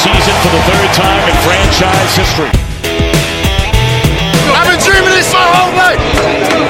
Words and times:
Season 0.00 0.32
for 0.40 0.48
the 0.48 0.62
third 0.64 0.90
time 0.96 1.28
in 1.28 1.36
franchise 1.44 2.16
history. 2.16 2.48
I've 4.56 4.64
been 4.64 4.80
dreaming 4.80 5.12
this 5.12 5.28
my 5.28 5.44
whole 5.44 5.76
life. 5.76 6.00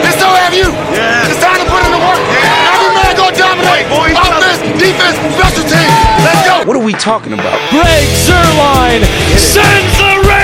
And 0.02 0.14
so 0.18 0.26
have 0.26 0.50
you. 0.50 0.66
Yeah. 0.90 1.30
It's 1.30 1.38
time 1.38 1.62
to 1.62 1.66
put 1.70 1.78
in 1.86 1.94
the 1.94 2.02
work. 2.02 2.18
Yeah. 2.34 2.74
Every 2.74 2.90
man 2.90 3.14
go 3.14 3.30
dominate. 3.30 3.86
Offense, 4.18 4.58
defense, 4.82 5.14
special 5.38 5.62
teams. 5.62 5.94
Let's 6.26 6.42
go. 6.42 6.66
What 6.66 6.74
are 6.74 6.82
we 6.82 6.92
talking 6.98 7.32
about? 7.32 7.54
Greg 7.70 8.10
Zuerlein 8.26 9.06
sends 9.38 9.94
the 9.94 10.10
Rams 10.26 10.39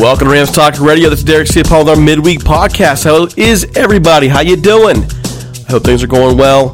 Welcome 0.00 0.28
to 0.28 0.32
Rams 0.32 0.50
Talk 0.50 0.80
Radio. 0.80 1.10
This 1.10 1.18
is 1.18 1.26
Derek 1.26 1.46
C. 1.46 1.62
Paul 1.62 1.84
with 1.84 1.90
our 1.90 2.02
midweek 2.02 2.38
podcast. 2.38 3.04
How 3.04 3.28
is 3.36 3.66
everybody? 3.76 4.28
How 4.28 4.40
you 4.40 4.56
doing? 4.56 4.96
I 5.04 5.72
hope 5.72 5.84
things 5.84 6.02
are 6.02 6.06
going 6.06 6.38
well. 6.38 6.72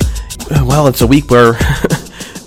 Well, 0.49 0.87
it's 0.87 1.01
a 1.01 1.09
week 1.09 1.29
where 1.29 1.55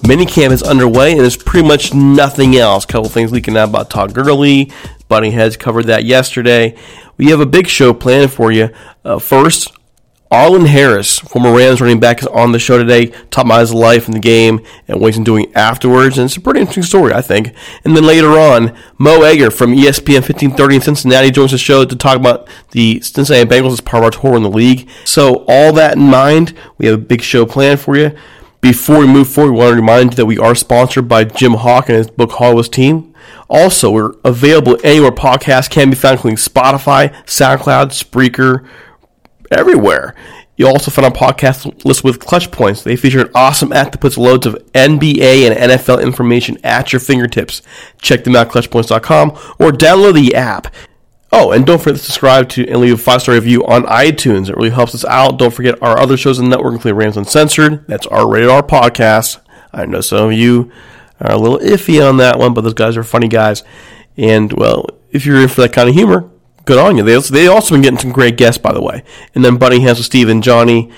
minicamp 0.07 0.51
is 0.51 0.63
underway 0.63 1.11
and 1.11 1.19
there's 1.19 1.35
pretty 1.35 1.67
much 1.67 1.93
nothing 1.93 2.55
else. 2.55 2.85
A 2.85 2.87
couple 2.87 3.09
things 3.09 3.33
leaking 3.33 3.57
out 3.57 3.67
about 3.67 3.89
Todd 3.89 4.13
Gurley. 4.13 4.71
Bunny 5.09 5.31
Heads 5.31 5.57
covered 5.57 5.87
that 5.87 6.05
yesterday. 6.05 6.77
We 7.17 7.25
have 7.31 7.41
a 7.41 7.45
big 7.45 7.67
show 7.67 7.93
planned 7.93 8.31
for 8.31 8.49
you. 8.49 8.69
Uh, 9.03 9.19
first, 9.19 9.73
Arlen 10.31 10.65
Harris, 10.65 11.17
former 11.17 11.55
Rams 11.55 11.81
running 11.81 11.99
back, 11.99 12.19
is 12.19 12.27
on 12.27 12.51
the 12.51 12.59
show 12.59 12.77
today, 12.77 13.07
talking 13.31 13.49
about 13.49 13.61
his 13.61 13.73
life 13.73 14.07
in 14.07 14.13
the 14.13 14.19
game 14.19 14.63
and 14.87 15.01
what 15.01 15.15
he's 15.15 15.23
doing 15.23 15.51
afterwards. 15.55 16.19
And 16.19 16.25
it's 16.25 16.37
a 16.37 16.41
pretty 16.41 16.59
interesting 16.59 16.83
story, 16.83 17.13
I 17.13 17.21
think. 17.21 17.55
And 17.83 17.95
then 17.95 18.03
later 18.03 18.37
on, 18.37 18.77
Mo 18.99 19.23
Egger 19.23 19.49
from 19.49 19.71
ESPN 19.71 20.21
1530 20.21 20.75
in 20.75 20.81
Cincinnati 20.81 21.31
joins 21.31 21.51
the 21.51 21.57
show 21.57 21.83
to 21.83 21.95
talk 21.95 22.15
about 22.15 22.47
the 22.71 23.01
Cincinnati 23.01 23.49
Bengals 23.49 23.73
as 23.73 23.81
part 23.81 24.03
of 24.03 24.13
our 24.13 24.21
tour 24.21 24.37
in 24.37 24.43
the 24.43 24.51
league. 24.51 24.87
So, 25.03 25.45
all 25.47 25.73
that 25.73 25.97
in 25.97 26.03
mind, 26.03 26.53
we 26.77 26.85
have 26.85 26.95
a 26.95 27.01
big 27.01 27.21
show 27.21 27.47
planned 27.47 27.79
for 27.79 27.97
you. 27.97 28.15
Before 28.61 28.99
we 28.99 29.07
move 29.07 29.29
forward, 29.29 29.53
we 29.53 29.57
want 29.57 29.71
to 29.71 29.75
remind 29.77 30.11
you 30.11 30.17
that 30.17 30.25
we 30.27 30.37
are 30.37 30.53
sponsored 30.53 31.07
by 31.07 31.23
Jim 31.23 31.53
Hock 31.53 31.89
and 31.89 31.97
his 31.97 32.11
book 32.11 32.33
Hollywood's 32.33 32.69
Team. 32.69 33.15
Also, 33.49 33.89
we're 33.89 34.13
available 34.23 34.77
anywhere 34.83 35.11
podcasts 35.11 35.69
can 35.69 35.89
be 35.89 35.95
found, 35.95 36.17
including 36.17 36.37
Spotify, 36.37 37.13
SoundCloud, 37.25 37.87
Spreaker, 37.87 38.67
everywhere. 39.51 40.15
You'll 40.59 40.71
also 40.71 40.91
find 40.91 41.05
our 41.05 41.11
podcast 41.11 41.85
list 41.85 42.03
with 42.03 42.19
Clutch 42.19 42.51
Points. 42.51 42.83
They 42.83 42.97
feature 42.97 43.21
an 43.21 43.31
awesome 43.33 43.71
app 43.71 43.93
that 43.93 44.01
puts 44.01 44.17
loads 44.17 44.45
of 44.45 44.55
NBA 44.73 45.49
and 45.49 45.71
NFL 45.71 46.03
information 46.03 46.57
at 46.65 46.91
your 46.91 46.99
fingertips. 46.99 47.61
Check 48.01 48.25
them 48.25 48.35
out, 48.35 48.49
clutchpoints.com, 48.49 49.29
or 49.57 49.71
download 49.71 50.15
the 50.15 50.35
app. 50.35 50.75
Oh, 51.31 51.51
and 51.51 51.65
don't 51.65 51.79
forget 51.79 51.97
to 51.97 52.03
subscribe 52.03 52.49
to 52.49 52.67
and 52.67 52.81
leave 52.81 52.95
a 52.95 52.97
five 52.97 53.21
star 53.21 53.35
review 53.35 53.65
on 53.65 53.83
iTunes. 53.83 54.49
It 54.49 54.57
really 54.57 54.71
helps 54.71 54.93
us 54.93 55.05
out. 55.05 55.37
Don't 55.37 55.53
forget 55.53 55.81
our 55.81 55.97
other 55.97 56.17
shows 56.17 56.39
on 56.39 56.45
the 56.45 56.49
network, 56.49 56.73
including 56.73 56.97
Rams 56.97 57.17
Uncensored. 57.17 57.87
That's 57.87 58.07
our 58.07 58.29
rated 58.29 58.49
R 58.49 58.63
podcast. 58.63 59.39
I 59.71 59.85
know 59.85 60.01
some 60.01 60.27
of 60.27 60.33
you 60.33 60.71
are 61.21 61.31
a 61.31 61.37
little 61.37 61.59
iffy 61.59 62.05
on 62.05 62.17
that 62.17 62.39
one, 62.39 62.53
but 62.53 62.61
those 62.61 62.73
guys 62.73 62.97
are 62.97 63.03
funny 63.03 63.27
guys. 63.27 63.63
And, 64.17 64.51
well, 64.53 64.87
if 65.11 65.25
you're 65.25 65.41
in 65.41 65.47
for 65.47 65.61
that 65.61 65.71
kind 65.71 65.87
of 65.87 65.95
humor, 65.95 66.29
good 66.65 66.77
on 66.77 66.97
you. 66.97 67.03
They 67.03 67.15
also, 67.15 67.33
they 67.33 67.47
also 67.47 67.75
been 67.75 67.81
getting 67.81 67.99
some 67.99 68.11
great 68.11 68.37
guests, 68.37 68.61
by 68.61 68.73
the 68.73 68.81
way. 68.81 69.03
And 69.35 69.43
then 69.43 69.57
Buddy 69.57 69.81
has 69.81 69.97
with 69.97 70.05
Steve 70.05 70.29
and 70.29 70.43
Johnny. 70.43 70.91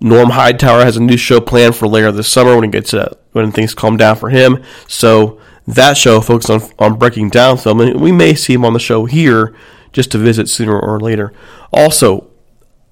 Norm 0.00 0.30
Hightower 0.30 0.84
has 0.84 0.96
a 0.96 1.02
new 1.02 1.16
show 1.16 1.40
planned 1.40 1.76
for 1.76 1.86
later 1.86 2.10
this 2.10 2.28
summer 2.28 2.54
when 2.54 2.64
he 2.64 2.70
gets 2.70 2.94
uh, 2.94 3.14
when 3.32 3.52
things 3.52 3.74
calm 3.74 3.96
down 3.96 4.16
for 4.16 4.30
him. 4.30 4.62
So 4.88 5.40
that 5.66 5.96
show 5.96 6.20
focuses 6.20 6.62
on 6.62 6.92
on 6.92 6.98
breaking 6.98 7.30
down 7.30 7.58
film, 7.58 7.80
and 7.80 8.00
we 8.00 8.12
may 8.12 8.34
see 8.34 8.54
him 8.54 8.64
on 8.64 8.72
the 8.72 8.78
show 8.78 9.04
here 9.04 9.54
just 9.92 10.10
to 10.12 10.18
visit 10.18 10.48
sooner 10.48 10.78
or 10.78 11.00
later. 11.00 11.32
Also, 11.72 12.30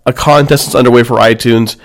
a 0.07 0.13
contest 0.13 0.69
is 0.69 0.75
underway 0.75 1.05
for 1.05 1.19
iTunes. 1.19 1.77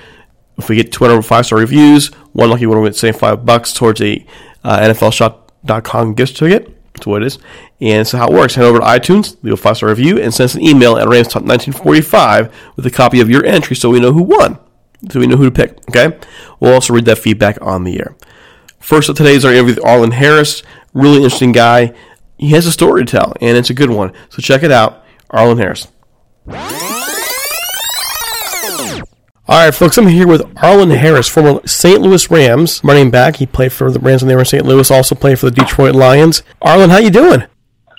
If 0.58 0.68
we 0.68 0.76
get 0.76 0.92
200 0.92 1.22
five 1.22 1.46
star 1.46 1.60
reviews, 1.60 2.08
one 2.34 2.50
lucky 2.50 2.66
winner 2.66 2.82
will 2.82 2.90
get 2.90 2.96
75 2.96 3.46
bucks 3.46 3.74
towards 3.74 4.02
a 4.02 4.26
uh, 4.64 4.80
NFLshop.com 4.80 6.16
gift 6.16 6.36
certificate. 6.36 6.79
That's 7.00 7.08
what 7.08 7.24
it 7.24 7.28
is. 7.28 7.40
And 7.80 8.06
so 8.06 8.18
how 8.18 8.28
it 8.28 8.34
works, 8.34 8.56
head 8.56 8.66
over 8.66 8.80
to 8.80 8.86
iTunes, 8.86 9.42
leave 9.42 9.54
a 9.54 9.58
five 9.58 9.78
star 9.78 9.90
review, 9.90 10.20
and 10.20 10.34
send 10.34 10.46
us 10.46 10.56
an 10.56 10.62
email 10.62 10.98
at 10.98 11.08
RamsTalk1945 11.08 12.52
with 12.76 12.86
a 12.86 12.92
copy 12.92 13.22
of 13.22 13.30
your 13.30 13.46
entry 13.46 13.76
so 13.76 13.90
we 13.90 14.02
know 14.02 14.12
who 14.12 14.24
won. 14.24 14.60
So 15.10 15.22
we 15.22 15.28
know 15.28 15.38
who 15.38 15.46
to 15.46 15.52
pick, 15.52 15.80
okay? 15.90 16.20
We'll 16.60 16.74
also 16.74 16.94
read 16.94 17.06
that 17.06 17.18
feedback 17.18 17.58
on 17.62 17.86
the 17.86 18.00
air. 18.00 18.18
First 18.80 19.10
up 19.10 19.16
today 19.16 19.36
is 19.36 19.46
our 19.46 19.54
interview 19.54 19.76
with 19.76 19.86
Arlen 19.86 20.12
Harris. 20.12 20.62
Really 20.94 21.18
interesting 21.18 21.54
guy. 21.54 21.94
He 22.38 22.50
has 22.50 22.66
a 22.66 22.72
story 22.72 23.06
to 23.06 23.12
tell, 23.12 23.34
and 23.40 23.58
it's 23.58 23.70
a 23.70 23.74
good 23.74 23.90
one. 23.90 24.12
So 24.30 24.42
check 24.42 24.64
it 24.64 24.72
out. 24.72 25.06
Arlen 25.30 25.58
Harris. 25.58 25.88
All 29.50 29.66
right, 29.66 29.74
folks, 29.74 29.98
I'm 29.98 30.06
here 30.06 30.28
with 30.28 30.44
Arlen 30.62 30.92
Harris, 30.92 31.28
former 31.28 31.60
St. 31.66 32.00
Louis 32.00 32.30
Rams 32.30 32.82
running 32.84 33.10
back. 33.10 33.38
He 33.38 33.48
played 33.48 33.74
for 33.74 33.90
the 33.90 34.00
Rams 34.00 34.22
when 34.22 34.28
they 34.28 34.36
were 34.36 34.42
in 34.42 34.46
St. 34.46 34.64
Louis, 34.64 34.92
also 34.92 35.16
played 35.16 35.40
for 35.40 35.50
the 35.50 35.56
Detroit 35.56 35.96
Lions. 35.96 36.44
Arlen, 36.62 36.92
how 36.92 37.00
you 37.00 37.10
doing? 37.10 37.42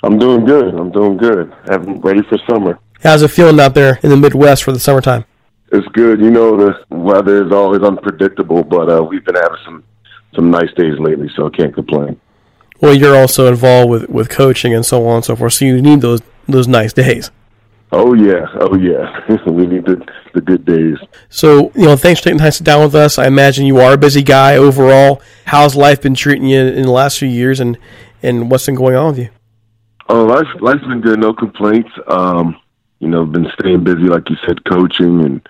I'm 0.01 0.17
doing 0.17 0.45
good. 0.45 0.73
I'm 0.73 0.93
doing 0.93 1.17
good. 1.17 1.53
I'm 1.67 1.99
ready 1.99 2.21
for 2.29 2.37
summer. 2.49 2.79
How's 3.03 3.21
it 3.21 3.31
feeling 3.31 3.59
out 3.59 3.75
there 3.75 3.99
in 4.01 4.09
the 4.09 4.15
Midwest 4.15 4.63
for 4.63 4.71
the 4.71 4.79
summertime? 4.79 5.25
It's 5.73 5.85
good. 5.89 6.21
You 6.21 6.31
know, 6.31 6.55
the 6.55 6.85
weather 6.89 7.45
is 7.45 7.51
always 7.51 7.81
unpredictable, 7.81 8.63
but 8.63 8.89
uh, 8.89 9.03
we've 9.03 9.25
been 9.25 9.35
having 9.35 9.59
some 9.65 9.83
some 10.33 10.51
nice 10.51 10.71
days 10.77 10.97
lately, 10.99 11.29
so 11.35 11.47
I 11.47 11.49
can't 11.49 11.73
complain. 11.73 12.17
Well, 12.79 12.93
you're 12.93 13.17
also 13.17 13.47
involved 13.47 13.89
with, 13.89 14.09
with 14.09 14.29
coaching 14.29 14.73
and 14.73 14.85
so 14.85 15.05
on 15.05 15.17
and 15.17 15.25
so 15.25 15.35
forth, 15.35 15.51
so 15.51 15.65
you 15.65 15.81
need 15.81 15.99
those 15.99 16.21
those 16.47 16.69
nice 16.69 16.93
days. 16.93 17.29
Oh 17.93 18.13
yeah, 18.13 18.45
oh 18.59 18.75
yeah. 18.75 19.19
we 19.47 19.67
need 19.67 19.85
the 19.85 20.05
the 20.33 20.41
good 20.41 20.65
days. 20.65 20.97
So, 21.29 21.71
you 21.75 21.85
know, 21.85 21.97
thanks 21.97 22.21
for 22.21 22.25
taking 22.25 22.39
time 22.39 22.47
to 22.47 22.51
sit 22.53 22.63
down 22.63 22.83
with 22.83 22.95
us. 22.95 23.19
I 23.19 23.27
imagine 23.27 23.65
you 23.65 23.79
are 23.79 23.93
a 23.93 23.97
busy 23.97 24.23
guy 24.23 24.55
overall. 24.55 25.21
How's 25.45 25.75
life 25.75 26.01
been 26.01 26.15
treating 26.15 26.47
you 26.47 26.61
in 26.61 26.83
the 26.83 26.91
last 26.91 27.19
few 27.19 27.27
years, 27.27 27.59
and 27.59 27.77
and 28.23 28.49
what's 28.49 28.65
been 28.65 28.75
going 28.75 28.95
on 28.95 29.07
with 29.07 29.19
you? 29.19 29.29
Oh, 30.07 30.23
life 30.23 30.47
life's 30.61 30.87
been 30.87 31.01
good. 31.01 31.19
No 31.19 31.33
complaints. 31.33 31.91
Um, 32.07 32.59
you 32.99 33.09
know, 33.09 33.25
been 33.25 33.47
staying 33.59 33.83
busy, 33.83 34.03
like 34.03 34.29
you 34.29 34.37
said, 34.47 34.63
coaching 34.63 35.21
and 35.25 35.47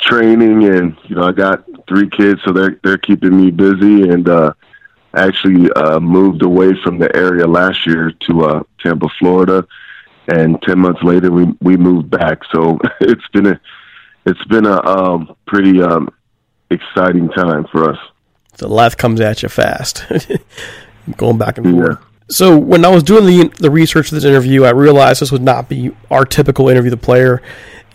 training, 0.00 0.64
and 0.64 0.96
you 1.04 1.16
know, 1.16 1.22
I 1.22 1.32
got 1.32 1.64
three 1.88 2.10
kids, 2.10 2.40
so 2.44 2.52
they're 2.52 2.78
they're 2.84 2.98
keeping 2.98 3.34
me 3.34 3.50
busy. 3.50 4.08
And 4.10 4.28
uh, 4.28 4.52
actually 5.14 5.70
uh, 5.72 5.98
moved 6.00 6.42
away 6.42 6.72
from 6.82 6.98
the 6.98 7.14
area 7.16 7.46
last 7.46 7.86
year 7.86 8.12
to 8.28 8.44
uh, 8.44 8.62
Tampa, 8.80 9.08
Florida, 9.18 9.66
and 10.28 10.60
ten 10.62 10.78
months 10.78 11.02
later 11.02 11.30
we 11.30 11.46
we 11.60 11.76
moved 11.76 12.10
back. 12.10 12.40
So 12.52 12.78
it's 13.00 13.26
been 13.32 13.46
a 13.46 13.60
it's 14.26 14.44
been 14.44 14.66
a 14.66 14.84
um, 14.86 15.34
pretty 15.46 15.82
um, 15.82 16.08
exciting 16.70 17.28
time 17.30 17.66
for 17.72 17.90
us. 17.90 17.98
The 18.58 18.68
life 18.68 18.96
comes 18.96 19.20
at 19.20 19.42
you 19.42 19.48
fast, 19.48 20.04
going 21.16 21.38
back 21.38 21.58
and 21.58 21.70
forth. 21.70 21.98
So 22.28 22.56
when 22.56 22.84
I 22.84 22.88
was 22.88 23.02
doing 23.02 23.26
the 23.26 23.48
the 23.58 23.70
research 23.70 24.08
for 24.08 24.14
this 24.14 24.24
interview, 24.24 24.64
I 24.64 24.70
realized 24.70 25.20
this 25.20 25.32
would 25.32 25.42
not 25.42 25.68
be 25.68 25.90
our 26.10 26.24
typical 26.24 26.68
interview 26.68 26.90
the 26.90 26.96
player. 26.96 27.42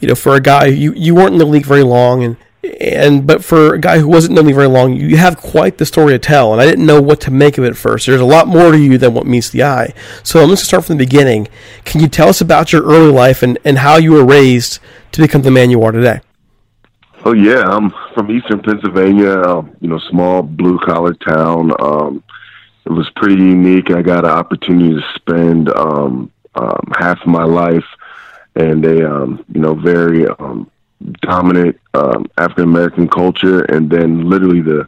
You 0.01 0.10
know, 0.10 0.16
for 0.16 0.36
a 0.36 0.42
guy 0.42 0.66
you 0.66 0.94
you 0.94 1.16
weren't 1.16 1.33
in 1.33 1.39
the 1.39 1.45
league 1.45 1.66
very 1.66 1.83
long, 1.83 2.24
and 2.24 2.38
and 2.79 3.25
but 3.25 3.44
for 3.44 3.73
a 3.73 3.79
guy 3.79 4.00
who 4.00 4.07
wasn't 4.07 4.35
known 4.35 4.45
me 4.45 4.53
very 4.53 4.67
long, 4.67 4.94
you 4.95 5.17
have 5.17 5.38
quite 5.38 5.77
the 5.77 5.85
story 5.85 6.13
to 6.13 6.19
tell. 6.19 6.53
And 6.53 6.62
I 6.62 6.65
didn't 6.65 6.85
know 6.85 7.01
what 7.01 7.21
to 7.21 7.31
make 7.31 7.57
of 7.57 7.63
it 7.63 7.77
first. 7.77 8.06
There's 8.06 8.21
a 8.21 8.25
lot 8.25 8.47
more 8.47 8.71
to 8.71 8.77
you 8.77 8.97
than 8.97 9.13
what 9.13 9.25
meets 9.25 9.50
the 9.50 9.63
eye. 9.63 9.94
So 10.23 10.39
I'm 10.39 10.47
going 10.47 10.57
to 10.57 10.65
start 10.65 10.85
from 10.85 10.97
the 10.97 11.06
beginning. 11.06 11.47
Can 11.83 12.01
you 12.01 12.07
tell 12.07 12.29
us 12.29 12.41
about 12.41 12.71
your 12.71 12.83
early 12.83 13.12
life 13.12 13.44
and, 13.44 13.57
and 13.65 13.79
how 13.79 13.97
you 13.97 14.12
were 14.12 14.25
raised 14.25 14.79
to 15.13 15.21
become 15.21 15.41
the 15.41 15.51
man 15.51 15.69
you 15.69 15.81
are 15.83 15.91
today? 15.91 16.21
Oh 17.23 17.33
yeah, 17.33 17.63
I'm 17.67 17.91
from 18.13 18.29
Eastern 18.29 18.62
Pennsylvania. 18.62 19.41
Um, 19.41 19.75
you 19.81 19.88
know, 19.88 20.00
small 20.09 20.44
blue 20.44 20.77
collar 20.79 21.13
town. 21.15 21.71
Um, 21.79 22.23
it 22.85 22.91
was 22.91 23.09
pretty 23.15 23.41
unique. 23.41 23.89
I 23.89 24.03
got 24.03 24.25
an 24.25 24.31
opportunity 24.31 24.94
to 24.94 25.01
spend 25.15 25.69
um, 25.69 26.31
um, 26.53 26.94
half 27.00 27.19
of 27.21 27.27
my 27.27 27.44
life 27.44 27.85
in 28.56 28.85
a 28.85 29.09
um, 29.09 29.44
you 29.51 29.59
know 29.59 29.73
very 29.73 30.27
um, 30.27 30.69
dominant 31.21 31.80
um, 31.94 32.25
African 32.38 32.63
American 32.65 33.07
culture, 33.07 33.63
and 33.63 33.89
then 33.89 34.30
literally 34.30 34.62
the 34.62 34.88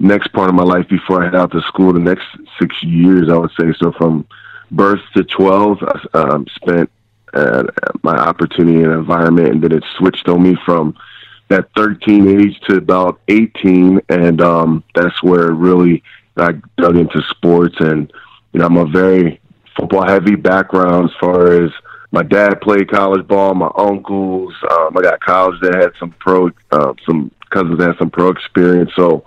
next 0.00 0.32
part 0.32 0.48
of 0.48 0.54
my 0.54 0.62
life 0.62 0.88
before 0.88 1.22
I 1.22 1.26
head 1.26 1.34
out 1.34 1.52
to 1.52 1.60
school, 1.62 1.92
the 1.92 1.98
next 1.98 2.26
six 2.60 2.82
years, 2.82 3.28
I 3.28 3.36
would 3.36 3.50
say. 3.58 3.72
So 3.78 3.92
from 3.92 4.26
birth 4.70 5.00
to 5.16 5.24
twelve, 5.24 5.78
I 5.82 6.18
um, 6.18 6.46
spent 6.54 6.90
uh, 7.34 7.64
my 8.02 8.16
opportunity 8.16 8.82
and 8.82 8.92
environment, 8.92 9.48
and 9.48 9.62
then 9.62 9.72
it 9.72 9.84
switched 9.96 10.28
on 10.28 10.42
me 10.42 10.56
from 10.64 10.96
that 11.48 11.68
13 11.76 12.40
age 12.40 12.60
to 12.68 12.76
about 12.76 13.20
18, 13.28 14.00
and 14.08 14.40
um, 14.40 14.84
that's 14.94 15.22
where 15.22 15.50
really 15.52 16.02
I 16.36 16.52
dug 16.76 16.96
into 16.96 17.22
sports. 17.30 17.76
And 17.80 18.12
you 18.52 18.60
know, 18.60 18.66
I'm 18.66 18.76
a 18.76 18.86
very 18.86 19.40
football 19.76 20.06
heavy 20.06 20.34
background 20.34 21.10
as 21.10 21.16
far 21.20 21.64
as 21.64 21.70
my 22.10 22.22
dad 22.22 22.60
played 22.60 22.90
college 22.90 23.26
ball, 23.26 23.54
my 23.54 23.70
uncles. 23.76 24.54
Um, 24.70 24.96
I 24.96 25.02
got 25.02 25.20
college 25.20 25.60
that 25.60 25.74
had 25.74 25.92
some 25.98 26.14
pro, 26.18 26.50
uh, 26.70 26.94
some 27.06 27.30
cousins 27.50 27.78
that 27.78 27.88
had 27.88 27.98
some 27.98 28.10
pro 28.10 28.30
experience. 28.30 28.90
So 28.96 29.24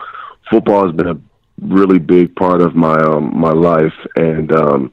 football 0.50 0.86
has 0.88 0.96
been 0.96 1.08
a 1.08 1.20
really 1.62 2.00
big 2.00 2.36
part 2.36 2.62
of 2.62 2.76
my 2.76 3.00
um, 3.00 3.40
my 3.40 3.52
life, 3.52 3.94
and 4.16 4.52
um, 4.52 4.92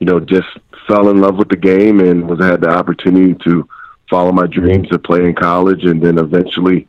you 0.00 0.06
know, 0.06 0.18
just 0.18 0.48
fell 0.88 1.10
in 1.10 1.20
love 1.20 1.36
with 1.36 1.48
the 1.48 1.56
game 1.56 2.00
and 2.00 2.28
was 2.28 2.40
had 2.40 2.60
the 2.60 2.70
opportunity 2.70 3.36
to 3.44 3.68
follow 4.10 4.32
my 4.32 4.46
dreams 4.46 4.88
to 4.88 4.98
play 4.98 5.24
in 5.24 5.34
college, 5.34 5.84
and 5.84 6.02
then 6.02 6.18
eventually, 6.18 6.88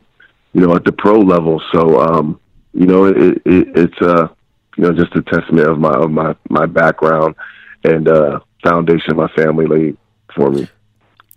you 0.52 0.66
know, 0.66 0.74
at 0.74 0.84
the 0.84 0.92
pro 0.92 1.20
level. 1.20 1.62
So 1.72 2.00
um, 2.00 2.40
you 2.74 2.86
know, 2.86 3.04
it, 3.04 3.42
it, 3.44 3.68
it's 3.76 4.02
uh, 4.02 4.28
you 4.76 4.82
know 4.82 4.92
just 4.92 5.14
a 5.14 5.22
testament 5.22 5.68
of 5.68 5.78
my 5.78 5.94
of 5.94 6.10
my 6.10 6.34
my 6.48 6.66
background 6.66 7.36
and 7.84 8.08
uh, 8.08 8.40
foundation 8.64 9.12
of 9.12 9.16
my 9.16 9.28
family 9.28 9.66
laid 9.66 9.96
for 10.34 10.50
me. 10.50 10.68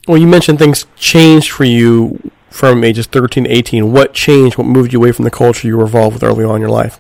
Well, 0.08 0.18
you 0.18 0.28
mentioned 0.28 0.60
things 0.60 0.86
changed 0.96 1.52
for 1.52 1.64
you 1.64 2.32
from 2.50 2.84
ages 2.84 3.08
13 3.08 3.46
to 3.46 3.50
18. 3.50 3.92
What 3.92 4.14
changed? 4.14 4.58
What 4.58 4.68
moved 4.68 4.94
you 4.94 5.00
away 5.00 5.12
from 5.12 5.26
the 5.26 5.32
culture 5.32 5.68
you 5.68 5.78
were 5.78 5.86
involved 5.86 6.14
with 6.14 6.24
early 6.24 6.44
on 6.44 6.56
in 6.56 6.62
your 6.62 6.70
life? 6.70 7.00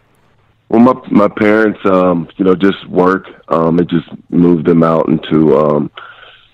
Well, 0.69 0.81
my 0.81 0.93
my 1.11 1.27
parents, 1.27 1.79
um, 1.85 2.27
you 2.37 2.45
know, 2.45 2.55
just 2.55 2.87
work. 2.87 3.27
Um, 3.49 3.79
it 3.79 3.87
just 3.87 4.07
moved 4.29 4.65
them 4.65 4.81
out 4.81 5.07
into, 5.07 5.55
um, 5.55 5.91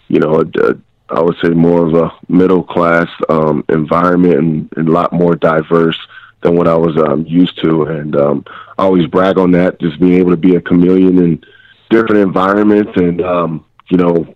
you 0.10 0.20
know, 0.20 0.42
a, 0.42 0.70
a, 0.70 0.76
I 1.10 1.22
would 1.22 1.38
say 1.42 1.50
more 1.50 1.88
of 1.88 1.94
a 1.94 2.12
middle 2.28 2.64
class 2.64 3.08
um, 3.30 3.64
environment 3.70 4.36
and, 4.36 4.74
and 4.76 4.90
a 4.90 4.92
lot 4.92 5.14
more 5.14 5.36
diverse 5.36 5.98
than 6.42 6.56
what 6.56 6.68
I 6.68 6.76
was 6.76 6.98
um, 6.98 7.26
used 7.26 7.62
to. 7.64 7.84
And 7.84 8.16
um, 8.16 8.46
I 8.78 8.84
always 8.84 9.08
brag 9.08 9.38
on 9.38 9.52
that, 9.52 9.80
just 9.80 10.00
being 10.00 10.20
able 10.20 10.32
to 10.32 10.38
be 10.38 10.56
a 10.56 10.62
chameleon 10.62 11.18
in 11.20 11.44
different 11.90 12.18
environments 12.18 12.92
and, 12.96 13.22
um, 13.22 13.66
you 13.90 13.98
know, 13.98 14.36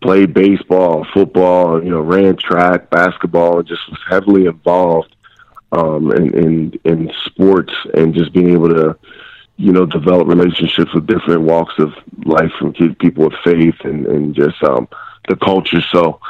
play 0.00 0.26
baseball, 0.26 1.06
football, 1.12 1.82
you 1.82 1.90
know, 1.90 2.00
ran 2.00 2.36
track, 2.36 2.90
basketball, 2.90 3.58
and 3.58 3.68
just 3.68 3.88
was 3.88 4.00
heavily 4.08 4.46
involved 4.46 5.14
um, 5.72 6.12
in, 6.12 6.34
in 6.34 6.80
in 6.84 7.12
sports 7.26 7.72
and 7.94 8.14
just 8.14 8.32
being 8.32 8.50
able 8.50 8.68
to, 8.68 8.96
you 9.56 9.72
know, 9.72 9.86
develop 9.86 10.28
relationships 10.28 10.92
with 10.94 11.06
different 11.06 11.42
walks 11.42 11.74
of 11.78 11.92
life 12.24 12.50
from 12.58 12.72
people 12.72 13.24
with 13.24 13.34
faith 13.44 13.74
and, 13.84 14.06
and 14.06 14.34
just 14.34 14.62
um, 14.62 14.88
the 15.28 15.36
culture. 15.36 15.82
So 15.92 16.20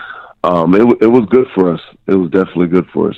um, 0.44 0.74
it 0.74 1.02
it 1.02 1.06
was 1.06 1.26
good 1.26 1.46
for 1.54 1.74
us. 1.74 1.80
It 2.06 2.14
was 2.14 2.30
definitely 2.30 2.68
good 2.68 2.88
for 2.90 3.10
us. 3.10 3.16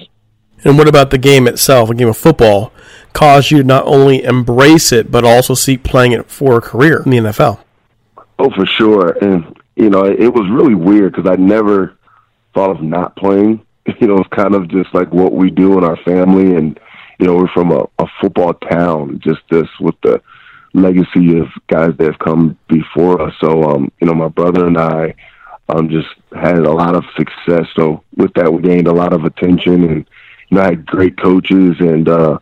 And 0.62 0.76
what 0.76 0.88
about 0.88 1.10
the 1.10 1.18
game 1.18 1.48
itself, 1.48 1.88
a 1.88 1.94
game 1.94 2.08
of 2.08 2.18
football, 2.18 2.72
caused 3.14 3.50
you 3.50 3.58
to 3.58 3.64
not 3.64 3.86
only 3.86 4.22
embrace 4.22 4.92
it 4.92 5.10
but 5.10 5.24
also 5.24 5.54
seek 5.54 5.82
playing 5.82 6.12
it 6.12 6.30
for 6.30 6.58
a 6.58 6.60
career 6.60 7.02
in 7.04 7.10
the 7.12 7.16
NFL? 7.18 7.60
Oh, 8.38 8.50
for 8.50 8.66
sure. 8.66 9.10
And 9.22 9.56
you 9.80 9.88
know, 9.88 10.04
it 10.04 10.32
was 10.34 10.48
really 10.50 10.74
weird 10.74 11.14
because 11.14 11.30
I 11.30 11.36
never 11.36 11.96
thought 12.54 12.70
of 12.70 12.82
not 12.82 13.16
playing. 13.16 13.64
You 13.98 14.06
know, 14.06 14.18
it's 14.18 14.28
kind 14.28 14.54
of 14.54 14.68
just 14.68 14.94
like 14.94 15.12
what 15.12 15.32
we 15.32 15.50
do 15.50 15.76
in 15.76 15.84
our 15.84 15.96
family, 16.04 16.54
and 16.54 16.78
you 17.18 17.26
know, 17.26 17.34
we're 17.34 17.48
from 17.48 17.72
a, 17.72 17.88
a 17.98 18.06
football 18.20 18.52
town. 18.54 19.20
Just 19.24 19.40
this 19.50 19.66
with 19.80 19.96
the 20.02 20.22
legacy 20.74 21.38
of 21.38 21.48
guys 21.66 21.90
that 21.96 22.06
have 22.06 22.18
come 22.18 22.56
before 22.68 23.20
us. 23.20 23.34
So, 23.40 23.64
um, 23.64 23.90
you 24.00 24.06
know, 24.06 24.14
my 24.14 24.28
brother 24.28 24.66
and 24.66 24.78
I 24.78 25.14
um, 25.70 25.88
just 25.88 26.08
had 26.34 26.58
a 26.58 26.72
lot 26.72 26.94
of 26.94 27.04
success. 27.16 27.66
So 27.74 28.04
with 28.16 28.32
that, 28.34 28.52
we 28.52 28.62
gained 28.62 28.86
a 28.86 28.92
lot 28.92 29.12
of 29.12 29.24
attention, 29.24 29.84
and 29.84 30.06
you 30.50 30.56
know, 30.56 30.62
I 30.62 30.66
had 30.66 30.86
great 30.86 31.18
coaches, 31.18 31.76
and 31.80 32.08
uh, 32.08 32.38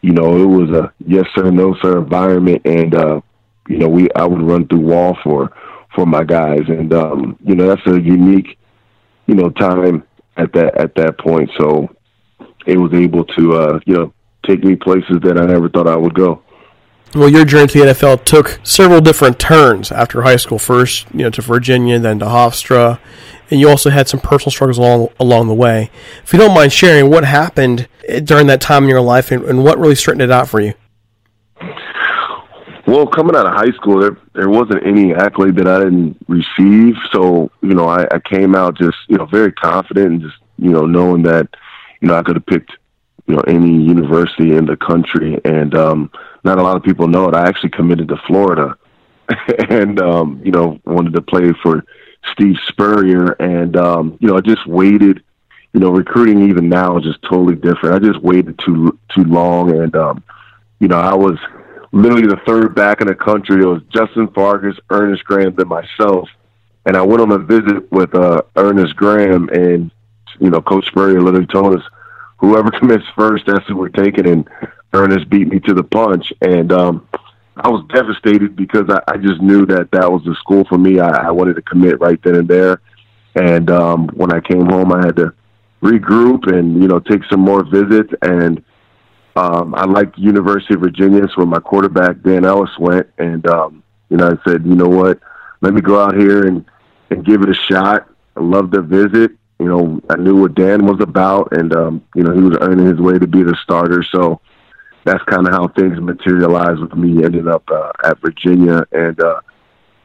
you 0.00 0.12
know, 0.12 0.40
it 0.40 0.46
was 0.46 0.70
a 0.70 0.92
yes 1.04 1.26
sir, 1.34 1.50
no 1.50 1.74
sir 1.82 1.98
environment, 1.98 2.62
and 2.64 2.94
uh, 2.94 3.20
you 3.68 3.78
know, 3.78 3.88
we 3.88 4.08
I 4.14 4.24
would 4.24 4.40
run 4.40 4.66
through 4.68 4.80
wall 4.80 5.18
for 5.22 5.52
for 5.96 6.06
my 6.06 6.22
guys, 6.22 6.60
and 6.68 6.92
um, 6.92 7.36
you 7.44 7.56
know, 7.56 7.66
that's 7.66 7.84
a 7.86 8.00
unique, 8.00 8.58
you 9.26 9.34
know, 9.34 9.50
time 9.50 10.04
at 10.36 10.52
that 10.52 10.76
at 10.76 10.94
that 10.94 11.18
point. 11.18 11.50
So 11.58 11.88
it 12.66 12.76
was 12.76 12.92
able 12.92 13.24
to, 13.24 13.54
uh, 13.54 13.80
you 13.86 13.94
know, 13.94 14.12
take 14.44 14.62
me 14.62 14.76
places 14.76 15.18
that 15.22 15.38
I 15.38 15.46
never 15.46 15.68
thought 15.68 15.88
I 15.88 15.96
would 15.96 16.14
go. 16.14 16.42
Well, 17.14 17.30
your 17.30 17.46
journey 17.46 17.68
to 17.68 17.78
the 17.78 17.84
NFL 17.86 18.24
took 18.24 18.60
several 18.62 19.00
different 19.00 19.38
turns 19.38 19.90
after 19.90 20.22
high 20.22 20.36
school. 20.36 20.58
First, 20.58 21.06
you 21.14 21.22
know, 21.22 21.30
to 21.30 21.40
Virginia, 21.40 21.98
then 21.98 22.18
to 22.18 22.26
Hofstra, 22.26 23.00
and 23.50 23.58
you 23.58 23.70
also 23.70 23.88
had 23.88 24.06
some 24.06 24.20
personal 24.20 24.50
struggles 24.50 24.76
along 24.76 25.08
along 25.18 25.48
the 25.48 25.54
way. 25.54 25.90
If 26.22 26.32
you 26.32 26.38
don't 26.38 26.54
mind 26.54 26.72
sharing, 26.72 27.10
what 27.10 27.24
happened 27.24 27.88
during 28.24 28.48
that 28.48 28.60
time 28.60 28.84
in 28.84 28.90
your 28.90 29.00
life, 29.00 29.32
and, 29.32 29.44
and 29.44 29.64
what 29.64 29.78
really 29.78 29.94
straightened 29.94 30.22
it 30.22 30.30
out 30.30 30.48
for 30.48 30.60
you? 30.60 30.74
Well, 32.96 33.06
coming 33.06 33.36
out 33.36 33.44
of 33.44 33.52
high 33.52 33.72
school, 33.72 34.00
there 34.00 34.16
there 34.32 34.48
wasn't 34.48 34.86
any 34.86 35.12
accolade 35.12 35.56
that 35.56 35.68
I 35.68 35.80
didn't 35.80 36.16
receive. 36.28 36.94
So 37.12 37.50
you 37.60 37.74
know, 37.74 37.86
I, 37.86 38.06
I 38.10 38.18
came 38.20 38.54
out 38.54 38.78
just 38.78 38.96
you 39.08 39.18
know 39.18 39.26
very 39.26 39.52
confident 39.52 40.12
and 40.12 40.22
just 40.22 40.36
you 40.56 40.70
know 40.70 40.86
knowing 40.86 41.22
that 41.24 41.46
you 42.00 42.08
know 42.08 42.14
I 42.14 42.22
could 42.22 42.36
have 42.36 42.46
picked 42.46 42.72
you 43.26 43.34
know 43.34 43.42
any 43.42 43.82
university 43.82 44.56
in 44.56 44.64
the 44.64 44.78
country, 44.78 45.38
and 45.44 45.74
um, 45.74 46.10
not 46.42 46.58
a 46.58 46.62
lot 46.62 46.78
of 46.78 46.84
people 46.84 47.06
know 47.06 47.28
it. 47.28 47.34
I 47.34 47.46
actually 47.46 47.68
committed 47.68 48.08
to 48.08 48.16
Florida, 48.26 48.78
and 49.68 50.00
um, 50.00 50.40
you 50.42 50.50
know 50.50 50.80
wanted 50.86 51.12
to 51.16 51.20
play 51.20 51.52
for 51.62 51.84
Steve 52.32 52.56
Spurrier, 52.66 53.32
and 53.32 53.76
um, 53.76 54.16
you 54.22 54.28
know 54.28 54.38
I 54.38 54.40
just 54.40 54.66
waited. 54.66 55.22
You 55.74 55.80
know, 55.80 55.90
recruiting 55.90 56.48
even 56.48 56.70
now 56.70 56.96
is 56.96 57.04
just 57.04 57.20
totally 57.20 57.56
different. 57.56 57.94
I 57.94 57.98
just 57.98 58.22
waited 58.22 58.58
too 58.58 58.98
too 59.14 59.24
long, 59.24 59.82
and 59.82 59.94
um, 59.94 60.24
you 60.80 60.88
know 60.88 60.98
I 60.98 61.12
was 61.12 61.36
literally 61.96 62.26
the 62.26 62.40
third 62.46 62.74
back 62.74 63.00
in 63.00 63.06
the 63.06 63.14
country. 63.14 63.62
It 63.62 63.66
was 63.66 63.82
Justin 63.88 64.28
Fargas, 64.28 64.76
Ernest 64.90 65.24
Graham, 65.24 65.54
then 65.54 65.68
myself. 65.68 66.28
And 66.84 66.96
I 66.96 67.02
went 67.02 67.20
on 67.20 67.32
a 67.32 67.38
visit 67.38 67.90
with 67.90 68.14
uh, 68.14 68.42
Ernest 68.54 68.94
Graham, 68.96 69.48
and 69.48 69.90
you 70.38 70.50
know, 70.50 70.60
Coach 70.60 70.86
Spurrier 70.86 71.20
literally 71.20 71.46
told 71.46 71.76
us, 71.76 71.82
"Whoever 72.38 72.70
commits 72.78 73.04
first, 73.16 73.46
that's 73.46 73.66
who 73.66 73.76
we're 73.76 73.88
taking." 73.88 74.28
And 74.28 74.48
Ernest 74.92 75.28
beat 75.28 75.48
me 75.48 75.58
to 75.60 75.74
the 75.74 75.82
punch, 75.82 76.32
and 76.40 76.70
um, 76.72 77.08
I 77.56 77.68
was 77.68 77.84
devastated 77.92 78.54
because 78.54 78.88
I, 78.88 79.00
I 79.08 79.16
just 79.16 79.40
knew 79.40 79.66
that 79.66 79.90
that 79.92 80.10
was 80.10 80.22
the 80.24 80.34
school 80.36 80.64
for 80.68 80.78
me. 80.78 81.00
I, 81.00 81.28
I 81.28 81.30
wanted 81.30 81.56
to 81.56 81.62
commit 81.62 82.00
right 82.00 82.22
then 82.22 82.36
and 82.36 82.48
there. 82.48 82.80
And 83.34 83.70
um, 83.70 84.08
when 84.14 84.32
I 84.32 84.40
came 84.40 84.66
home, 84.66 84.92
I 84.92 85.04
had 85.04 85.16
to 85.16 85.34
regroup 85.82 86.50
and 86.50 86.80
you 86.80 86.88
know 86.88 87.00
take 87.00 87.22
some 87.30 87.40
more 87.40 87.64
visits 87.64 88.12
and 88.22 88.64
um, 89.36 89.74
I 89.74 89.84
liked 89.84 90.18
University 90.18 90.74
of 90.74 90.80
Virginia. 90.80 91.22
It's 91.22 91.36
where 91.36 91.46
my 91.46 91.60
quarterback 91.60 92.22
Dan 92.22 92.44
Ellis 92.44 92.70
went, 92.78 93.06
and 93.18 93.46
um, 93.46 93.82
you 94.08 94.16
know 94.16 94.28
I 94.28 94.50
said, 94.50 94.64
you 94.64 94.74
know 94.74 94.88
what, 94.88 95.20
let 95.60 95.74
me 95.74 95.80
go 95.80 96.00
out 96.00 96.16
here 96.16 96.46
and 96.46 96.64
and 97.10 97.24
give 97.24 97.42
it 97.42 97.50
a 97.50 97.54
shot. 97.54 98.08
I 98.36 98.40
loved 98.40 98.72
the 98.72 98.82
visit. 98.82 99.32
You 99.58 99.66
know, 99.66 100.00
I 100.10 100.16
knew 100.16 100.40
what 100.40 100.54
Dan 100.54 100.86
was 100.86 101.00
about, 101.00 101.52
and 101.52 101.74
um, 101.74 102.04
you 102.14 102.22
know 102.22 102.32
he 102.32 102.40
was 102.40 102.56
earning 102.60 102.86
his 102.86 102.98
way 102.98 103.18
to 103.18 103.26
be 103.26 103.42
the 103.42 103.56
starter. 103.62 104.02
So 104.10 104.40
that's 105.04 105.22
kind 105.24 105.46
of 105.46 105.52
how 105.52 105.68
things 105.68 106.00
materialized 106.00 106.80
with 106.80 106.94
me. 106.94 107.24
Ended 107.24 107.46
up 107.46 107.62
uh, 107.70 107.92
at 108.04 108.18
Virginia, 108.20 108.86
and 108.92 109.20
uh, 109.20 109.40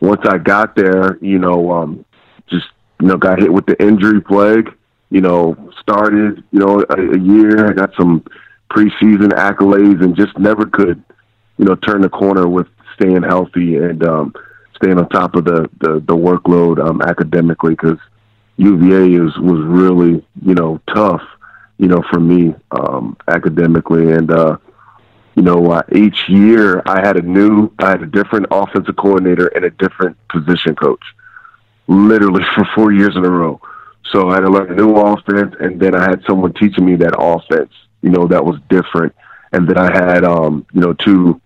once 0.01 0.21
I 0.27 0.38
got 0.39 0.75
there, 0.75 1.17
you 1.21 1.39
know, 1.39 1.71
um, 1.71 2.05
just 2.50 2.67
you 3.00 3.07
know 3.07 3.17
got 3.17 3.39
hit 3.39 3.51
with 3.51 3.65
the 3.65 3.81
injury 3.81 4.21
plague. 4.21 4.69
You 5.09 5.21
know, 5.21 5.71
started 5.79 6.43
you 6.51 6.59
know 6.59 6.85
a, 6.89 6.95
a 6.95 7.19
year. 7.19 7.69
I 7.69 7.73
got 7.73 7.93
some 7.97 8.23
preseason 8.71 9.29
accolades 9.33 10.03
and 10.03 10.15
just 10.15 10.37
never 10.39 10.65
could, 10.65 11.03
you 11.57 11.65
know, 11.65 11.75
turn 11.75 12.01
the 12.01 12.09
corner 12.09 12.47
with 12.47 12.67
staying 12.95 13.23
healthy 13.23 13.77
and 13.77 14.03
um, 14.05 14.33
staying 14.75 14.97
on 14.97 15.07
top 15.09 15.35
of 15.35 15.45
the 15.45 15.69
the, 15.79 15.93
the 16.07 16.15
workload 16.15 16.79
um, 16.85 17.01
academically 17.01 17.71
because 17.71 17.99
UVA 18.57 19.13
is 19.25 19.37
was 19.39 19.61
really 19.65 20.25
you 20.41 20.55
know 20.55 20.79
tough, 20.93 21.21
you 21.77 21.87
know, 21.87 22.01
for 22.09 22.19
me 22.19 22.53
um, 22.71 23.17
academically 23.27 24.11
and. 24.11 24.31
uh 24.31 24.57
you 25.35 25.43
know, 25.43 25.71
uh, 25.71 25.81
each 25.93 26.27
year 26.27 26.81
I 26.85 26.99
had 27.05 27.17
a 27.17 27.21
new, 27.21 27.71
I 27.79 27.89
had 27.89 28.01
a 28.03 28.05
different 28.05 28.47
offensive 28.51 28.95
coordinator 28.97 29.47
and 29.47 29.63
a 29.63 29.69
different 29.71 30.17
position 30.29 30.75
coach, 30.75 31.03
literally 31.87 32.43
for 32.55 32.65
four 32.75 32.91
years 32.91 33.15
in 33.15 33.23
a 33.25 33.29
row. 33.29 33.59
So 34.11 34.29
I 34.29 34.35
had 34.35 34.41
to 34.41 34.49
learn 34.49 34.71
a 34.71 34.75
new 34.75 34.95
offense, 34.95 35.55
and 35.59 35.79
then 35.79 35.95
I 35.95 36.03
had 36.03 36.21
someone 36.27 36.53
teaching 36.53 36.85
me 36.85 36.95
that 36.97 37.15
offense 37.17 37.71
you 38.01 38.10
know, 38.10 38.27
that 38.27 38.46
was 38.46 38.60
different. 38.70 39.15
And 39.51 39.67
then 39.67 39.77
I 39.77 39.91
had, 39.91 40.24
um, 40.24 40.65
you 40.74 40.81
know, 40.81 40.93
two 40.93 41.41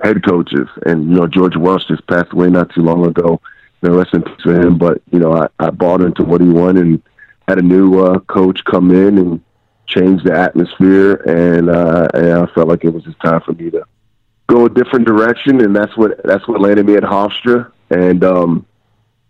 head 0.00 0.24
coaches, 0.24 0.68
and 0.86 1.08
you 1.10 1.16
know, 1.16 1.26
George 1.26 1.56
Welsh 1.56 1.84
just 1.86 2.06
passed 2.06 2.32
away 2.32 2.48
not 2.48 2.74
too 2.74 2.82
long 2.82 3.06
ago. 3.06 3.40
You 3.80 3.88
know, 3.88 3.96
rest 3.96 4.14
in 4.14 4.22
peace 4.22 4.42
for 4.42 4.54
him. 4.54 4.78
But 4.78 5.02
you 5.10 5.18
know, 5.18 5.32
I, 5.34 5.48
I 5.58 5.70
bought 5.70 6.00
into 6.00 6.24
what 6.24 6.40
he 6.40 6.48
wanted 6.48 6.86
and 6.86 7.02
had 7.48 7.58
a 7.58 7.62
new 7.62 8.04
uh, 8.04 8.20
coach 8.20 8.64
come 8.64 8.90
in 8.90 9.18
and 9.18 9.40
change 9.86 10.22
the 10.22 10.32
atmosphere, 10.32 11.14
and, 11.26 11.68
uh, 11.68 12.08
and 12.14 12.32
I 12.32 12.46
felt 12.54 12.68
like 12.68 12.84
it 12.84 12.94
was 12.94 13.04
just 13.04 13.20
time 13.20 13.40
for 13.42 13.52
me 13.52 13.70
to 13.70 13.84
go 14.46 14.66
a 14.66 14.70
different 14.70 15.06
direction, 15.06 15.60
and 15.60 15.74
that's 15.74 15.96
what 15.96 16.22
that's 16.24 16.46
what 16.48 16.60
landed 16.60 16.86
me 16.86 16.94
at 16.94 17.02
Hofstra, 17.02 17.70
and 17.90 18.24
um, 18.24 18.66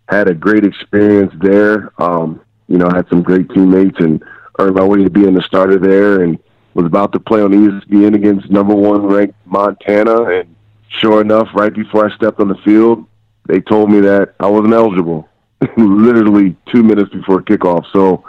had 0.09 0.29
a 0.29 0.35
great 0.35 0.65
experience 0.65 1.33
there. 1.41 1.93
Um, 2.01 2.41
you 2.69 2.79
know, 2.79 2.87
I 2.87 2.97
had 2.97 3.09
some 3.09 3.23
great 3.23 3.49
teammates 3.51 3.99
and 3.99 4.23
earned 4.59 4.77
my 4.77 4.85
way 4.85 5.03
to 5.03 5.11
being 5.11 5.35
the 5.35 5.43
starter 5.43 5.79
there, 5.79 6.23
and 6.23 6.39
was 6.75 6.87
about 6.87 7.13
to 7.13 7.21
play 7.21 7.43
on 7.43 7.51
ESPN 7.51 8.15
against 8.15 8.51
number 8.51 8.75
one 8.75 9.07
ranked 9.07 9.35
Montana, 9.45 10.25
and 10.25 10.57
sure 10.89 11.21
enough, 11.21 11.49
right 11.55 11.73
before 11.73 12.11
I 12.11 12.15
stepped 12.15 12.41
on 12.41 12.49
the 12.49 12.57
field, 12.65 13.07
they 13.47 13.61
told 13.61 13.91
me 13.91 14.01
that 14.01 14.35
I 14.41 14.47
wasn't 14.47 14.75
eligible. 14.75 15.29
Literally 15.77 16.57
two 16.73 16.83
minutes 16.83 17.11
before 17.11 17.43
kickoff. 17.43 17.85
So, 17.93 18.25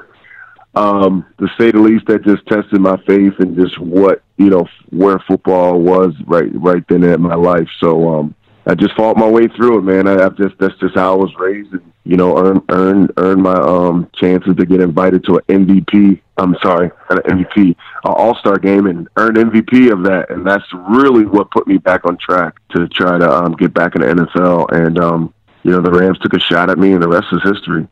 um, 0.75 1.25
to 1.39 1.47
say 1.57 1.71
the 1.71 1.79
least, 1.79 2.07
that 2.07 2.23
just 2.23 2.45
tested 2.47 2.81
my 2.81 2.97
faith 3.05 3.33
and 3.39 3.55
just 3.55 3.79
what 3.79 4.23
you 4.37 4.49
know 4.49 4.67
where 4.89 5.19
football 5.19 5.79
was 5.79 6.13
right 6.25 6.49
right 6.53 6.83
then 6.87 7.03
in 7.03 7.21
my 7.21 7.35
life. 7.35 7.67
So, 7.79 8.19
um, 8.19 8.35
I 8.65 8.75
just 8.75 8.95
fought 8.95 9.17
my 9.17 9.27
way 9.27 9.47
through 9.47 9.79
it, 9.79 9.81
man. 9.81 10.07
I, 10.07 10.25
I 10.25 10.29
just 10.29 10.57
that's 10.57 10.77
just 10.79 10.95
how 10.95 11.13
I 11.13 11.15
was 11.15 11.33
raised, 11.37 11.73
and 11.73 11.93
you 12.05 12.15
know, 12.15 12.37
earn 12.37 12.63
earn 12.69 13.09
earn 13.17 13.41
my 13.41 13.55
um 13.55 14.09
chances 14.15 14.55
to 14.55 14.65
get 14.65 14.79
invited 14.79 15.25
to 15.25 15.37
an 15.37 15.65
MVP. 15.65 16.21
I'm 16.37 16.55
sorry, 16.63 16.89
an 17.09 17.17
MVP, 17.17 17.57
an 17.57 17.75
All 18.05 18.35
Star 18.35 18.57
game, 18.57 18.87
and 18.87 19.07
earn 19.17 19.35
MVP 19.35 19.91
of 19.91 20.03
that. 20.03 20.29
And 20.29 20.47
that's 20.47 20.65
really 20.89 21.25
what 21.25 21.51
put 21.51 21.67
me 21.67 21.77
back 21.77 22.05
on 22.05 22.17
track 22.17 22.55
to 22.71 22.87
try 22.87 23.17
to 23.17 23.29
um, 23.29 23.53
get 23.53 23.73
back 23.73 23.95
in 23.95 24.01
the 24.01 24.07
NFL. 24.07 24.71
And 24.71 24.97
um, 24.97 25.33
you 25.63 25.71
know, 25.71 25.81
the 25.81 25.91
Rams 25.91 26.19
took 26.19 26.33
a 26.33 26.39
shot 26.39 26.69
at 26.69 26.77
me, 26.77 26.93
and 26.93 27.03
the 27.03 27.09
rest 27.09 27.27
is 27.33 27.41
history. 27.43 27.87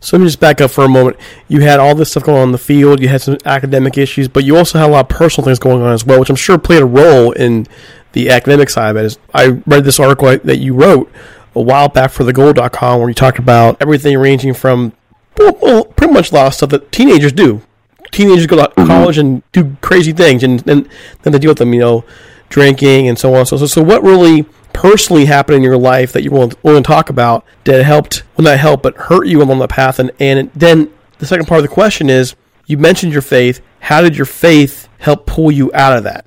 So 0.00 0.16
let 0.16 0.22
me 0.22 0.26
just 0.26 0.40
back 0.40 0.60
up 0.60 0.70
for 0.70 0.84
a 0.84 0.88
moment. 0.88 1.18
You 1.46 1.60
had 1.60 1.78
all 1.78 1.94
this 1.94 2.10
stuff 2.10 2.24
going 2.24 2.38
on 2.38 2.48
in 2.48 2.52
the 2.52 2.58
field. 2.58 3.00
You 3.00 3.08
had 3.08 3.20
some 3.20 3.36
academic 3.44 3.98
issues, 3.98 4.26
but 4.26 4.44
you 4.44 4.56
also 4.56 4.78
had 4.78 4.88
a 4.88 4.92
lot 4.92 5.10
of 5.10 5.16
personal 5.16 5.44
things 5.44 5.58
going 5.58 5.82
on 5.82 5.92
as 5.92 6.04
well, 6.04 6.18
which 6.18 6.30
I'm 6.30 6.36
sure 6.36 6.58
played 6.58 6.82
a 6.82 6.86
role 6.86 7.32
in 7.32 7.66
the 8.12 8.30
academic 8.30 8.70
side 8.70 8.90
of 8.90 8.96
it 8.96 9.04
is 9.04 9.18
I 9.34 9.48
read 9.66 9.84
this 9.84 10.00
article 10.00 10.36
that 10.38 10.58
you 10.58 10.74
wrote 10.74 11.10
a 11.54 11.60
while 11.60 11.88
back 11.88 12.10
for 12.10 12.24
thegoal.com 12.24 13.00
where 13.00 13.08
you 13.08 13.14
talked 13.14 13.38
about 13.38 13.80
everything 13.80 14.16
ranging 14.18 14.54
from 14.54 14.92
well, 15.38 15.84
pretty 15.84 16.12
much 16.12 16.32
a 16.32 16.34
lot 16.34 16.46
of 16.48 16.54
stuff 16.54 16.70
that 16.70 16.90
teenagers 16.92 17.32
do. 17.32 17.62
Teenagers 18.10 18.46
go 18.46 18.56
to 18.56 18.62
mm-hmm. 18.62 18.86
college 18.86 19.18
and 19.18 19.42
do 19.52 19.76
crazy 19.80 20.12
things, 20.12 20.42
and, 20.42 20.66
and 20.68 20.88
then 21.22 21.32
they 21.32 21.38
deal 21.38 21.50
with 21.50 21.58
them, 21.58 21.72
you 21.74 21.80
know, 21.80 22.04
drinking 22.48 23.08
and 23.08 23.18
so 23.18 23.34
on. 23.34 23.46
So, 23.46 23.56
so, 23.56 23.66
so 23.66 23.82
what 23.82 24.02
really 24.02 24.44
personally 24.72 25.26
happened 25.26 25.56
in 25.56 25.62
your 25.62 25.76
life 25.76 26.12
that 26.12 26.22
you 26.22 26.30
want 26.30 26.56
to 26.62 26.82
talk 26.82 27.10
about 27.10 27.44
that 27.64 27.84
helped, 27.84 28.24
well, 28.36 28.44
not 28.44 28.58
help, 28.58 28.82
but 28.82 28.96
hurt 28.96 29.26
you 29.26 29.42
along 29.42 29.58
the 29.58 29.68
path? 29.68 29.98
And, 29.98 30.10
and 30.18 30.50
then 30.54 30.92
the 31.18 31.26
second 31.26 31.46
part 31.46 31.58
of 31.58 31.68
the 31.68 31.74
question 31.74 32.08
is 32.08 32.34
you 32.66 32.78
mentioned 32.78 33.12
your 33.12 33.22
faith. 33.22 33.60
How 33.80 34.00
did 34.00 34.16
your 34.16 34.26
faith 34.26 34.88
help 34.98 35.26
pull 35.26 35.52
you 35.52 35.70
out 35.74 35.96
of 35.96 36.04
that? 36.04 36.26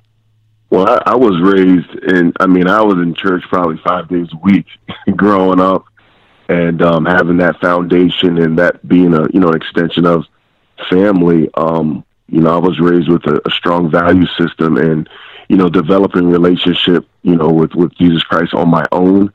Well, 0.71 0.87
I, 0.87 1.11
I 1.11 1.15
was 1.15 1.37
raised 1.41 1.93
in, 2.05 2.31
I 2.39 2.47
mean, 2.47 2.67
I 2.67 2.81
was 2.81 2.95
in 2.95 3.13
church 3.13 3.43
probably 3.49 3.77
five 3.85 4.07
days 4.07 4.29
a 4.31 4.37
week 4.37 4.65
growing 5.17 5.59
up 5.59 5.85
and 6.47 6.81
um, 6.81 7.05
having 7.05 7.37
that 7.37 7.59
foundation 7.59 8.37
and 8.37 8.57
that 8.57 8.87
being 8.87 9.13
a, 9.13 9.27
you 9.33 9.41
know, 9.41 9.49
an 9.49 9.57
extension 9.57 10.05
of 10.05 10.25
family. 10.89 11.49
Um, 11.55 12.05
you 12.29 12.39
know, 12.39 12.55
I 12.55 12.57
was 12.57 12.79
raised 12.79 13.09
with 13.09 13.25
a, 13.25 13.41
a 13.45 13.51
strong 13.51 13.91
value 13.91 14.25
system 14.39 14.77
and, 14.77 15.09
you 15.49 15.57
know, 15.57 15.67
developing 15.67 16.29
relationship, 16.29 17.05
you 17.21 17.35
know, 17.35 17.49
with, 17.49 17.75
with 17.75 17.93
Jesus 17.95 18.23
Christ 18.23 18.53
on 18.53 18.69
my 18.69 18.85
own. 18.93 19.33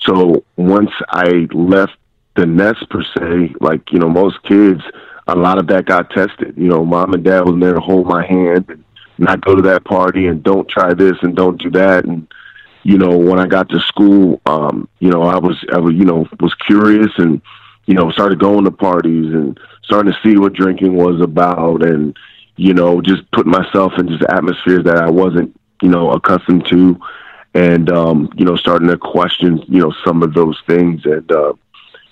So 0.00 0.44
once 0.56 0.90
I 1.10 1.46
left 1.52 1.92
the 2.34 2.46
nest 2.46 2.90
per 2.90 3.04
se, 3.04 3.54
like, 3.60 3.92
you 3.92 4.00
know, 4.00 4.08
most 4.08 4.42
kids, 4.42 4.82
a 5.28 5.36
lot 5.36 5.58
of 5.58 5.68
that 5.68 5.86
got 5.86 6.10
tested. 6.10 6.54
You 6.56 6.66
know, 6.66 6.84
mom 6.84 7.14
and 7.14 7.22
dad 7.22 7.42
was 7.42 7.60
there 7.60 7.74
to 7.74 7.80
hold 7.80 8.08
my 8.08 8.26
hand 8.26 8.64
and 8.68 8.84
not 9.22 9.44
go 9.44 9.54
to 9.54 9.62
that 9.62 9.84
party 9.84 10.26
and 10.26 10.42
don't 10.42 10.68
try 10.68 10.94
this 10.94 11.16
and 11.22 11.36
don't 11.36 11.60
do 11.60 11.70
that. 11.70 12.04
And, 12.04 12.26
you 12.82 12.98
know, 12.98 13.16
when 13.16 13.38
I 13.38 13.46
got 13.46 13.68
to 13.70 13.80
school, 13.80 14.40
um, 14.46 14.88
you 14.98 15.10
know, 15.10 15.22
I 15.22 15.38
was, 15.38 15.64
I 15.72 15.78
was, 15.78 15.94
you 15.94 16.04
know, 16.04 16.26
was 16.40 16.54
curious 16.54 17.10
and, 17.18 17.40
you 17.86 17.94
know, 17.94 18.10
started 18.10 18.38
going 18.38 18.64
to 18.64 18.70
parties 18.70 19.32
and 19.32 19.58
starting 19.82 20.12
to 20.12 20.18
see 20.22 20.36
what 20.36 20.52
drinking 20.52 20.96
was 20.96 21.20
about 21.20 21.82
and, 21.82 22.16
you 22.56 22.74
know, 22.74 23.00
just 23.00 23.30
putting 23.32 23.52
myself 23.52 23.92
in 23.98 24.08
just 24.08 24.24
atmospheres 24.24 24.84
that 24.84 24.96
I 24.96 25.10
wasn't, 25.10 25.58
you 25.80 25.88
know, 25.88 26.10
accustomed 26.12 26.66
to 26.66 27.00
and, 27.54 27.90
um, 27.90 28.32
you 28.36 28.44
know, 28.44 28.56
starting 28.56 28.88
to 28.88 28.96
question, 28.96 29.62
you 29.68 29.80
know, 29.80 29.92
some 30.04 30.22
of 30.22 30.34
those 30.34 30.60
things. 30.66 31.04
And, 31.04 31.30
uh, 31.30 31.52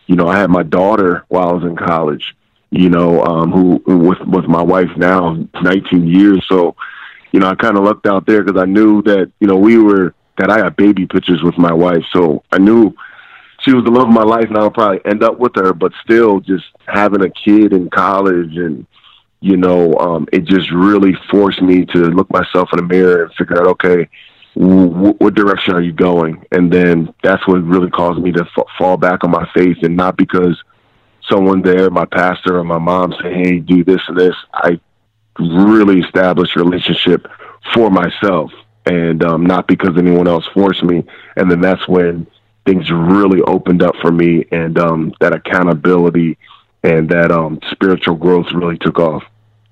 you 0.07 0.17
know, 0.17 0.29
I 0.29 0.39
had 0.39 0.51
my 0.51 0.63
daughter 0.63 1.25
while 1.29 1.49
I 1.49 1.53
was 1.53 1.65
in 1.65 1.77
college, 1.77 2.37
you 2.71 2.91
know, 2.91 3.23
um, 3.25 3.51
who 3.51 3.83
with, 3.87 4.21
with 4.21 4.45
my 4.47 4.63
wife 4.63 4.91
now 4.97 5.37
19 5.63 6.07
years. 6.07 6.45
So, 6.49 6.77
you 7.33 7.41
know, 7.41 7.49
I 7.49 7.55
kind 7.55 7.77
of 7.77 7.85
lucked 7.85 8.07
out 8.07 8.27
there 8.27 8.43
because 8.43 8.61
I 8.61 8.67
knew 8.67 9.03
that, 9.03 9.31
you 9.41 9.47
know, 9.47 9.57
we 9.57 9.79
were, 9.79 10.15
that 10.39 10.51
I 10.51 10.59
had 10.59 10.77
baby 10.77 11.07
pictures 11.07 11.43
with 11.43 11.59
my 11.59 11.73
wife. 11.73 12.05
So 12.13 12.43
I 12.53 12.59
knew 12.59 12.95
she 13.61 13.73
was 13.73 13.85
the 13.85 13.91
love 13.91 14.09
of 14.09 14.15
my 14.15 14.23
life 14.23 14.47
and 14.49 14.57
I'll 14.57 14.71
probably 14.71 15.01
end 15.05 15.23
up 15.23 15.39
with 15.39 15.55
her, 15.57 15.73
but 15.73 15.93
still 16.03 16.41
just 16.41 16.65
having 16.87 17.23
a 17.23 17.31
kid 17.31 17.73
in 17.73 17.91
college 17.91 18.57
and, 18.57 18.87
you 19.41 19.57
know, 19.57 19.95
um, 19.95 20.29
it 20.33 20.45
just 20.45 20.71
really 20.71 21.15
forced 21.31 21.63
me 21.63 21.85
to 21.87 21.99
look 21.99 22.31
myself 22.31 22.71
in 22.73 22.79
the 22.79 22.83
mirror 22.83 23.25
and 23.25 23.35
figure 23.35 23.59
out, 23.59 23.67
okay, 23.69 24.09
w- 24.55 25.15
what 25.19 25.35
direction 25.35 25.75
are 25.75 25.81
you 25.81 25.93
going? 25.93 26.45
And 26.53 26.73
then 26.73 27.13
that's 27.23 27.47
what 27.47 27.63
really 27.65 27.91
caused 27.91 28.21
me 28.21 28.33
to 28.33 28.43
f- 28.43 28.67
fall 28.79 28.97
back 28.97 29.25
on 29.25 29.31
my 29.31 29.49
faith, 29.55 29.79
and 29.83 29.97
not 29.97 30.17
because 30.17 30.63
someone 31.29 31.63
there, 31.63 31.91
my 31.91 32.05
pastor 32.07 32.59
or 32.59 32.65
my 32.65 32.79
mom, 32.79 33.15
say, 33.23 33.33
"Hey, 33.33 33.59
do 33.59 33.85
this 33.85 34.01
and 34.09 34.19
this." 34.19 34.35
I 34.53 34.81
really 35.41 36.01
established 36.01 36.57
a 36.57 36.61
relationship 36.61 37.27
for 37.75 37.91
myself, 37.91 38.53
and 38.87 39.23
um, 39.25 39.45
not 39.45 39.67
because 39.67 39.97
anyone 39.97 40.29
else 40.29 40.47
forced 40.55 40.83
me. 40.83 41.05
And 41.37 41.51
then 41.51 41.61
that's 41.61 41.87
when 41.89 42.27
things 42.67 42.91
really 42.91 43.41
opened 43.43 43.83
up 43.83 43.97
for 44.01 44.13
me, 44.13 44.45
and 44.51 44.79
um, 44.79 45.13
that 45.21 45.33
accountability 45.33 46.39
and 46.83 47.09
that 47.11 47.31
um, 47.31 47.59
spiritual 47.71 48.15
growth 48.15 48.47
really 48.53 48.79
took 48.79 48.99
off. 48.99 49.23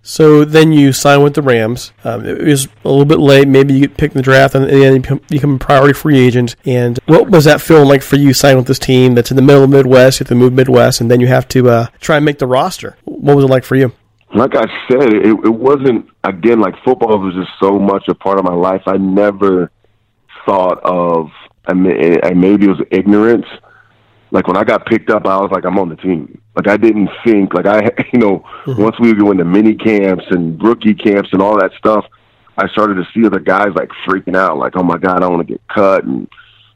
So 0.03 0.45
then 0.45 0.73
you 0.73 0.93
sign 0.93 1.23
with 1.23 1.35
the 1.35 1.43
Rams. 1.43 1.93
Um, 2.03 2.25
it 2.25 2.43
was 2.43 2.67
a 2.83 2.89
little 2.89 3.05
bit 3.05 3.19
late. 3.19 3.47
Maybe 3.47 3.75
you 3.75 3.81
get 3.81 3.97
picked 3.99 4.15
in 4.15 4.19
the 4.19 4.23
draft 4.23 4.55
and 4.55 4.65
then 4.65 4.95
you 4.95 5.21
become, 5.29 5.57
a 5.57 5.59
priority 5.59 5.93
free 5.93 6.19
agent. 6.19 6.57
And 6.65 6.99
what 7.07 7.29
was 7.29 7.45
that 7.45 7.61
feeling 7.61 7.89
like 7.89 8.03
for 8.03 8.17
you 8.17 8.33
signing 8.33 8.57
with 8.57 8.69
this 8.69 8.79
team 8.79 9.15
that's 9.15 9.31
in 9.31 9.37
the 9.37 9.43
middle 9.43 9.65
of 9.65 9.71
Midwest? 9.71 10.19
You 10.19 10.25
have 10.25 10.29
to 10.29 10.35
move 10.35 10.55
Midwest 10.55 11.03
and 11.03 11.11
then 11.11 11.21
you 11.21 11.27
have 11.27 11.47
to 11.49 11.69
uh, 11.69 11.87
try 12.01 12.17
and 12.17 12.25
make 12.25 12.39
the 12.39 12.47
roster. 12.47 12.97
What 13.05 13.37
was 13.37 13.45
it 13.45 13.49
like 13.49 13.65
for 13.65 13.77
you? 13.77 13.93
Like 14.35 14.55
I 14.55 14.67
said, 14.91 15.13
it, 15.13 15.27
it 15.27 15.55
wasn't 15.55 16.09
again 16.25 16.61
like 16.61 16.75
football 16.85 17.19
was 17.19 17.35
just 17.35 17.51
so 17.61 17.79
much 17.79 18.09
a 18.09 18.15
part 18.15 18.39
of 18.39 18.45
my 18.45 18.55
life. 18.55 18.83
I 18.87 18.97
never 18.97 19.71
thought 20.47 20.81
of, 20.83 21.31
I 21.67 21.75
mean, 21.75 21.97
eh, 21.97 22.19
and 22.23 22.41
maybe 22.41 22.67
it 22.67 22.69
was 22.69 22.83
ignorance. 22.91 23.47
Like 24.31 24.47
when 24.47 24.59
I 24.59 24.65
got 24.65 24.85
picked 24.85 25.11
up, 25.11 25.27
I 25.27 25.39
was 25.39 25.51
like, 25.51 25.65
I'm 25.65 25.79
on 25.79 25.89
the 25.89 25.97
team. 25.97 26.41
Like 26.55 26.69
I 26.69 26.77
didn't 26.77 27.09
think, 27.25 27.55
like 27.55 27.67
I, 27.67 27.91
you 28.13 28.19
know, 28.19 28.45
mm-hmm. 28.65 28.83
once 28.83 28.97
we 29.01 29.09
would 29.09 29.19
go 29.19 29.31
into 29.31 29.45
mini 29.45 29.75
camps 29.75 30.25
and 30.31 30.63
rookie 30.63 30.95
camps 30.95 31.31
and 31.33 31.41
all 31.41 31.59
that 31.59 31.73
stuff, 31.79 32.05
I 32.59 32.69
started 32.69 32.97
to 32.97 33.07
see 33.15 33.25
other 33.25 33.41
guys 33.41 33.69
like 33.75 33.89
freaking 34.07 34.37
out, 34.37 34.59
like, 34.59 34.77
oh 34.77 34.83
my 34.83 34.99
god, 34.99 35.23
I 35.23 35.29
want 35.29 35.47
to 35.47 35.55
get 35.55 35.67
cut 35.69 36.05
and 36.05 36.29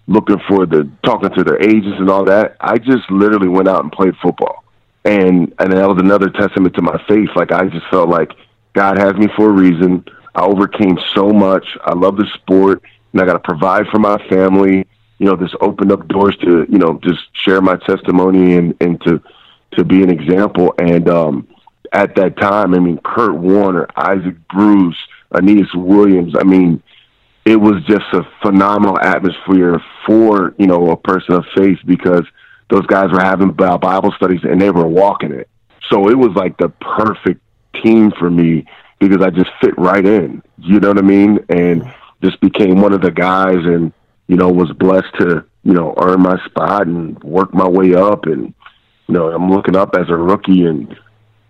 looking 0.07 0.41
for 0.49 0.65
the 0.65 0.91
talking 1.05 1.31
to 1.31 1.45
their 1.45 1.61
agents 1.61 1.99
and 1.99 2.09
all 2.09 2.25
that. 2.25 2.57
I 2.61 2.79
just 2.79 3.11
literally 3.11 3.49
went 3.49 3.69
out 3.69 3.83
and 3.83 3.93
played 3.93 4.15
football 4.23 4.63
and 5.05 5.53
and 5.59 5.73
that 5.73 5.89
was 5.89 5.99
another 5.99 6.31
testament 6.31 6.75
to 6.75 6.83
my 6.83 7.03
faith. 7.09 7.31
Like 7.35 7.53
I 7.53 7.67
just 7.67 7.87
felt 7.91 8.09
like 8.09 8.33
God 8.73 8.99
has 8.99 9.15
me 9.15 9.29
for 9.37 9.51
a 9.51 9.53
reason. 9.53 10.05
I 10.35 10.43
overcame 10.43 10.99
so 11.15 11.31
much. 11.31 11.67
I 11.85 11.95
love 11.95 12.17
the 12.17 12.27
sport, 12.35 12.83
and 13.13 13.21
I 13.21 13.27
got 13.27 13.35
to 13.35 13.39
provide 13.41 13.87
for 13.89 13.99
my 13.99 14.17
family. 14.29 14.87
You 15.19 15.27
know, 15.27 15.37
this 15.37 15.55
opened 15.61 15.93
up 15.93 16.09
doors 16.09 16.37
to 16.39 16.67
you 16.69 16.79
know 16.79 16.99
just 17.03 17.21
share 17.33 17.61
my 17.61 17.77
testimony 17.77 18.57
and 18.57 18.75
and 18.81 19.01
to 19.03 19.21
to 19.73 19.85
be 19.85 20.03
an 20.03 20.11
example. 20.11 20.75
And 20.79 21.09
um, 21.09 21.49
at 21.93 22.15
that 22.17 22.37
time, 22.39 22.75
I 22.75 22.79
mean, 22.79 22.99
Kurt 23.05 23.35
Warner, 23.35 23.87
Isaac 23.97 24.37
Bruce, 24.49 24.97
Aeneas 25.35 25.73
Williams. 25.75 26.35
I 26.39 26.45
mean, 26.45 26.83
it 27.45 27.57
was 27.57 27.83
just 27.85 28.05
a 28.13 28.23
phenomenal 28.41 28.99
atmosphere 28.99 29.81
for 30.07 30.55
you 30.59 30.67
know 30.67 30.91
a 30.91 30.97
person 30.97 31.35
of 31.35 31.45
faith 31.57 31.79
because 31.85 32.25
those 32.73 32.87
guys 32.87 33.13
were 33.13 33.23
having 33.23 33.53
Bible 33.53 34.13
studies 34.17 34.41
and 34.45 34.61
they 34.61 34.71
were 34.71 34.87
walking 34.87 35.31
it. 35.31 35.49
So 35.91 36.09
it 36.09 36.17
was 36.17 36.31
like 36.35 36.57
the 36.57 36.71
perfect 36.71 37.43
team 37.83 38.13
for 38.19 38.31
me 38.31 38.65
because 38.99 39.21
I 39.21 39.29
just 39.29 39.51
fit 39.61 39.77
right 39.77 40.05
in. 40.05 40.43
You 40.57 40.81
know 40.81 40.89
what 40.89 40.99
I 40.99 41.03
mean? 41.03 41.41
And 41.51 41.93
just 42.23 42.41
became 42.41 42.81
one 42.81 42.95
of 42.95 43.03
the 43.03 43.11
guys 43.11 43.59
and, 43.59 43.93
you 44.27 44.37
know, 44.37 44.49
was 44.49 44.73
blessed 44.73 45.13
to, 45.19 45.45
you 45.65 45.75
know, 45.75 45.93
earn 46.01 46.23
my 46.23 46.43
spot 46.47 46.87
and 46.87 47.23
work 47.23 47.53
my 47.53 47.69
way 47.69 47.95
up. 47.95 48.25
And, 48.25 48.55
you 49.07 49.15
know, 49.15 49.31
I'm 49.31 49.51
looking 49.51 49.77
up 49.77 49.95
as 49.95 50.09
a 50.09 50.17
rookie 50.17 50.65
and 50.65 50.97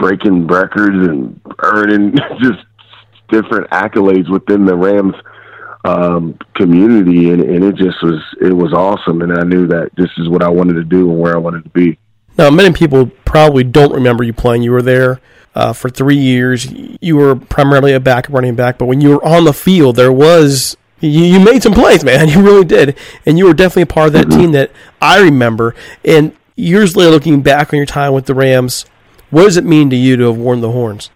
breaking 0.00 0.48
records 0.48 1.06
and 1.06 1.40
earning 1.60 2.16
just 2.40 2.64
different 3.28 3.70
accolades 3.70 4.28
within 4.28 4.64
the 4.64 4.76
Rams 4.76 5.14
um, 5.84 6.38
community, 6.54 7.30
and, 7.30 7.42
and 7.42 7.64
it 7.64 7.74
just 7.76 8.02
was 8.02 8.20
it 8.40 8.52
was 8.52 8.72
awesome. 8.72 9.22
And 9.22 9.32
I 9.32 9.42
knew 9.42 9.66
that 9.68 9.90
this 9.96 10.10
is 10.18 10.28
what 10.28 10.42
I 10.42 10.48
wanted 10.48 10.74
to 10.74 10.84
do 10.84 11.10
and 11.10 11.18
where 11.20 11.34
I 11.34 11.38
wanted 11.38 11.64
to 11.64 11.70
be. 11.70 11.98
Now, 12.38 12.50
many 12.50 12.72
people 12.72 13.06
probably 13.24 13.64
don't 13.64 13.92
remember 13.92 14.24
you 14.24 14.32
playing. 14.32 14.62
You 14.62 14.72
were 14.72 14.82
there 14.82 15.20
uh, 15.54 15.72
for 15.72 15.90
three 15.90 16.16
years. 16.16 16.66
You 17.00 17.16
were 17.16 17.36
primarily 17.36 17.92
a 17.92 18.00
back 18.00 18.28
running 18.30 18.54
back, 18.54 18.78
but 18.78 18.86
when 18.86 19.00
you 19.00 19.10
were 19.10 19.24
on 19.24 19.44
the 19.44 19.52
field, 19.52 19.96
there 19.96 20.12
was 20.12 20.76
you, 21.00 21.10
you 21.10 21.40
made 21.40 21.62
some 21.62 21.74
plays, 21.74 22.04
man. 22.10 22.28
You 22.28 22.42
really 22.42 22.64
did, 22.64 22.96
and 23.26 23.36
you 23.38 23.46
were 23.46 23.54
definitely 23.54 23.82
a 23.82 23.86
part 23.86 24.06
of 24.08 24.12
that 24.14 24.26
Mm-hmm. 24.26 24.40
team 24.40 24.52
that 24.52 24.70
I 25.00 25.20
remember. 25.20 25.74
And 26.04 26.34
years 26.56 26.96
later, 26.96 27.10
looking 27.10 27.42
back 27.42 27.72
on 27.72 27.76
your 27.76 27.86
time 27.86 28.12
with 28.12 28.26
the 28.26 28.34
Rams, 28.34 28.86
what 29.30 29.44
does 29.44 29.56
it 29.56 29.64
mean 29.64 29.90
to 29.90 29.96
you 29.96 30.16
to 30.16 30.24
have 30.24 30.36
worn 30.36 30.60
the 30.60 30.70
horns? 30.70 31.10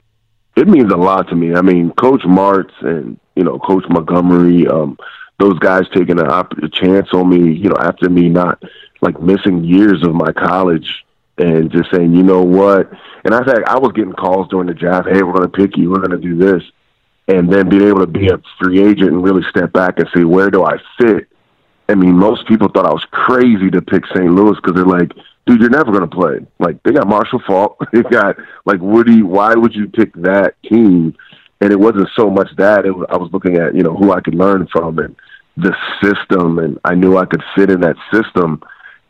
It 0.56 0.66
means 0.66 0.92
a 0.92 0.96
lot 0.96 1.28
to 1.28 1.36
me. 1.36 1.54
I 1.54 1.60
mean, 1.60 1.92
Coach 1.92 2.22
Martz 2.22 2.72
and 2.80 3.18
you 3.36 3.44
know 3.44 3.58
Coach 3.58 3.84
Montgomery, 3.88 4.66
um, 4.66 4.98
those 5.38 5.58
guys 5.58 5.84
taking 5.94 6.18
a, 6.18 6.24
op- 6.24 6.58
a 6.58 6.68
chance 6.68 7.08
on 7.12 7.28
me. 7.28 7.52
You 7.52 7.68
know, 7.68 7.76
after 7.78 8.08
me 8.08 8.28
not 8.28 8.62
like 9.02 9.20
missing 9.20 9.62
years 9.64 10.02
of 10.02 10.14
my 10.14 10.32
college 10.32 11.04
and 11.38 11.70
just 11.70 11.90
saying, 11.90 12.14
you 12.14 12.22
know 12.22 12.42
what? 12.42 12.90
And 13.24 13.34
I 13.34 13.44
said 13.44 13.64
I 13.64 13.78
was 13.78 13.92
getting 13.92 14.14
calls 14.14 14.48
during 14.48 14.68
the 14.68 14.74
draft. 14.74 15.08
Hey, 15.08 15.22
we're 15.22 15.34
going 15.34 15.50
to 15.50 15.56
pick 15.56 15.76
you. 15.76 15.90
We're 15.90 16.06
going 16.06 16.10
to 16.10 16.16
do 16.18 16.36
this, 16.36 16.62
and 17.28 17.52
then 17.52 17.68
being 17.68 17.88
able 17.88 18.00
to 18.00 18.06
be 18.06 18.28
a 18.28 18.40
free 18.58 18.82
agent 18.82 19.10
and 19.10 19.22
really 19.22 19.42
step 19.50 19.72
back 19.72 19.98
and 19.98 20.08
say, 20.14 20.24
where 20.24 20.50
do 20.50 20.64
I 20.64 20.78
fit? 20.98 21.28
I 21.88 21.94
mean, 21.94 22.14
most 22.16 22.48
people 22.48 22.68
thought 22.68 22.86
I 22.86 22.92
was 22.92 23.06
crazy 23.10 23.70
to 23.70 23.82
pick 23.82 24.06
St. 24.06 24.30
Louis 24.30 24.56
because 24.56 24.74
they're 24.74 24.84
like, 24.84 25.12
dude, 25.46 25.60
you're 25.60 25.70
never 25.70 25.92
going 25.92 26.08
to 26.08 26.16
play. 26.16 26.46
Like, 26.58 26.82
they 26.82 26.92
got 26.92 27.08
Marshall 27.08 27.40
Faulk. 27.46 27.78
They 27.92 28.02
got, 28.02 28.36
like, 28.64 28.80
Woody. 28.80 29.22
Why 29.22 29.54
would 29.54 29.74
you 29.74 29.88
pick 29.88 30.12
that 30.14 30.54
team? 30.62 31.16
And 31.60 31.72
it 31.72 31.78
wasn't 31.78 32.08
so 32.14 32.28
much 32.28 32.48
that. 32.58 32.84
It 32.84 32.90
was, 32.90 33.06
I 33.08 33.16
was 33.16 33.30
looking 33.32 33.56
at, 33.56 33.74
you 33.74 33.82
know, 33.82 33.94
who 33.94 34.12
I 34.12 34.20
could 34.20 34.34
learn 34.34 34.66
from 34.70 34.98
and 34.98 35.16
the 35.56 35.74
system. 36.02 36.58
And 36.58 36.78
I 36.84 36.94
knew 36.94 37.16
I 37.16 37.24
could 37.24 37.42
fit 37.54 37.70
in 37.70 37.80
that 37.80 37.96
system. 38.12 38.60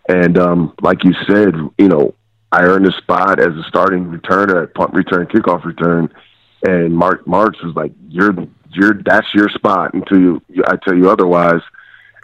And 0.09 0.38
um, 0.38 0.75
like 0.83 1.03
you 1.03 1.14
said, 1.27 1.55
you 1.79 1.88
know, 1.88 2.14
I 2.53 2.62
earned 2.62 2.87
a 2.87 2.92
spot 2.92 3.40
as 3.40 3.57
a 3.57 3.64
starting 3.68 4.05
returner 4.05 4.62
at 4.62 4.75
punt 4.75 4.94
return, 4.94 5.27
kickoff 5.27 5.64
return. 5.64 6.14
And 6.62 6.96
Mark 6.96 7.25
Martz 7.25 7.62
was 7.64 7.75
like, 7.75 7.92
you're, 8.09 8.35
you're, 8.70 8.94
that's 9.05 9.35
your 9.35 9.49
spot 9.49 9.94
until 9.94 10.18
you, 10.18 10.42
I 10.66 10.77
tell 10.77 10.94
you 10.94 11.11
otherwise. 11.11 11.61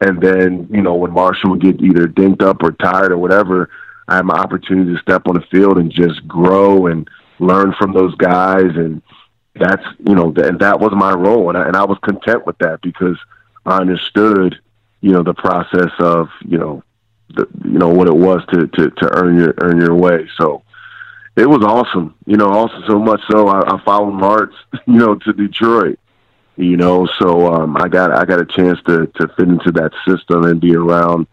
And 0.01 0.21
then, 0.21 0.69
you 0.71 0.83
know, 0.83 0.95
when 0.95 1.13
Marshall 1.13 1.51
would 1.51 1.61
get 1.61 1.81
either 1.81 2.07
dinked 2.07 2.43
up 2.43 2.63
or 2.63 2.73
tired 2.73 3.13
or 3.13 3.19
whatever, 3.19 3.69
I 4.09 4.17
had 4.17 4.25
my 4.25 4.35
opportunity 4.35 4.95
to 4.95 5.01
step 5.01 5.27
on 5.27 5.35
the 5.35 5.47
field 5.51 5.79
and 5.79 5.91
just 5.91 6.27
grow 6.27 6.87
and 6.87 7.09
learn 7.39 7.75
from 7.79 7.93
those 7.93 8.15
guys. 8.17 8.71
And 8.75 9.03
that's, 9.55 9.85
you 10.07 10.15
know, 10.15 10.33
and 10.37 10.61
that 10.61 10.81
was 10.81 10.93
my 10.93 11.13
role. 11.13 11.49
And 11.49 11.59
I, 11.59 11.67
and 11.67 11.77
I 11.77 11.85
was 11.85 11.99
content 12.03 12.47
with 12.47 12.59
that 12.59 12.81
because 12.83 13.17
I 13.65 13.79
understood, 13.79 14.61
you 15.01 15.13
know, 15.13 15.23
the 15.23 15.35
process 15.35 15.91
of, 15.99 16.29
you 16.45 16.59
know, 16.59 16.83
the, 17.35 17.47
you 17.65 17.79
know, 17.79 17.89
what 17.89 18.09
it 18.09 18.17
was 18.17 18.43
to, 18.53 18.67
to, 18.67 18.91
to 18.91 19.17
earn 19.17 19.39
your, 19.39 19.55
earn 19.59 19.81
your 19.81 19.95
way. 19.95 20.29
So 20.37 20.63
it 21.37 21.49
was 21.49 21.65
awesome, 21.65 22.15
you 22.27 22.37
know, 22.37 22.51
also 22.51 22.83
so 22.87 22.99
much 22.99 23.21
so 23.31 23.49
I, 23.49 23.77
I 23.77 23.83
followed 23.85 24.13
Martz, 24.13 24.55
you 24.87 24.99
know, 24.99 25.15
to 25.15 25.33
Detroit 25.33 25.99
you 26.57 26.77
know 26.77 27.07
so 27.19 27.53
um 27.53 27.77
i 27.79 27.89
got 27.89 28.13
i 28.13 28.25
got 28.25 28.41
a 28.41 28.45
chance 28.45 28.79
to 28.87 29.07
to 29.15 29.27
fit 29.37 29.49
into 29.49 29.73
that 29.73 29.91
system 30.07 30.45
and 30.45 30.61
be 30.61 30.77
around 30.77 31.27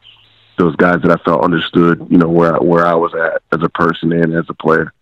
those 0.59 0.75
guys 0.75 1.01
that 1.01 1.11
i 1.11 1.17
felt 1.23 1.43
understood 1.43 2.05
you 2.09 2.17
know 2.17 2.29
where 2.29 2.55
I, 2.55 2.59
where 2.59 2.85
i 2.85 2.93
was 2.93 3.13
at 3.15 3.41
as 3.51 3.63
a 3.63 3.69
person 3.69 4.11
and 4.11 4.33
as 4.35 4.45
a 4.49 4.53
player 4.53 4.93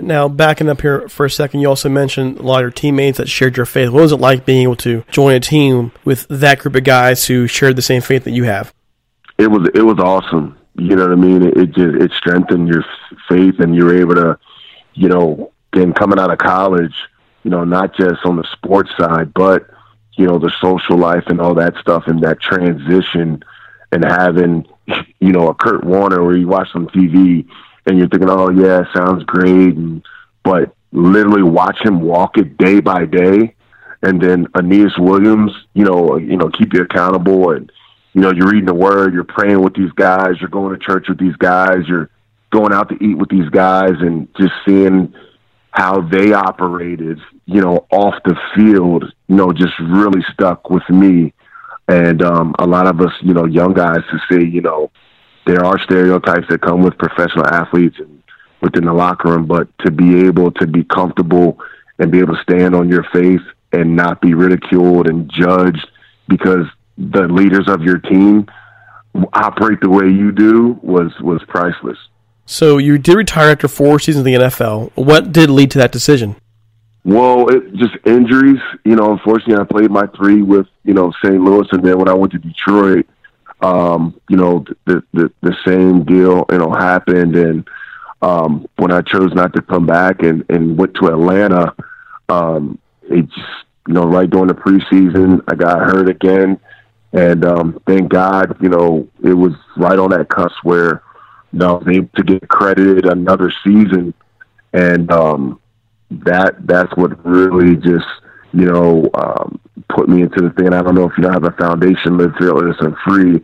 Now, 0.00 0.28
backing 0.28 0.68
up 0.68 0.80
here 0.80 1.08
for 1.08 1.26
a 1.26 1.30
second, 1.30 1.60
you 1.60 1.68
also 1.68 1.88
mentioned 1.88 2.38
a 2.38 2.42
lot 2.42 2.56
of 2.56 2.62
your 2.62 2.70
teammates 2.72 3.18
that 3.18 3.28
shared 3.28 3.56
your 3.56 3.66
faith. 3.66 3.90
What 3.90 4.02
was 4.02 4.10
it 4.10 4.16
like 4.16 4.44
being 4.44 4.62
able 4.62 4.76
to 4.76 5.04
join 5.12 5.34
a 5.34 5.40
team 5.40 5.92
with 6.04 6.26
that 6.28 6.58
group 6.58 6.74
of 6.74 6.82
guys 6.82 7.26
who 7.28 7.46
shared 7.46 7.76
the 7.76 7.82
same 7.82 8.02
faith 8.02 8.24
that 8.24 8.32
you 8.32 8.42
have? 8.44 8.72
it 9.38 9.50
was 9.50 9.68
it 9.74 9.82
was 9.82 9.98
awesome 9.98 10.56
you 10.76 10.94
know 10.94 11.02
what 11.02 11.12
i 11.12 11.20
mean 11.20 11.42
it, 11.42 11.56
it 11.56 11.66
just 11.72 12.02
it 12.02 12.10
strengthened 12.12 12.68
your 12.68 12.84
faith 13.28 13.58
and 13.60 13.74
you 13.74 13.84
were 13.84 13.98
able 13.98 14.14
to 14.14 14.38
you 14.94 15.08
know 15.08 15.52
then 15.72 15.92
coming 15.92 16.18
out 16.18 16.30
of 16.30 16.38
college 16.38 16.94
you 17.42 17.50
know 17.50 17.64
not 17.64 17.94
just 17.96 18.24
on 18.24 18.36
the 18.36 18.46
sports 18.52 18.90
side 18.98 19.32
but 19.34 19.68
you 20.14 20.26
know 20.26 20.38
the 20.38 20.52
social 20.60 20.96
life 20.96 21.24
and 21.26 21.40
all 21.40 21.54
that 21.54 21.74
stuff 21.80 22.04
and 22.06 22.22
that 22.22 22.40
transition 22.40 23.42
and 23.90 24.04
having 24.04 24.66
you 24.86 25.32
know 25.32 25.48
a 25.48 25.54
Kurt 25.54 25.84
Warner 25.84 26.22
where 26.24 26.36
you 26.36 26.48
watch 26.48 26.68
on 26.74 26.86
TV 26.88 27.46
and 27.86 27.98
you're 27.98 28.08
thinking 28.08 28.30
oh 28.30 28.50
yeah 28.50 28.84
sounds 28.94 29.24
great. 29.24 29.76
And 29.76 30.02
but 30.42 30.74
literally 30.92 31.42
watch 31.42 31.80
him 31.84 32.00
walk 32.00 32.38
it 32.38 32.56
day 32.58 32.80
by 32.80 33.06
day. 33.06 33.54
And 34.02 34.20
then 34.20 34.48
Aeneas 34.54 34.98
Williams 34.98 35.52
you 35.74 35.84
know 35.84 36.16
you 36.16 36.36
know 36.36 36.48
keep 36.48 36.74
you 36.74 36.82
accountable. 36.82 37.52
And 37.52 37.70
you 38.14 38.20
know 38.20 38.32
you're 38.32 38.48
reading 38.48 38.66
the 38.66 38.74
word 38.74 39.14
you're 39.14 39.24
praying 39.24 39.62
with 39.62 39.74
these 39.74 39.92
guys 39.92 40.40
you're 40.40 40.50
going 40.50 40.78
to 40.78 40.84
church 40.84 41.06
with 41.08 41.18
these 41.18 41.36
guys 41.36 41.88
you're 41.88 42.10
going 42.50 42.72
out 42.72 42.88
to 42.90 43.02
eat 43.02 43.16
with 43.16 43.30
these 43.30 43.48
guys 43.48 43.92
and 44.00 44.28
just 44.36 44.52
seeing 44.66 45.12
how 45.72 46.02
they 46.02 46.32
operated, 46.32 47.18
you 47.46 47.60
know, 47.60 47.86
off 47.90 48.14
the 48.24 48.36
field, 48.54 49.04
you 49.26 49.34
know, 49.34 49.52
just 49.52 49.72
really 49.80 50.22
stuck 50.32 50.70
with 50.70 50.88
me. 50.90 51.32
And 51.88 52.22
um, 52.22 52.54
a 52.58 52.66
lot 52.66 52.86
of 52.86 53.00
us, 53.00 53.12
you 53.20 53.34
know, 53.34 53.44
young 53.44 53.74
guys 53.74 54.00
to 54.10 54.18
say, 54.30 54.44
you 54.44 54.60
know, 54.60 54.90
there 55.46 55.64
are 55.64 55.78
stereotypes 55.80 56.46
that 56.48 56.60
come 56.60 56.82
with 56.82 56.96
professional 56.98 57.46
athletes 57.46 57.96
and 57.98 58.22
within 58.60 58.84
the 58.84 58.92
locker 58.92 59.30
room, 59.30 59.46
but 59.46 59.68
to 59.80 59.90
be 59.90 60.24
able 60.26 60.52
to 60.52 60.66
be 60.66 60.84
comfortable 60.84 61.58
and 61.98 62.12
be 62.12 62.20
able 62.20 62.34
to 62.34 62.42
stand 62.42 62.74
on 62.74 62.88
your 62.88 63.04
faith 63.12 63.40
and 63.72 63.96
not 63.96 64.20
be 64.20 64.34
ridiculed 64.34 65.08
and 65.08 65.30
judged 65.32 65.86
because 66.28 66.66
the 66.96 67.22
leaders 67.22 67.68
of 67.68 67.82
your 67.82 67.98
team 67.98 68.46
operate 69.32 69.80
the 69.80 69.90
way 69.90 70.06
you 70.06 70.30
do 70.32 70.78
was 70.82 71.12
was 71.20 71.42
priceless. 71.48 71.98
So 72.46 72.78
you 72.78 72.98
did 72.98 73.16
retire 73.16 73.50
after 73.50 73.68
four 73.68 73.98
seasons 73.98 74.26
in 74.26 74.32
the 74.32 74.38
NFL. 74.46 74.92
What 74.94 75.32
did 75.32 75.50
lead 75.50 75.70
to 75.72 75.78
that 75.78 75.92
decision? 75.92 76.36
Well, 77.04 77.48
it 77.48 77.74
just 77.74 77.96
injuries. 78.04 78.60
You 78.84 78.96
know, 78.96 79.12
unfortunately, 79.12 79.56
I 79.56 79.64
played 79.64 79.90
my 79.90 80.06
three 80.16 80.42
with 80.42 80.66
you 80.84 80.94
know 80.94 81.12
St. 81.24 81.40
Louis, 81.40 81.66
and 81.72 81.84
then 81.84 81.98
when 81.98 82.08
I 82.08 82.14
went 82.14 82.32
to 82.32 82.38
Detroit, 82.38 83.06
um, 83.60 84.20
you 84.28 84.36
know, 84.36 84.64
the, 84.86 85.02
the 85.12 85.32
the 85.40 85.56
same 85.66 86.04
deal 86.04 86.44
you 86.50 86.58
know 86.58 86.72
happened, 86.72 87.34
and 87.34 87.68
um, 88.22 88.66
when 88.76 88.92
I 88.92 89.02
chose 89.02 89.34
not 89.34 89.52
to 89.54 89.62
come 89.62 89.86
back 89.86 90.22
and 90.22 90.44
and 90.48 90.78
went 90.78 90.94
to 90.94 91.08
Atlanta, 91.08 91.74
um, 92.28 92.78
it 93.02 93.28
just 93.28 93.64
you 93.88 93.94
know 93.94 94.06
right 94.06 94.30
during 94.30 94.46
the 94.46 94.54
preseason, 94.54 95.42
I 95.48 95.56
got 95.56 95.80
hurt 95.80 96.08
again, 96.08 96.60
and 97.12 97.44
um, 97.44 97.82
thank 97.84 98.10
God, 98.10 98.56
you 98.62 98.68
know, 98.68 99.08
it 99.24 99.34
was 99.34 99.54
right 99.76 99.98
on 99.98 100.10
that 100.10 100.28
cusp 100.28 100.54
where 100.62 101.02
you 101.52 101.58
know 101.58 101.78
I 101.78 101.84
was 101.84 101.96
able 101.96 102.10
to 102.14 102.22
get 102.22 102.48
credited 102.48 103.06
another 103.06 103.52
season, 103.64 104.14
and 104.72 105.10
um, 105.10 105.60
that 106.24 106.66
that's 106.66 106.92
what 106.96 107.24
really 107.24 107.76
just 107.76 108.06
you 108.52 108.66
know 108.66 109.08
um, 109.14 109.60
put 109.88 110.08
me 110.08 110.22
into 110.22 110.42
the 110.42 110.50
thing. 110.50 110.72
I 110.72 110.82
don't 110.82 110.94
know 110.94 111.08
if 111.08 111.16
you 111.16 111.24
know 111.24 111.30
have 111.30 111.44
a 111.44 111.52
foundation 111.52 112.18
live 112.18 112.32
fearless 112.38 112.76
and 112.80 112.96
free, 113.06 113.40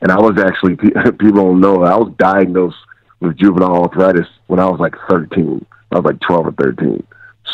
and 0.00 0.12
I 0.12 0.18
was 0.18 0.38
actually 0.38 0.76
people 1.18 1.42
don't 1.42 1.60
know 1.60 1.84
I 1.84 1.96
was 1.96 2.12
diagnosed 2.18 2.76
with 3.20 3.36
juvenile 3.36 3.84
arthritis 3.84 4.26
when 4.46 4.60
I 4.60 4.66
was 4.66 4.80
like 4.80 4.94
13. 5.08 5.64
I 5.90 5.96
was 5.96 6.04
like 6.04 6.20
12 6.20 6.46
or 6.46 6.52
13. 6.52 7.04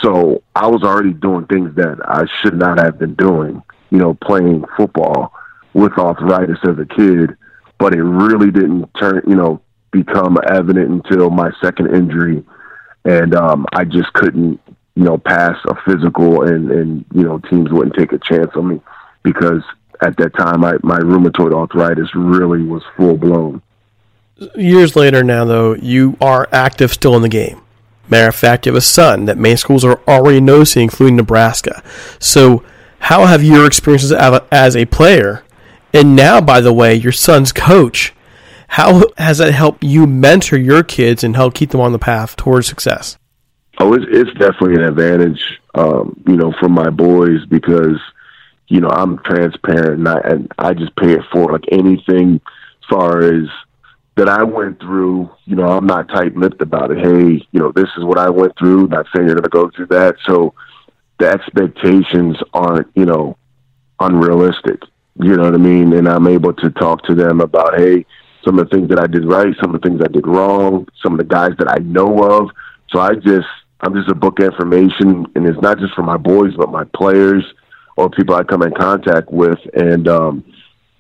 So 0.03 0.43
I 0.55 0.67
was 0.67 0.83
already 0.83 1.13
doing 1.13 1.47
things 1.47 1.75
that 1.77 1.99
I 2.05 2.25
should 2.41 2.59
not 2.59 2.79
have 2.79 2.99
been 2.99 3.15
doing. 3.15 3.63
You 3.91 3.99
know, 3.99 4.15
playing 4.15 4.65
football 4.77 5.33
with 5.73 5.93
arthritis 5.93 6.59
as 6.65 6.79
a 6.79 6.87
kid, 6.87 7.37
but 7.79 7.95
it 7.95 8.03
really 8.03 8.51
didn't 8.51 8.91
turn. 8.99 9.23
You 9.27 9.37
know, 9.37 9.63
become 9.93 10.37
evident 10.49 10.91
until 10.91 11.31
my 11.31 11.51
second 11.63 11.95
injury 11.95 12.45
and 13.05 13.35
um, 13.35 13.67
I 13.73 13.85
just 13.85 14.13
couldn't, 14.13 14.61
you 14.95 15.05
know, 15.05 15.19
pass 15.19 15.57
a 15.67 15.75
physical, 15.85 16.43
and 16.43 16.71
and 16.71 17.05
you 17.13 17.23
know, 17.23 17.39
teams 17.39 17.71
wouldn't 17.71 17.97
take 17.97 18.13
a 18.13 18.19
chance 18.19 18.51
on 18.55 18.69
me 18.69 18.81
because 19.23 19.63
at 20.01 20.17
that 20.19 20.35
time, 20.37 20.61
my 20.61 20.77
my 20.83 20.99
rheumatoid 20.99 21.53
arthritis 21.53 22.15
really 22.15 22.63
was 22.63 22.83
full 22.97 23.17
blown. 23.17 23.63
Years 24.57 24.97
later, 24.97 25.23
now 25.23 25.45
though, 25.45 25.75
you 25.75 26.17
are 26.21 26.49
active 26.53 26.93
still 26.93 27.17
in 27.17 27.23
the 27.23 27.29
game. 27.29 27.61
Matter 28.09 28.29
of 28.29 28.35
fact, 28.35 28.67
you 28.67 28.73
have 28.73 28.79
a 28.79 28.83
son 28.83 29.25
that 29.27 29.39
many 29.39 29.57
schools 29.57 29.85
are 29.85 30.01
already 30.07 30.41
noticing, 30.41 30.83
including 30.83 31.17
Nebraska. 31.17 31.83
So, 32.19 32.63
how 32.99 33.27
have 33.27 33.43
your 33.43 33.67
experiences 33.67 34.13
as 34.13 34.77
a 34.77 34.85
player, 34.87 35.43
and 35.93 36.17
now, 36.17 36.41
by 36.41 36.61
the 36.61 36.73
way, 36.73 36.95
your 36.95 37.13
son's 37.13 37.53
coach? 37.53 38.13
How 38.75 39.05
has 39.17 39.39
that 39.39 39.55
helped 39.55 39.85
you 39.85 40.05
mentor 40.05 40.57
your 40.57 40.83
kids 40.83 41.23
and 41.23 41.37
help 41.37 41.55
keep 41.55 41.71
them 41.71 41.81
on 41.81 41.93
the 41.93 41.99
path 42.01 42.35
towards 42.35 42.67
success? 42.67 43.17
Oh, 43.79 43.95
it's, 43.95 44.05
it's 44.09 44.33
definitely 44.33 44.75
an 44.75 44.83
advantage, 44.83 45.61
um, 45.77 46.21
you 46.27 46.35
know, 46.35 46.53
for 46.59 46.69
my 46.69 46.91
boys 46.91 47.47
because, 47.47 48.01
you 48.67 48.81
know, 48.81 48.89
I'm 48.89 49.19
transparent 49.19 50.01
and 50.01 50.09
I, 50.09 50.19
and 50.25 50.53
I 50.59 50.75
just 50.75 50.97
pay 50.97 51.13
it 51.13 51.21
forward. 51.31 51.53
Like 51.53 51.69
anything 51.71 52.41
as 52.43 52.89
far 52.91 53.23
as 53.23 53.45
that 54.17 54.29
I 54.29 54.43
went 54.43 54.81
through, 54.81 55.31
you 55.45 55.55
know, 55.55 55.69
I'm 55.69 55.87
not 55.87 56.09
tight 56.09 56.37
lipped 56.37 56.61
about 56.61 56.91
it. 56.91 56.99
Hey, 56.99 57.47
you 57.53 57.61
know, 57.61 57.71
this 57.71 57.91
is 57.97 58.03
what 58.03 58.19
I 58.19 58.29
went 58.29 58.59
through. 58.59 58.89
Not 58.89 59.07
saying 59.15 59.29
you're 59.29 59.37
going 59.37 59.45
to 59.45 59.51
go 59.51 59.71
through 59.71 59.87
that. 59.97 60.17
So 60.27 60.53
the 61.21 61.29
expectations 61.29 62.39
aren't, 62.53 62.89
you 62.97 63.07
know, 63.07 63.37
unrealistic. 64.01 64.83
You 65.21 65.37
know 65.37 65.45
what 65.45 65.55
I 65.55 65.59
mean? 65.59 65.93
And 65.93 66.09
I'm 66.09 66.27
able 66.27 66.55
to 66.55 66.71
talk 66.71 67.05
to 67.05 67.15
them 67.15 67.41
about, 67.41 67.79
hey, 67.79 68.05
some 68.45 68.59
of 68.59 68.69
the 68.69 68.77
things 68.77 68.89
that 68.91 68.99
I 69.01 69.07
did 69.07 69.25
right, 69.25 69.55
some 69.61 69.75
of 69.75 69.81
the 69.81 69.89
things 69.89 70.01
I 70.03 70.09
did 70.09 70.27
wrong, 70.27 70.87
some 71.03 71.13
of 71.13 71.19
the 71.19 71.25
guys 71.25 71.53
that 71.59 71.71
I 71.71 71.79
know 71.79 72.23
of. 72.23 72.51
So 72.91 73.01
I 73.01 73.15
just, 73.15 73.49
I'm 73.81 73.95
just 73.95 74.09
a 74.09 74.15
book 74.15 74.39
of 74.39 74.47
information, 74.47 75.27
and 75.35 75.47
it's 75.47 75.61
not 75.61 75.79
just 75.79 75.95
for 75.95 76.03
my 76.03 76.17
boys, 76.17 76.55
but 76.57 76.71
my 76.71 76.85
players 76.95 77.45
or 77.97 78.11
people 78.11 78.35
I 78.35 78.43
come 78.45 78.63
in 78.63 78.73
contact 78.73 79.31
with, 79.31 79.59
and 79.75 80.09
um, 80.09 80.45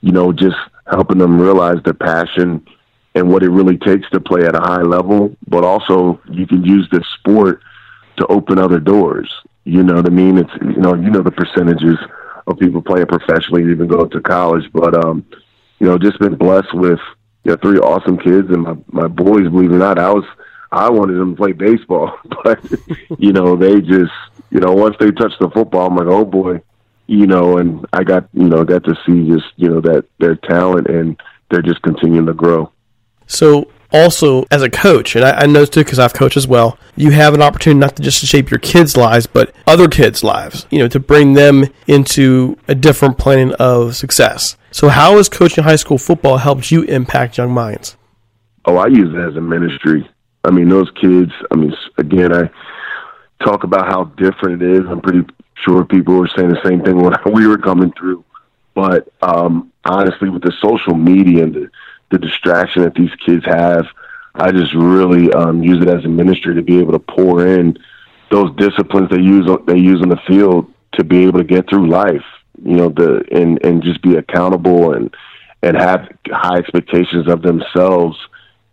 you 0.00 0.12
know, 0.12 0.32
just 0.32 0.56
helping 0.86 1.18
them 1.18 1.40
realize 1.40 1.82
their 1.84 1.94
passion 1.94 2.66
and 3.14 3.30
what 3.30 3.42
it 3.42 3.50
really 3.50 3.78
takes 3.78 4.08
to 4.10 4.20
play 4.20 4.44
at 4.44 4.54
a 4.54 4.60
high 4.60 4.82
level. 4.82 5.36
But 5.46 5.64
also, 5.64 6.20
you 6.30 6.46
can 6.46 6.64
use 6.64 6.88
this 6.90 7.06
sport 7.18 7.62
to 8.16 8.26
open 8.26 8.58
other 8.58 8.80
doors. 8.80 9.32
You 9.64 9.82
know 9.82 9.94
what 9.94 10.06
I 10.06 10.10
mean? 10.10 10.38
It's 10.38 10.52
you 10.60 10.76
know, 10.76 10.94
you 10.94 11.10
know 11.10 11.22
the 11.22 11.30
percentages 11.30 11.98
of 12.46 12.58
people 12.58 12.82
playing 12.82 13.06
professionally, 13.06 13.62
and 13.62 13.70
even 13.70 13.88
go 13.88 14.04
to 14.04 14.20
college, 14.20 14.70
but 14.72 14.94
um, 15.04 15.24
you 15.78 15.86
know, 15.86 15.98
just 15.98 16.18
been 16.18 16.36
blessed 16.36 16.74
with 16.74 17.00
you 17.44 17.52
know, 17.52 17.56
three 17.56 17.78
awesome 17.78 18.18
kids, 18.18 18.48
and 18.50 18.62
my 18.62 18.76
my 18.88 19.08
boys, 19.08 19.48
believe 19.48 19.70
it 19.70 19.76
or 19.76 19.78
not, 19.78 19.98
I 19.98 20.10
was 20.10 20.24
I 20.72 20.90
wanted 20.90 21.14
them 21.14 21.32
to 21.32 21.36
play 21.36 21.52
baseball, 21.52 22.18
but 22.44 22.60
you 23.18 23.32
know, 23.32 23.56
they 23.56 23.80
just 23.80 24.12
you 24.50 24.60
know 24.60 24.72
once 24.72 24.96
they 24.98 25.10
touched 25.10 25.38
the 25.40 25.50
football, 25.50 25.86
I'm 25.86 25.96
like, 25.96 26.08
oh 26.08 26.24
boy, 26.24 26.60
you 27.06 27.26
know, 27.26 27.58
and 27.58 27.86
I 27.92 28.02
got 28.02 28.28
you 28.32 28.48
know 28.48 28.64
got 28.64 28.84
to 28.84 28.96
see 29.06 29.28
just 29.28 29.46
you 29.56 29.68
know 29.68 29.80
that 29.82 30.06
their 30.18 30.36
talent 30.36 30.88
and 30.88 31.20
they're 31.50 31.62
just 31.62 31.82
continuing 31.82 32.26
to 32.26 32.34
grow. 32.34 32.72
So 33.26 33.70
also 33.92 34.44
as 34.50 34.62
a 34.62 34.70
coach, 34.70 35.14
and 35.14 35.24
I, 35.24 35.42
I 35.42 35.46
know 35.46 35.64
too 35.64 35.84
because 35.84 35.98
I've 35.98 36.14
coached 36.14 36.36
as 36.36 36.48
well, 36.48 36.78
you 36.96 37.12
have 37.12 37.34
an 37.34 37.42
opportunity 37.42 37.78
not 37.78 37.96
to 37.96 38.02
just 38.02 38.20
to 38.20 38.26
shape 38.26 38.50
your 38.50 38.58
kids' 38.58 38.96
lives, 38.96 39.26
but 39.26 39.54
other 39.66 39.88
kids' 39.88 40.24
lives. 40.24 40.66
You 40.70 40.80
know, 40.80 40.88
to 40.88 41.00
bring 41.00 41.34
them 41.34 41.66
into 41.86 42.58
a 42.68 42.74
different 42.74 43.18
plane 43.18 43.52
of 43.52 43.96
success. 43.96 44.56
So, 44.74 44.88
how 44.88 45.18
has 45.18 45.28
coaching 45.28 45.62
high 45.62 45.76
school 45.76 45.98
football 45.98 46.38
helped 46.38 46.72
you 46.72 46.82
impact 46.82 47.38
young 47.38 47.52
minds? 47.52 47.96
Oh, 48.64 48.76
I 48.76 48.88
use 48.88 49.14
it 49.14 49.20
as 49.20 49.36
a 49.36 49.40
ministry. 49.40 50.10
I 50.42 50.50
mean, 50.50 50.68
those 50.68 50.90
kids. 51.00 51.30
I 51.52 51.54
mean, 51.54 51.72
again, 51.96 52.34
I 52.34 52.50
talk 53.44 53.62
about 53.62 53.86
how 53.86 54.06
different 54.16 54.60
it 54.60 54.68
is. 54.68 54.80
I'm 54.90 55.00
pretty 55.00 55.24
sure 55.62 55.84
people 55.84 56.16
were 56.16 56.28
saying 56.36 56.48
the 56.48 56.60
same 56.64 56.82
thing 56.82 57.00
when 57.00 57.14
we 57.32 57.46
were 57.46 57.56
coming 57.56 57.92
through. 57.92 58.24
But 58.74 59.06
um, 59.22 59.72
honestly, 59.84 60.28
with 60.28 60.42
the 60.42 60.52
social 60.60 60.96
media 60.96 61.44
and 61.44 61.54
the, 61.54 61.70
the 62.10 62.18
distraction 62.18 62.82
that 62.82 62.94
these 62.94 63.14
kids 63.24 63.44
have, 63.44 63.86
I 64.34 64.50
just 64.50 64.74
really 64.74 65.32
um, 65.34 65.62
use 65.62 65.82
it 65.82 65.88
as 65.88 66.04
a 66.04 66.08
ministry 66.08 66.52
to 66.56 66.62
be 66.62 66.80
able 66.80 66.94
to 66.94 66.98
pour 66.98 67.46
in 67.46 67.78
those 68.32 68.52
disciplines 68.56 69.08
they 69.08 69.20
use 69.20 69.48
they 69.68 69.78
use 69.78 70.02
on 70.02 70.08
the 70.08 70.20
field 70.26 70.68
to 70.94 71.04
be 71.04 71.26
able 71.26 71.38
to 71.38 71.44
get 71.44 71.70
through 71.70 71.88
life 71.88 72.24
you 72.62 72.76
know 72.76 72.88
the 72.88 73.24
and 73.32 73.64
and 73.64 73.82
just 73.82 74.02
be 74.02 74.16
accountable 74.16 74.92
and 74.94 75.14
and 75.62 75.76
have 75.76 76.08
high 76.30 76.58
expectations 76.58 77.26
of 77.26 77.42
themselves 77.42 78.18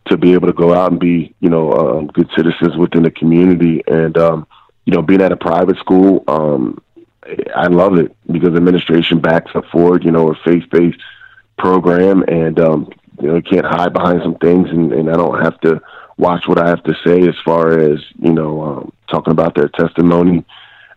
to 0.06 0.17
be 0.17 0.34
able 0.34 0.48
to 0.48 0.54
go 0.54 0.74
out 0.74 0.91
and 0.91 1.00
be 1.00 1.34
you 1.39 1.50
know 1.50 1.72
um, 1.72 2.08
good 2.08 2.30
citizens 2.36 2.76
within 2.78 3.04
the 3.04 3.12
community. 3.12 3.82
And 3.88 4.17
um, 4.17 4.48
you 4.86 4.94
know 4.94 5.02
being 5.02 5.22
at 5.22 5.32
a 5.32 5.38
private 5.38 5.78
school 5.78 6.24
um, 6.28 6.82
I 7.56 7.67
love 7.67 7.98
it 7.98 8.15
because 8.28 8.56
administration 8.56 9.20
backs 9.20 9.52
up 9.56 9.65
for 9.72 9.96
it 9.96 10.04
you 10.04 10.12
know 10.12 10.32
a 10.32 10.36
faith 10.44 10.70
based 10.70 11.00
program. 11.58 12.24
And 12.28 12.60
um, 12.60 12.89
you 13.22 13.28
know 13.28 13.36
you 13.36 13.41
can't 13.41 13.65
hide 13.65 13.94
behind 13.94 14.22
some 14.24 14.36
things. 14.36 14.70
And, 14.70 14.91
and 14.94 15.10
I 15.10 15.13
don't 15.13 15.41
have 15.41 15.60
to 15.62 15.82
watch 16.17 16.48
what 16.48 16.60
I 16.60 16.67
have 16.67 16.84
to 16.84 16.94
say 17.06 17.28
as 17.28 17.36
far 17.44 17.80
as 17.80 18.00
you 18.20 18.34
know 18.34 18.62
um, 18.63 18.94
talking 19.10 19.32
about 19.32 19.56
their 19.56 19.70
testimony 19.70 20.46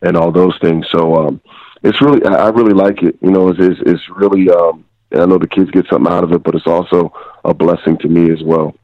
and 0.02 0.16
all 0.16 0.32
those 0.32 0.56
things. 0.60 0.86
So 0.90 1.14
um, 1.16 1.40
it's 1.84 2.00
really 2.00 2.24
I 2.24 2.48
really 2.48 2.72
like 2.72 3.02
it. 3.02 3.16
You 3.20 3.30
know, 3.30 3.50
it's 3.50 3.60
it's, 3.60 3.80
it's 3.86 4.02
really 4.08 4.50
um, 4.50 4.84
I 5.12 5.26
know 5.26 5.38
the 5.38 5.46
kids 5.46 5.70
get 5.70 5.86
something 5.88 6.10
out 6.10 6.24
of 6.24 6.32
it, 6.32 6.42
but 6.42 6.54
it's 6.54 6.66
also 6.66 7.12
a 7.44 7.54
blessing 7.54 7.98
to 7.98 8.08
me 8.08 8.32
as 8.32 8.42
well. 8.42 8.74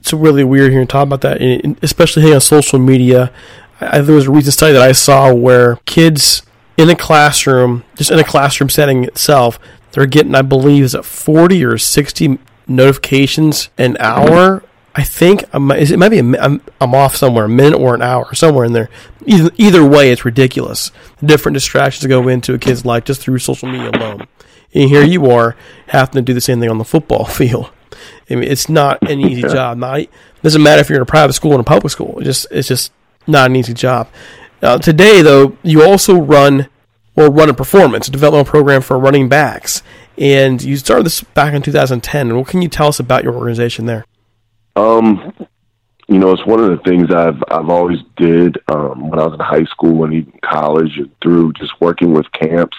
It's 0.00 0.12
really 0.12 0.44
weird 0.44 0.72
hearing 0.72 0.86
talk 0.86 1.04
about 1.04 1.20
that, 1.20 1.40
and 1.40 1.78
especially 1.82 2.32
on 2.32 2.40
social 2.40 2.78
media. 2.78 3.32
I, 3.80 4.00
there 4.00 4.14
was 4.14 4.26
a 4.26 4.30
recent 4.30 4.54
study 4.54 4.72
that 4.72 4.82
I 4.82 4.92
saw 4.92 5.32
where 5.32 5.76
kids 5.84 6.42
in 6.76 6.88
a 6.90 6.96
classroom, 6.96 7.84
just 7.96 8.10
in 8.10 8.18
a 8.18 8.24
classroom 8.24 8.70
setting 8.70 9.04
itself, 9.04 9.58
they're 9.92 10.06
getting, 10.06 10.34
I 10.34 10.42
believe, 10.42 10.84
is 10.84 10.94
it 10.94 11.04
forty 11.04 11.64
or 11.64 11.78
sixty 11.78 12.38
notifications 12.66 13.70
an 13.78 13.96
hour 14.00 14.62
I 14.98 15.04
think 15.04 15.44
it 15.54 15.96
might 15.96 16.08
be 16.08 16.18
a, 16.18 16.42
I'm, 16.42 16.60
I'm 16.80 16.92
off 16.92 17.14
somewhere, 17.14 17.44
a 17.44 17.48
minute 17.48 17.78
or 17.78 17.94
an 17.94 18.02
hour, 18.02 18.34
somewhere 18.34 18.64
in 18.64 18.72
there. 18.72 18.90
Either, 19.26 19.50
either 19.56 19.86
way, 19.88 20.10
it's 20.10 20.24
ridiculous. 20.24 20.90
different 21.24 21.54
distractions 21.54 22.04
go 22.08 22.26
into 22.26 22.52
a 22.52 22.58
kid's 22.58 22.84
life 22.84 23.04
just 23.04 23.20
through 23.20 23.38
social 23.38 23.68
media 23.68 23.90
alone. 23.90 24.26
And 24.74 24.90
here 24.90 25.04
you 25.04 25.30
are 25.30 25.54
having 25.86 26.14
to 26.14 26.22
do 26.22 26.34
the 26.34 26.40
same 26.40 26.58
thing 26.58 26.68
on 26.68 26.78
the 26.78 26.84
football 26.84 27.24
field. 27.26 27.70
I 28.28 28.34
mean, 28.34 28.50
it's 28.50 28.68
not 28.68 29.08
an 29.08 29.20
easy 29.20 29.42
job. 29.48 29.78
Not 29.78 30.00
doesn't 30.42 30.64
matter 30.64 30.80
if 30.80 30.88
you're 30.88 30.98
in 30.98 31.02
a 31.02 31.06
private 31.06 31.34
school 31.34 31.52
or 31.52 31.60
a 31.60 31.64
public 31.64 31.92
school. 31.92 32.18
It's 32.18 32.24
just 32.24 32.46
it's 32.50 32.66
just 32.66 32.90
not 33.28 33.50
an 33.50 33.54
easy 33.54 33.74
job. 33.74 34.08
Uh, 34.60 34.78
today, 34.78 35.22
though, 35.22 35.56
you 35.62 35.84
also 35.84 36.20
run 36.20 36.66
or 37.14 37.30
run 37.30 37.48
a 37.48 37.54
performance 37.54 38.08
a 38.08 38.10
development 38.10 38.48
program 38.48 38.82
for 38.82 38.98
running 38.98 39.28
backs, 39.28 39.84
and 40.18 40.60
you 40.60 40.76
started 40.76 41.06
this 41.06 41.22
back 41.22 41.54
in 41.54 41.62
2010. 41.62 42.36
What 42.36 42.48
can 42.48 42.62
you 42.62 42.68
tell 42.68 42.88
us 42.88 42.98
about 42.98 43.22
your 43.22 43.34
organization 43.34 43.86
there? 43.86 44.04
Um, 44.78 45.34
you 46.06 46.18
know, 46.18 46.30
it's 46.30 46.46
one 46.46 46.60
of 46.60 46.70
the 46.70 46.82
things 46.84 47.12
I've 47.12 47.42
I've 47.50 47.68
always 47.68 47.98
did 48.16 48.58
um, 48.68 49.10
when 49.10 49.18
I 49.18 49.24
was 49.24 49.34
in 49.34 49.40
high 49.40 49.64
school 49.64 50.04
and 50.04 50.14
even 50.14 50.38
college 50.42 50.96
and 50.98 51.10
through 51.20 51.52
just 51.54 51.72
working 51.80 52.12
with 52.12 52.30
camps. 52.32 52.76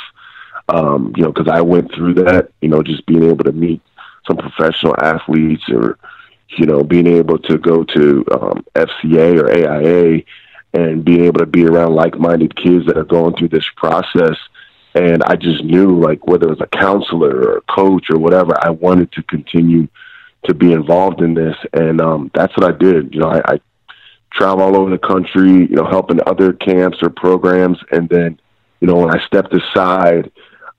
Um, 0.70 1.14
you 1.18 1.24
know, 1.24 1.32
because 1.32 1.52
I 1.52 1.62
went 1.62 1.94
through 1.94 2.14
that. 2.16 2.52
You 2.62 2.70
know, 2.70 2.82
just 2.84 3.06
being 3.06 3.24
able 3.24 3.44
to 3.44 3.52
meet 3.52 3.82
some 4.26 4.38
professional 4.38 4.96
athletes, 4.98 5.64
or 5.70 6.00
you 6.58 6.66
know, 6.66 6.84
being 6.84 7.08
able 7.08 7.38
to 7.38 7.58
go 7.58 7.84
to 7.84 8.26
um, 8.32 8.66
FCA 8.76 9.38
or 9.38 9.52
AIA, 9.52 10.24
and 10.74 11.04
being 11.04 11.26
able 11.26 11.40
to 11.40 11.46
be 11.46 11.66
around 11.66 11.96
like-minded 11.96 12.56
kids 12.56 12.86
that 12.86 12.98
are 12.98 13.04
going 13.04 13.36
through 13.36 13.50
this 13.50 13.68
process. 13.76 14.38
And 14.96 15.22
I 15.24 15.36
just 15.36 15.64
knew, 15.64 16.00
like, 16.00 16.26
whether 16.26 16.48
it 16.48 16.58
was 16.58 16.62
a 16.62 16.78
counselor 16.78 17.36
or 17.36 17.58
a 17.58 17.62
coach 17.62 18.10
or 18.10 18.18
whatever, 18.18 18.54
I 18.64 18.70
wanted 18.70 19.12
to 19.14 19.24
continue 19.24 19.88
to 20.46 20.54
be 20.54 20.72
involved 20.72 21.22
in 21.22 21.34
this, 21.34 21.56
and 21.74 22.00
um, 22.02 22.32
that's 22.34 22.56
what 22.56 22.64
I 22.74 22.78
did. 22.78 23.14
You 23.14 23.22
know, 23.22 23.30
I, 23.30 23.54
I 23.54 23.60
travel 24.32 24.64
all 24.64 24.76
over 24.76 24.90
the 24.90 24.98
country, 24.98 25.52
you 25.52 25.76
know, 25.76 25.86
helping 25.86 26.20
other 26.26 26.54
camps 26.54 27.00
or 27.02 27.10
programs, 27.10 27.78
and 27.92 28.08
then, 28.10 28.40
you 28.80 28.88
know, 28.88 28.96
when 28.96 29.14
I 29.14 29.26
stepped 29.26 29.54
aside 29.54 30.32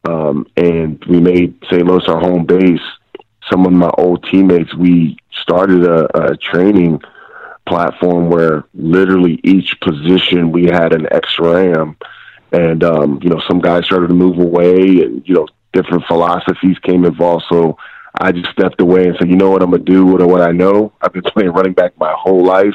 um, 0.09 0.47
and 0.57 1.03
we 1.09 1.21
made 1.21 1.59
St. 1.71 1.85
Louis 1.85 2.05
our 2.09 2.21
home 2.21 2.47
base, 2.47 2.81
some 3.51 3.67
of 3.67 3.73
my 3.73 3.91
old 3.99 4.25
teammates, 4.31 4.75
we 4.75 5.17
started 5.43 5.85
a, 5.85 6.33
a 6.33 6.37
training 6.37 7.01
platform 7.67 8.31
where 8.31 8.65
literally 8.75 9.41
each 9.45 9.79
position 9.81 10.53
we 10.53 10.65
had 10.65 10.93
an 10.93 11.07
X-Ram, 11.13 11.97
and 12.53 12.83
um, 12.83 13.21
you 13.23 13.29
know, 13.29 13.41
some 13.47 13.61
guys 13.61 13.85
started 13.85 14.09
to 14.09 14.15
move 14.15 14.39
away, 14.39 15.03
and 15.03 15.27
you 15.27 15.35
know, 15.35 15.47
different 15.73 16.05
philosophies 16.07 16.79
came 16.79 17.05
involved. 17.05 17.45
So 17.49 17.77
I 18.19 18.33
just 18.33 18.51
stepped 18.51 18.81
away 18.81 19.07
and 19.07 19.17
said, 19.19 19.29
you 19.29 19.37
know 19.37 19.51
what 19.51 19.63
I'm 19.63 19.71
gonna 19.71 19.83
do 19.83 20.07
with 20.07 20.23
what 20.23 20.43
I 20.43 20.53
know. 20.53 20.93
I've 21.01 21.13
been 21.13 21.23
playing 21.23 21.51
running 21.51 21.73
back 21.73 21.97
my 21.99 22.15
whole 22.17 22.45
life. 22.45 22.75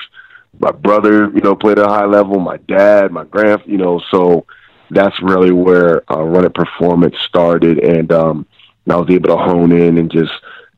My 0.59 0.71
brother, 0.71 1.29
you 1.31 1.41
know, 1.41 1.55
played 1.55 1.79
at 1.79 1.85
a 1.85 1.89
high 1.89 2.05
level. 2.05 2.39
My 2.39 2.57
dad, 2.57 3.11
my 3.11 3.25
grand, 3.25 3.63
you 3.65 3.77
know, 3.77 4.01
so 4.11 4.45
that's 4.89 5.21
really 5.21 5.51
where 5.51 6.09
uh, 6.11 6.23
Run 6.23 6.45
It 6.45 6.53
Performance 6.53 7.15
started, 7.27 7.79
and 7.79 8.11
um, 8.11 8.45
I 8.89 8.95
was 8.95 9.09
able 9.09 9.29
to 9.29 9.37
hone 9.37 9.71
in 9.71 9.97
and 9.97 10.11
just 10.11 10.31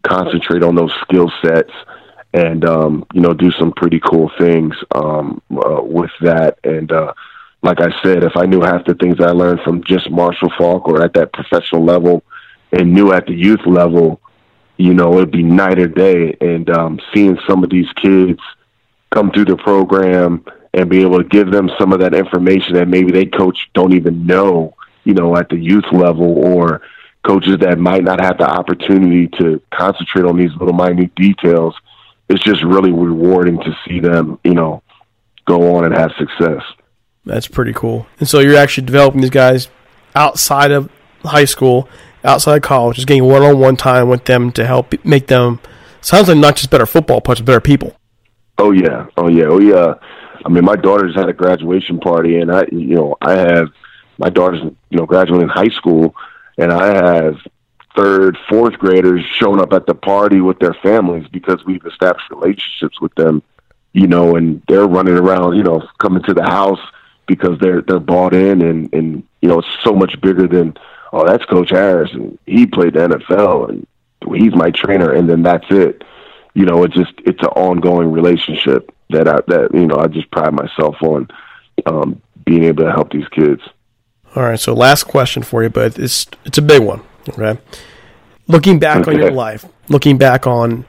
concentrate 0.04 0.64
on 0.64 0.76
those 0.76 0.94
skill 1.02 1.32
sets, 1.44 1.72
and 2.34 2.66
um, 2.66 3.06
you 3.14 3.22
know, 3.22 3.34
do 3.34 3.52
some 3.52 3.72
pretty 3.74 4.00
cool 4.00 4.32
things 4.38 4.76
um, 4.96 5.42
uh, 5.52 5.82
with 5.82 6.12
that. 6.22 6.58
And 6.64 6.92
uh, 6.92 7.14
like 7.62 7.80
I 7.82 7.90
said, 8.02 8.24
if 8.24 8.36
I 8.36 8.46
knew 8.46 8.62
half 8.62 8.86
the 8.86 8.96
things 8.96 9.20
I 9.20 9.32
learned 9.32 9.62
from 9.62 9.84
just 9.84 10.10
Marshall 10.10 10.52
Faulk 10.58 10.88
or 10.88 11.04
at 11.04 11.14
that 11.14 11.34
professional 11.34 11.84
level, 11.84 12.24
and 12.72 12.94
knew 12.94 13.14
at 13.14 13.28
the 13.28 13.34
youth 13.34 13.66
level 13.66 14.22
you 14.78 14.94
know, 14.94 15.14
it'd 15.16 15.32
be 15.32 15.44
night 15.44 15.80
or 15.80 15.88
day. 15.88 16.36
And 16.40 16.70
um, 16.70 17.00
seeing 17.14 17.38
some 17.48 17.64
of 17.64 17.70
these 17.70 17.92
kids 17.94 18.40
come 19.12 19.32
through 19.32 19.46
the 19.46 19.58
program 19.58 20.46
and 20.74 20.90
be 20.90 21.02
able 21.02 21.18
to 21.18 21.28
give 21.28 21.52
them 21.52 21.70
some 21.80 21.92
of 21.92 22.00
that 22.00 22.14
information 22.14 22.74
that 22.74 22.88
maybe 22.88 23.12
they 23.12 23.26
coach 23.26 23.70
don't 23.74 23.94
even 23.94 24.26
know, 24.26 24.76
you 25.04 25.14
know, 25.14 25.36
at 25.36 25.50
the 25.50 25.58
youth 25.58 25.86
level 25.92 26.38
or 26.46 26.82
coaches 27.26 27.58
that 27.60 27.78
might 27.80 28.04
not 28.04 28.22
have 28.22 28.38
the 28.38 28.48
opportunity 28.48 29.28
to 29.40 29.62
concentrate 29.74 30.26
on 30.26 30.38
these 30.38 30.52
little 30.60 30.74
minute 30.74 31.14
details. 31.16 31.76
It's 32.30 32.44
just 32.44 32.64
really 32.64 32.92
rewarding 32.92 33.58
to 33.60 33.78
see 33.88 34.00
them, 34.00 34.40
you 34.44 34.54
know, 34.54 34.84
go 35.46 35.76
on 35.76 35.86
and 35.86 35.96
have 35.96 36.12
success. 36.18 36.62
That's 37.26 37.48
pretty 37.48 37.74
cool. 37.74 38.08
And 38.20 38.28
so 38.28 38.40
you're 38.40 38.58
actually 38.58 38.86
developing 38.86 39.22
these 39.22 39.30
guys 39.30 39.70
outside 40.16 40.72
of 40.72 40.90
high 41.24 41.46
school 41.46 41.90
outside 42.28 42.62
college, 42.62 42.98
just 42.98 43.08
getting 43.08 43.24
one 43.24 43.42
on 43.42 43.58
one 43.58 43.78
time 43.78 44.10
with 44.10 44.26
them 44.26 44.52
to 44.52 44.66
help 44.66 44.94
make 45.04 45.28
them 45.28 45.60
sounds 46.02 46.28
like 46.28 46.38
not 46.38 46.56
just 46.56 46.70
better 46.70 46.86
football 46.86 47.22
players, 47.22 47.40
but 47.40 47.46
better 47.46 47.62
people. 47.62 47.96
Oh 48.58 48.72
yeah, 48.72 49.08
oh 49.18 49.30
yeah, 49.30 49.46
oh 49.46 49.58
uh, 49.58 49.60
yeah. 49.60 49.94
I 50.46 50.50
mean, 50.50 50.64
my 50.66 50.76
daughter's 50.76 51.16
had 51.16 51.30
a 51.30 51.34
graduation 51.34 52.00
party, 52.00 52.40
and 52.40 52.52
I, 52.52 52.66
you 52.72 52.96
know, 52.96 53.16
I 53.22 53.34
have 53.34 53.70
my 54.18 54.30
daughter's, 54.30 54.62
you 54.62 54.98
know, 54.98 55.06
graduating 55.06 55.50
high 55.50 55.70
school, 55.70 56.16
and 56.58 56.72
I 56.72 56.94
have 56.94 57.36
third, 57.96 58.38
fourth 58.48 58.74
graders 58.78 59.26
showing 59.36 59.60
up 59.60 59.74
at 59.74 59.86
the 59.86 59.96
party 59.96 60.40
with 60.40 60.60
their 60.60 60.74
families 60.76 61.28
because 61.32 61.64
we've 61.66 61.86
established 61.86 62.30
relationships 62.30 63.02
with 63.02 63.14
them, 63.16 63.42
you 63.94 64.08
know, 64.08 64.36
and 64.36 64.62
they're 64.68 64.88
running 64.88 65.18
around, 65.18 65.58
you 65.58 65.64
know, 65.64 65.88
coming 66.00 66.24
to 66.24 66.34
the 66.34 66.44
house 66.44 66.80
because 67.28 67.60
they're 67.60 67.82
they're 67.82 68.00
bought 68.00 68.34
in, 68.34 68.62
and 68.62 68.94
and 68.94 69.24
you 69.42 69.50
know, 69.50 69.60
it's 69.60 69.68
so 69.84 69.94
much 69.94 70.20
bigger 70.22 70.48
than 70.48 70.78
oh, 71.18 71.26
that's 71.26 71.46
Coach 71.46 71.70
Harris, 71.72 72.12
and 72.14 72.38
he 72.46 72.66
played 72.66 72.94
the 72.94 73.00
NFL, 73.00 73.70
and 73.70 73.88
he's 74.36 74.56
my 74.56 74.72
trainer, 74.72 75.14
and 75.14 75.30
then 75.30 75.44
that's 75.44 75.66
it. 75.70 76.04
You 76.54 76.66
know, 76.66 76.84
it's 76.84 76.96
just 76.96 77.14
it's 77.26 77.42
an 77.42 77.50
ongoing 77.50 78.12
relationship 78.12 78.94
that 79.10 79.28
I 79.28 79.42
that 79.48 79.74
you 79.74 79.88
know 79.88 79.98
I 79.98 80.08
just 80.08 80.30
pride 80.32 80.54
myself 80.54 80.96
on 81.02 81.28
um, 81.86 82.22
being 82.46 82.64
able 82.64 82.84
to 82.84 82.92
help 82.92 83.12
these 83.12 83.28
kids. 83.30 83.62
All 84.36 84.44
right, 84.44 84.60
so 84.60 84.74
last 84.74 85.04
question 85.04 85.44
for 85.44 85.64
you, 85.64 85.70
but 85.70 85.98
it's 85.98 86.28
it's 86.46 86.58
a 86.58 86.62
big 86.62 86.82
one. 86.82 87.02
Okay, 87.30 87.60
looking 88.48 88.80
back 88.80 89.00
okay. 89.00 89.12
on 89.12 89.20
your 89.20 89.32
life, 89.32 89.66
looking 89.90 90.18
back 90.18 90.48
on 90.48 90.86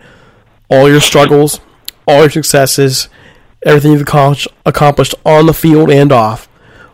all 0.70 0.88
your 0.88 1.00
struggles, 1.00 1.60
all 2.06 2.20
your 2.20 2.30
successes, 2.30 3.08
everything 3.62 3.92
you've 3.92 4.02
accomplished 4.66 5.14
on 5.24 5.46
the 5.46 5.54
field 5.54 5.90
and 5.90 6.12
off, 6.12 6.46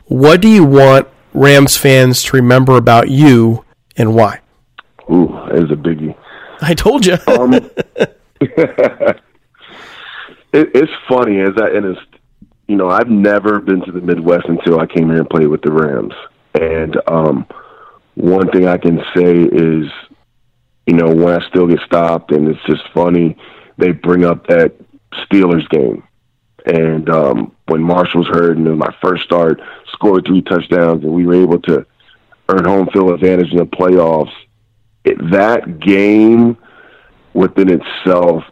what 0.07 0.41
do 0.41 0.49
you 0.49 0.65
want 0.65 1.09
Rams 1.35 1.77
fans 1.77 2.23
to 2.25 2.37
remember 2.37 2.77
about 2.77 3.11
you 3.11 3.65
and 3.97 4.15
why? 4.15 4.41
Ooh, 5.11 5.29
that 5.49 5.57
is 5.57 5.71
a 5.71 5.77
biggie. 5.77 6.17
I 6.63 6.75
told 6.75 7.05
you. 7.05 7.19
um, 7.27 7.53
it, 8.41 9.21
it's 10.53 10.93
funny 11.09 11.41
as 11.41 11.51
I 11.61 11.69
and 11.71 11.87
it's 11.87 12.01
you 12.69 12.77
know 12.77 12.89
I've 12.89 13.09
never 13.09 13.61
been 13.61 13.85
to 13.85 13.93
the 13.93 14.01
Midwest 14.01 14.47
until 14.49 14.81
I 14.81 14.87
came 14.87 15.09
here 15.09 15.19
and 15.19 15.29
played 15.29 15.49
with 15.49 15.63
the 15.63 15.73
Rams, 15.73 16.15
and 16.55 16.97
um, 17.09 17.47
one 18.15 18.51
thing 18.51 18.67
I 18.67 18.79
can 18.79 19.01
say 19.15 19.35
is 19.35 19.91
you 20.87 20.95
know 20.95 21.13
when 21.13 21.41
I 21.41 21.47
still 21.49 21.67
get 21.67 21.81
stopped 21.85 22.33
and 22.33 22.49
it's 22.49 22.65
just 22.67 22.83
funny 22.95 23.37
they 23.77 23.91
bring 23.91 24.25
up 24.25 24.47
that 24.47 24.75
Steelers 25.27 25.69
game 25.69 26.03
and 26.65 27.09
um, 27.11 27.55
when 27.67 27.83
Marshall 27.83 28.21
was 28.21 28.29
hurt, 28.29 28.57
and 28.57 28.67
then 28.67 28.79
my 28.79 28.95
first 29.03 29.25
start, 29.25 29.61
scored 29.93 30.27
three 30.27 30.43
touchdowns, 30.43 31.05
and 31.05 31.13
we 31.13 31.27
were 31.27 31.35
able 31.35 31.61
to 31.63 31.87
earn 32.49 32.65
home 32.65 32.89
field 32.93 33.13
advantage 33.13 33.51
in 33.51 33.59
the 33.59 33.67
playoffs. 33.67 34.33
It, 35.05 35.19
that 35.31 35.81
game 35.81 36.57
within 37.35 37.69
itself, 37.69 38.45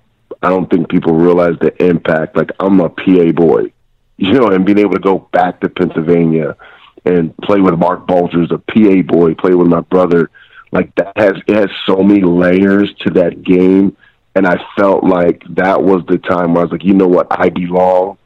I 0.42 0.50
don't 0.50 0.68
think 0.70 0.90
people 0.90 1.14
realize 1.14 1.54
the 1.60 1.74
impact. 1.82 2.36
Like 2.36 2.50
I'm 2.60 2.80
a 2.80 2.90
PA 2.90 3.32
boy, 3.32 3.72
you 4.16 4.32
know, 4.32 4.48
and 4.48 4.66
being 4.66 4.78
able 4.78 4.94
to 4.94 5.00
go 5.00 5.18
back 5.32 5.60
to 5.60 5.68
Pennsylvania 5.68 6.56
and 7.04 7.36
play 7.38 7.60
with 7.60 7.78
Marc 7.78 8.06
Bulger's 8.06 8.52
a 8.52 8.58
PA 8.58 9.02
boy, 9.02 9.34
play 9.34 9.54
with 9.54 9.68
my 9.68 9.80
brother. 9.80 10.30
Like 10.70 10.94
that 10.96 11.12
has 11.16 11.32
it 11.46 11.56
has 11.56 11.70
so 11.86 12.02
many 12.02 12.22
layers 12.22 12.92
to 13.00 13.10
that 13.10 13.42
game 13.42 13.96
and 14.34 14.46
I 14.46 14.56
felt 14.78 15.04
like 15.04 15.42
that 15.50 15.82
was 15.82 16.02
the 16.08 16.18
time 16.18 16.54
where 16.54 16.62
I 16.62 16.64
was 16.64 16.72
like, 16.72 16.84
you 16.84 16.94
know 16.94 17.06
what, 17.06 17.26
I 17.30 17.48
belong, 17.50 18.18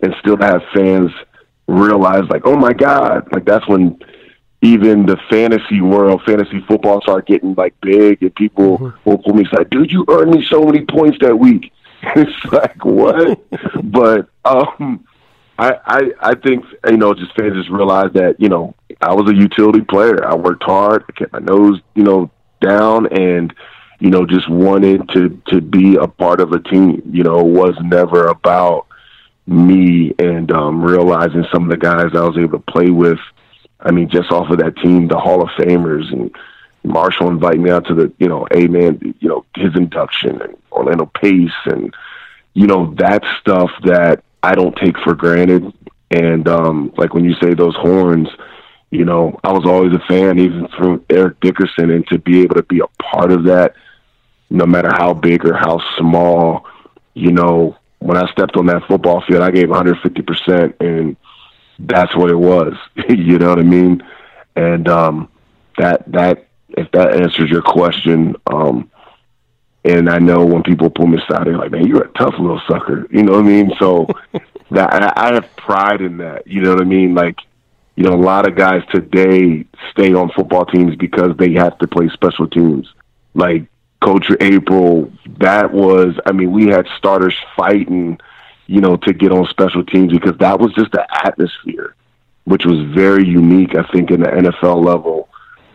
and 0.00 0.14
still 0.20 0.36
have 0.38 0.62
fans 0.74 1.10
realize 1.66 2.24
like, 2.28 2.42
oh 2.44 2.56
my 2.56 2.72
god, 2.72 3.28
like 3.32 3.44
that's 3.44 3.66
when 3.68 3.98
even 4.62 5.04
the 5.04 5.18
fantasy 5.30 5.80
world, 5.80 6.22
fantasy 6.24 6.60
football 6.66 7.00
start 7.02 7.26
getting 7.26 7.54
like 7.54 7.74
big, 7.80 8.22
and 8.22 8.34
people 8.34 8.78
mm-hmm. 8.78 9.10
will 9.10 9.18
pull 9.18 9.34
me 9.34 9.44
aside, 9.44 9.70
dude, 9.70 9.92
you 9.92 10.04
earned 10.08 10.30
me 10.30 10.44
so 10.48 10.62
many 10.62 10.84
points 10.84 11.18
that 11.20 11.38
week. 11.38 11.72
it's 12.16 12.44
like 12.52 12.84
what? 12.84 13.40
but 13.84 14.28
um, 14.44 15.06
I, 15.58 15.74
I 15.86 16.00
I 16.20 16.34
think 16.34 16.64
you 16.90 16.96
know 16.96 17.14
just 17.14 17.34
fans 17.36 17.54
just 17.54 17.70
realized 17.70 18.14
that 18.14 18.40
you 18.40 18.48
know 18.48 18.74
I 19.00 19.14
was 19.14 19.30
a 19.30 19.34
utility 19.34 19.82
player. 19.82 20.26
I 20.26 20.34
worked 20.34 20.64
hard, 20.64 21.04
I 21.08 21.12
kept 21.12 21.32
my 21.32 21.38
nose 21.38 21.80
you 21.94 22.02
know 22.02 22.30
down, 22.60 23.06
and 23.06 23.54
you 24.04 24.10
know, 24.10 24.26
just 24.26 24.50
wanted 24.50 25.08
to 25.14 25.40
to 25.46 25.62
be 25.62 25.96
a 25.96 26.06
part 26.06 26.38
of 26.38 26.52
a 26.52 26.60
team. 26.60 27.02
You 27.10 27.22
know, 27.22 27.40
it 27.40 27.46
was 27.46 27.74
never 27.80 28.26
about 28.26 28.86
me 29.46 30.12
and 30.18 30.52
um, 30.52 30.84
realizing 30.84 31.46
some 31.50 31.64
of 31.64 31.70
the 31.70 31.78
guys 31.78 32.10
I 32.12 32.20
was 32.20 32.36
able 32.36 32.58
to 32.58 32.70
play 32.70 32.90
with. 32.90 33.18
I 33.80 33.92
mean, 33.92 34.10
just 34.10 34.30
off 34.30 34.50
of 34.50 34.58
that 34.58 34.76
team, 34.76 35.08
the 35.08 35.18
Hall 35.18 35.40
of 35.40 35.48
Famers 35.56 36.12
and 36.12 36.30
Marshall 36.82 37.28
inviting 37.28 37.62
me 37.62 37.70
out 37.70 37.86
to 37.86 37.94
the, 37.94 38.12
you 38.18 38.28
know, 38.28 38.46
a 38.50 38.68
man, 38.68 39.14
you 39.20 39.28
know, 39.28 39.46
his 39.56 39.74
induction 39.74 40.42
and 40.42 40.54
Orlando 40.70 41.06
Pace 41.06 41.50
and, 41.64 41.94
you 42.52 42.66
know, 42.66 42.94
that 42.98 43.22
stuff 43.40 43.70
that 43.84 44.22
I 44.42 44.54
don't 44.54 44.76
take 44.76 44.98
for 44.98 45.14
granted. 45.14 45.72
And 46.10 46.46
um, 46.46 46.92
like 46.98 47.14
when 47.14 47.24
you 47.24 47.36
say 47.42 47.54
those 47.54 47.74
horns, 47.76 48.28
you 48.90 49.06
know, 49.06 49.40
I 49.42 49.52
was 49.52 49.64
always 49.64 49.94
a 49.94 50.06
fan, 50.06 50.38
even 50.38 50.68
from 50.76 51.02
Eric 51.08 51.40
Dickerson, 51.40 51.90
and 51.90 52.06
to 52.08 52.18
be 52.18 52.42
able 52.42 52.56
to 52.56 52.62
be 52.64 52.80
a 52.80 53.02
part 53.02 53.32
of 53.32 53.44
that 53.44 53.74
no 54.50 54.66
matter 54.66 54.90
how 54.92 55.14
big 55.14 55.44
or 55.44 55.54
how 55.54 55.80
small, 55.98 56.66
you 57.14 57.32
know, 57.32 57.76
when 57.98 58.16
I 58.16 58.30
stepped 58.32 58.56
on 58.56 58.66
that 58.66 58.86
football 58.86 59.22
field, 59.22 59.42
I 59.42 59.50
gave 59.50 59.68
150%, 59.68 60.74
and 60.80 61.16
that's 61.78 62.14
what 62.14 62.30
it 62.30 62.36
was. 62.36 62.74
you 63.08 63.38
know 63.38 63.48
what 63.48 63.58
I 63.58 63.62
mean? 63.62 64.02
And 64.56 64.88
um, 64.88 65.28
that 65.78 66.10
that 66.12 66.48
if 66.70 66.90
that 66.92 67.14
answers 67.14 67.50
your 67.50 67.62
question, 67.62 68.36
um, 68.46 68.90
and 69.84 70.08
I 70.08 70.18
know 70.18 70.44
when 70.44 70.62
people 70.62 70.90
pull 70.90 71.06
me 71.06 71.18
aside, 71.18 71.46
they're 71.46 71.58
like, 71.58 71.70
"Man, 71.70 71.86
you're 71.86 72.04
a 72.04 72.12
tough 72.12 72.34
little 72.38 72.60
sucker." 72.68 73.06
You 73.10 73.22
know 73.22 73.32
what 73.32 73.44
I 73.44 73.48
mean? 73.48 73.72
So 73.78 74.06
that 74.70 74.92
I, 75.18 75.30
I 75.30 75.34
have 75.34 75.56
pride 75.56 76.00
in 76.00 76.18
that. 76.18 76.46
You 76.46 76.62
know 76.62 76.70
what 76.70 76.80
I 76.80 76.84
mean? 76.84 77.14
Like 77.14 77.36
you 77.96 78.04
know, 78.04 78.14
a 78.14 78.20
lot 78.20 78.48
of 78.48 78.56
guys 78.56 78.82
today 78.92 79.64
stay 79.90 80.14
on 80.14 80.30
football 80.30 80.66
teams 80.66 80.96
because 80.96 81.36
they 81.36 81.52
have 81.54 81.78
to 81.78 81.86
play 81.86 82.08
special 82.10 82.48
teams. 82.48 82.92
Like 83.34 83.66
Coach 84.04 84.30
April, 84.40 85.10
that 85.38 85.72
was, 85.72 86.14
I 86.26 86.32
mean, 86.32 86.52
we 86.52 86.66
had 86.66 86.86
starters 86.98 87.34
fighting, 87.56 88.20
you 88.66 88.82
know, 88.82 88.96
to 88.98 89.14
get 89.14 89.32
on 89.32 89.46
special 89.46 89.82
teams 89.82 90.12
because 90.12 90.36
that 90.38 90.60
was 90.60 90.74
just 90.74 90.92
the 90.92 91.06
atmosphere, 91.26 91.94
which 92.44 92.66
was 92.66 92.80
very 92.94 93.26
unique, 93.26 93.74
I 93.74 93.82
think, 93.92 94.10
in 94.10 94.20
the 94.20 94.28
NFL 94.28 94.84
level 94.84 95.28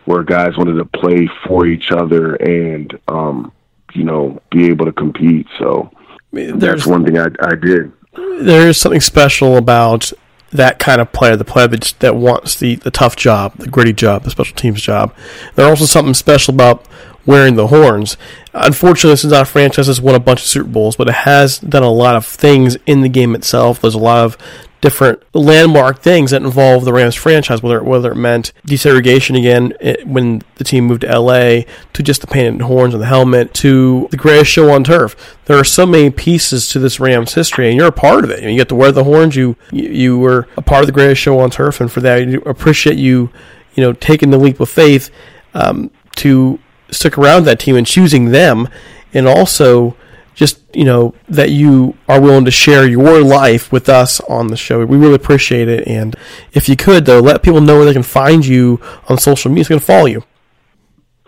where 0.04 0.22
guys 0.22 0.56
wanted 0.56 0.74
to 0.74 0.84
play 0.84 1.28
for 1.46 1.66
each 1.66 1.90
other 1.90 2.34
and, 2.36 2.98
um, 3.08 3.52
you 3.94 4.04
know, 4.04 4.40
be 4.50 4.66
able 4.66 4.86
to 4.86 4.92
compete. 4.92 5.48
So 5.58 5.90
that's 6.32 6.86
one 6.86 7.04
thing 7.04 7.18
I, 7.18 7.26
I 7.40 7.56
did. 7.56 7.92
There 8.12 8.68
is 8.68 8.78
something 8.80 9.00
special 9.00 9.56
about 9.56 10.12
that 10.52 10.78
kind 10.78 11.00
of 11.00 11.12
player, 11.12 11.36
the 11.36 11.44
player 11.44 11.68
that, 11.68 11.94
that 12.00 12.16
wants 12.16 12.56
the, 12.56 12.76
the 12.76 12.90
tough 12.90 13.16
job, 13.16 13.56
the 13.56 13.68
gritty 13.68 13.92
job, 13.92 14.24
the 14.24 14.30
special 14.30 14.56
teams 14.56 14.82
job. 14.82 15.14
There's 15.54 15.68
also 15.68 15.84
something 15.84 16.14
special 16.14 16.54
about 16.54 16.86
wearing 17.26 17.56
the 17.56 17.68
horns. 17.68 18.16
Unfortunately, 18.52 19.12
this 19.12 19.24
is 19.24 19.32
not 19.32 19.42
a 19.42 19.46
franchise 19.46 19.86
that's 19.86 20.00
won 20.00 20.14
a 20.14 20.20
bunch 20.20 20.40
of 20.40 20.46
Super 20.46 20.68
Bowls, 20.68 20.96
but 20.96 21.08
it 21.08 21.14
has 21.14 21.58
done 21.58 21.82
a 21.82 21.90
lot 21.90 22.16
of 22.16 22.26
things 22.26 22.76
in 22.86 23.02
the 23.02 23.08
game 23.08 23.34
itself. 23.34 23.80
There's 23.80 23.94
a 23.94 23.98
lot 23.98 24.24
of 24.24 24.36
different 24.80 25.22
landmark 25.34 26.00
things 26.00 26.30
that 26.30 26.42
involve 26.42 26.84
the 26.84 26.92
Rams 26.92 27.14
franchise, 27.14 27.62
whether 27.62 27.82
whether 27.82 28.12
it 28.12 28.16
meant 28.16 28.52
desegregation 28.66 29.38
again 29.38 29.72
it, 29.80 30.06
when 30.06 30.42
the 30.56 30.64
team 30.64 30.84
moved 30.84 31.02
to 31.02 31.20
LA, 31.20 31.62
to 31.92 32.02
just 32.02 32.20
the 32.20 32.26
painted 32.26 32.62
horns 32.62 32.94
on 32.94 33.00
the 33.00 33.06
helmet, 33.06 33.52
to 33.54 34.08
the 34.10 34.16
greatest 34.16 34.50
show 34.50 34.70
on 34.70 34.84
turf. 34.84 35.38
There 35.44 35.58
are 35.58 35.64
so 35.64 35.86
many 35.86 36.10
pieces 36.10 36.68
to 36.70 36.78
this 36.78 37.00
Rams 37.00 37.34
history, 37.34 37.68
and 37.68 37.76
you're 37.76 37.88
a 37.88 37.92
part 37.92 38.24
of 38.24 38.30
it. 38.30 38.42
You 38.42 38.56
get 38.56 38.68
to 38.70 38.74
wear 38.74 38.92
the 38.92 39.04
horns. 39.04 39.36
You 39.36 39.56
you 39.70 40.18
were 40.18 40.48
a 40.56 40.62
part 40.62 40.82
of 40.82 40.86
the 40.86 40.92
greatest 40.92 41.20
show 41.20 41.38
on 41.40 41.50
turf, 41.50 41.80
and 41.80 41.90
for 41.90 42.00
that, 42.00 42.22
I 42.22 42.50
appreciate 42.50 42.96
you, 42.96 43.30
you 43.74 43.84
know, 43.84 43.92
taking 43.92 44.30
the 44.30 44.38
leap 44.38 44.60
of 44.60 44.68
faith 44.68 45.10
um, 45.54 45.90
to 46.16 46.58
stick 46.92 47.18
around 47.18 47.44
that 47.44 47.60
team 47.60 47.76
and 47.76 47.86
choosing 47.86 48.30
them, 48.30 48.68
and 49.12 49.26
also 49.26 49.96
just 50.34 50.60
you 50.72 50.84
know 50.84 51.14
that 51.28 51.50
you 51.50 51.96
are 52.08 52.20
willing 52.20 52.44
to 52.44 52.50
share 52.50 52.86
your 52.86 53.22
life 53.22 53.72
with 53.72 53.88
us 53.88 54.20
on 54.20 54.48
the 54.48 54.56
show. 54.56 54.84
We 54.84 54.96
really 54.96 55.14
appreciate 55.14 55.68
it. 55.68 55.86
And 55.86 56.16
if 56.52 56.68
you 56.68 56.76
could 56.76 57.04
though, 57.04 57.20
let 57.20 57.42
people 57.42 57.60
know 57.60 57.76
where 57.76 57.86
they 57.86 57.92
can 57.92 58.02
find 58.02 58.44
you 58.46 58.80
on 59.08 59.18
social 59.18 59.50
media. 59.50 59.64
So 59.64 59.74
can 59.74 59.80
follow 59.80 60.06
you. 60.06 60.24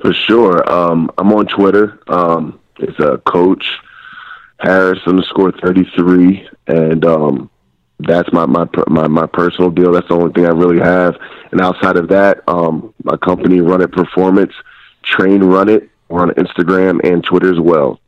For 0.00 0.12
sure. 0.12 0.70
Um, 0.70 1.10
I'm 1.18 1.32
on 1.32 1.46
Twitter. 1.46 2.00
Um, 2.08 2.58
it's 2.78 2.98
a 2.98 3.12
uh, 3.12 3.16
coach 3.18 3.64
Harris 4.58 4.98
underscore 5.06 5.52
thirty 5.52 5.84
three, 5.96 6.48
and 6.66 7.04
um, 7.04 7.50
that's 8.00 8.32
my, 8.32 8.46
my 8.46 8.66
my 8.88 9.06
my 9.08 9.26
personal 9.26 9.70
deal. 9.70 9.92
That's 9.92 10.08
the 10.08 10.14
only 10.14 10.32
thing 10.32 10.46
I 10.46 10.50
really 10.50 10.80
have. 10.80 11.16
And 11.50 11.60
outside 11.60 11.96
of 11.96 12.08
that, 12.08 12.42
um, 12.48 12.94
my 13.02 13.16
company 13.16 13.60
Run 13.60 13.82
It 13.82 13.92
Performance, 13.92 14.52
Train 15.04 15.42
Run 15.42 15.68
It. 15.68 15.88
We're 16.08 16.22
on 16.22 16.30
Instagram 16.30 17.00
and 17.04 17.24
Twitter 17.24 17.52
as 17.52 17.60
well. 17.60 18.00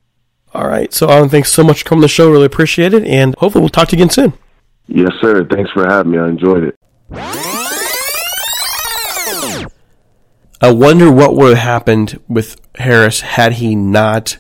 All 0.53 0.69
right. 0.69 0.93
So, 0.93 1.11
Alan, 1.11 1.29
thanks 1.29 1.53
so 1.53 1.65
much 1.65 1.83
for 1.83 1.89
coming 1.89 2.03
to 2.03 2.05
the 2.05 2.09
show. 2.09 2.31
Really 2.31 2.47
appreciate 2.47 2.95
it. 2.95 3.05
And 3.05 3.35
hopefully, 3.39 3.63
we'll 3.63 3.71
talk 3.71 3.89
to 3.89 3.97
you 3.97 4.03
again 4.03 4.11
soon. 4.11 4.33
Yes, 4.87 5.13
sir. 5.21 5.45
Thanks 5.47 5.71
for 5.73 5.87
having 5.87 6.13
me. 6.13 6.19
I 6.19 6.29
enjoyed 6.29 6.65
it. 6.65 6.79
I 10.61 10.73
wonder 10.73 11.11
what 11.11 11.35
would 11.37 11.57
have 11.57 11.65
happened 11.65 12.21
with 12.29 12.61
Harris 12.77 13.21
had 13.21 13.55
he 13.55 13.75
not 13.75 14.39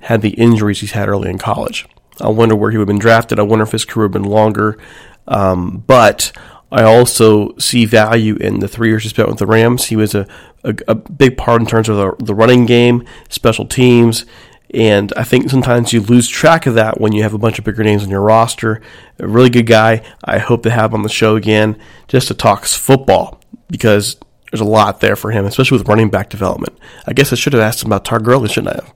had 0.00 0.22
the 0.22 0.30
injuries 0.30 0.80
he's 0.80 0.92
had 0.92 1.08
early 1.08 1.28
in 1.28 1.38
college. 1.38 1.86
I 2.20 2.28
wonder 2.28 2.54
where 2.54 2.70
he 2.70 2.76
would 2.76 2.88
have 2.88 2.94
been 2.94 2.98
drafted. 2.98 3.38
I 3.38 3.42
wonder 3.42 3.64
if 3.64 3.72
his 3.72 3.84
career 3.84 4.06
would 4.06 4.14
have 4.14 4.22
been 4.22 4.30
longer. 4.30 4.78
Um, 5.26 5.84
but 5.86 6.32
I 6.72 6.82
also 6.84 7.56
see 7.58 7.84
value 7.84 8.36
in 8.36 8.60
the 8.60 8.68
three 8.68 8.88
years 8.88 9.02
he 9.02 9.08
spent 9.08 9.28
with 9.28 9.38
the 9.38 9.46
Rams. 9.46 9.86
He 9.86 9.96
was 9.96 10.14
a, 10.14 10.26
a, 10.62 10.74
a 10.88 10.94
big 10.94 11.36
part 11.36 11.60
in 11.60 11.66
terms 11.66 11.88
of 11.88 11.96
the, 11.96 12.24
the 12.24 12.34
running 12.34 12.66
game, 12.66 13.04
special 13.28 13.66
teams. 13.66 14.24
And 14.72 15.12
I 15.16 15.24
think 15.24 15.50
sometimes 15.50 15.92
you 15.92 16.00
lose 16.00 16.28
track 16.28 16.66
of 16.66 16.74
that 16.74 17.00
when 17.00 17.12
you 17.12 17.24
have 17.24 17.34
a 17.34 17.38
bunch 17.38 17.58
of 17.58 17.64
bigger 17.64 17.82
names 17.82 18.04
on 18.04 18.10
your 18.10 18.20
roster. 18.20 18.80
A 19.18 19.26
really 19.26 19.50
good 19.50 19.66
guy. 19.66 20.02
I 20.22 20.38
hope 20.38 20.62
to 20.62 20.70
have 20.70 20.94
on 20.94 21.02
the 21.02 21.08
show 21.08 21.34
again 21.34 21.76
just 22.06 22.28
to 22.28 22.34
talk 22.34 22.64
football 22.64 23.40
because 23.68 24.16
there's 24.50 24.60
a 24.60 24.64
lot 24.64 25.00
there 25.00 25.16
for 25.16 25.32
him, 25.32 25.44
especially 25.44 25.78
with 25.78 25.88
running 25.88 26.08
back 26.10 26.30
development. 26.30 26.78
I 27.06 27.14
guess 27.14 27.32
I 27.32 27.36
should 27.36 27.52
have 27.52 27.62
asked 27.62 27.82
him 27.82 27.88
about 27.88 28.04
Todd 28.04 28.24
Gurley, 28.24 28.48
shouldn't 28.48 28.76
I 28.76 28.84
have? 28.84 28.94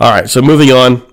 All 0.00 0.10
right, 0.10 0.28
so 0.28 0.42
moving 0.42 0.72
on 0.72 1.06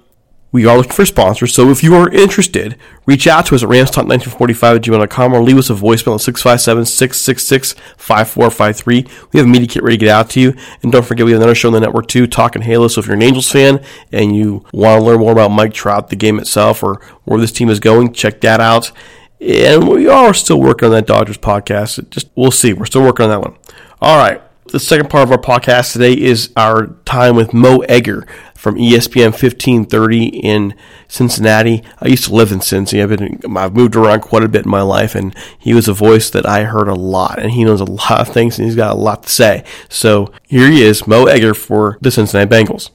we 0.51 0.65
are 0.65 0.77
looking 0.77 0.91
for 0.91 1.05
sponsors. 1.05 1.53
So 1.53 1.69
if 1.69 1.83
you 1.83 1.95
are 1.95 2.09
interested, 2.09 2.75
reach 3.05 3.27
out 3.27 3.45
to 3.47 3.55
us 3.55 3.63
at 3.63 3.69
ramstalk1945 3.69 4.75
at 4.75 4.81
gmail.com 4.81 5.33
or 5.33 5.43
leave 5.43 5.57
us 5.57 5.69
a 5.69 5.73
voicemail 5.73 6.15
at 6.15 6.21
657 6.21 6.85
666 6.85 7.73
5453. 7.97 9.05
We 9.31 9.39
have 9.39 9.47
a 9.47 9.49
media 9.49 9.67
kit 9.67 9.83
ready 9.83 9.97
to 9.97 10.05
get 10.05 10.11
out 10.11 10.29
to 10.31 10.39
you. 10.39 10.55
And 10.81 10.91
don't 10.91 11.05
forget, 11.05 11.25
we 11.25 11.33
have 11.33 11.41
another 11.41 11.53
show 11.53 11.69
on 11.69 11.73
the 11.73 11.79
network 11.79 12.07
too, 12.07 12.25
Talking 12.25 12.63
Halo. 12.63 12.87
So 12.87 12.99
if 12.99 13.07
you're 13.07 13.15
an 13.15 13.21
Angels 13.21 13.51
fan 13.51 13.83
and 14.11 14.35
you 14.35 14.65
want 14.73 14.99
to 14.99 15.05
learn 15.05 15.19
more 15.19 15.31
about 15.31 15.51
Mike 15.51 15.73
Trout, 15.73 16.09
the 16.09 16.15
game 16.15 16.39
itself, 16.39 16.81
or 16.81 16.99
where 17.25 17.39
this 17.39 17.51
team 17.51 17.69
is 17.69 17.79
going, 17.79 18.13
check 18.13 18.41
that 18.41 18.59
out. 18.59 18.91
And 19.39 19.87
we 19.87 20.07
are 20.07 20.33
still 20.33 20.59
working 20.59 20.87
on 20.87 20.91
that 20.93 21.07
Dodgers 21.07 21.37
podcast. 21.37 22.09
Just 22.09 22.29
We'll 22.35 22.51
see. 22.51 22.73
We're 22.73 22.85
still 22.85 23.03
working 23.03 23.25
on 23.25 23.29
that 23.29 23.41
one. 23.41 23.57
All 24.01 24.17
right. 24.17 24.41
The 24.71 24.79
second 24.79 25.09
part 25.09 25.23
of 25.23 25.31
our 25.31 25.39
podcast 25.39 25.93
today 25.93 26.13
is 26.13 26.51
our 26.55 26.87
time 27.03 27.35
with 27.35 27.55
Mo 27.55 27.79
Egger 27.89 28.27
from 28.53 28.75
ESPN 28.75 29.31
1530 29.31 30.25
in 30.27 30.75
Cincinnati. 31.07 31.81
I 31.99 32.07
used 32.07 32.25
to 32.25 32.35
live 32.35 32.51
in 32.51 32.59
Cincy. 32.59 33.01
I've 33.01 33.09
been 33.09 33.57
I've 33.57 33.73
moved 33.73 33.95
around 33.95 34.21
quite 34.21 34.43
a 34.43 34.47
bit 34.47 34.65
in 34.65 34.71
my 34.71 34.83
life, 34.83 35.15
and 35.15 35.35
he 35.57 35.73
was 35.73 35.87
a 35.87 35.93
voice 35.93 36.29
that 36.29 36.45
I 36.45 36.65
heard 36.65 36.87
a 36.87 36.93
lot, 36.93 37.39
and 37.39 37.49
he 37.49 37.63
knows 37.63 37.81
a 37.81 37.85
lot 37.85 38.19
of 38.19 38.27
things, 38.27 38.59
and 38.59 38.67
he's 38.67 38.75
got 38.75 38.93
a 38.93 38.99
lot 38.99 39.23
to 39.23 39.29
say. 39.29 39.63
So 39.89 40.31
here 40.43 40.69
he 40.69 40.83
is, 40.83 41.07
Mo 41.07 41.25
Egger 41.25 41.55
for 41.55 41.97
the 42.01 42.11
Cincinnati 42.11 42.47
Bengals. 42.47 42.91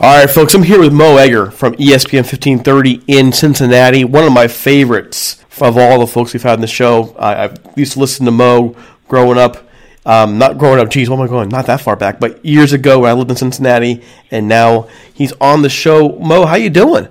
All 0.00 0.18
right, 0.18 0.28
folks, 0.28 0.52
I'm 0.52 0.64
here 0.64 0.80
with 0.80 0.92
Mo 0.92 1.16
Egger 1.16 1.50
from 1.50 1.76
ESPN 1.76 2.24
1530 2.24 3.04
in 3.06 3.32
Cincinnati, 3.32 4.04
one 4.04 4.24
of 4.24 4.32
my 4.34 4.48
favorites 4.48 5.41
of 5.60 5.76
all 5.76 6.00
the 6.00 6.06
folks 6.06 6.32
we've 6.32 6.42
had 6.42 6.54
in 6.54 6.60
the 6.60 6.66
show. 6.66 7.14
I, 7.18 7.46
I 7.46 7.54
used 7.76 7.92
to 7.94 7.98
listen 8.00 8.26
to 8.26 8.32
Mo 8.32 8.76
growing 9.08 9.38
up. 9.38 9.68
Um, 10.04 10.36
not 10.36 10.58
growing 10.58 10.80
up, 10.80 10.90
geez, 10.90 11.08
what 11.08 11.18
am 11.18 11.22
I 11.22 11.28
going? 11.28 11.48
Not 11.48 11.66
that 11.66 11.80
far 11.80 11.94
back, 11.94 12.18
but 12.18 12.44
years 12.44 12.72
ago 12.72 13.00
when 13.00 13.10
I 13.10 13.12
lived 13.12 13.30
in 13.30 13.36
Cincinnati, 13.36 14.02
and 14.32 14.48
now 14.48 14.88
he's 15.14 15.32
on 15.40 15.62
the 15.62 15.68
show. 15.68 16.18
Mo, 16.18 16.44
how 16.44 16.56
you 16.56 16.70
doing? 16.70 17.06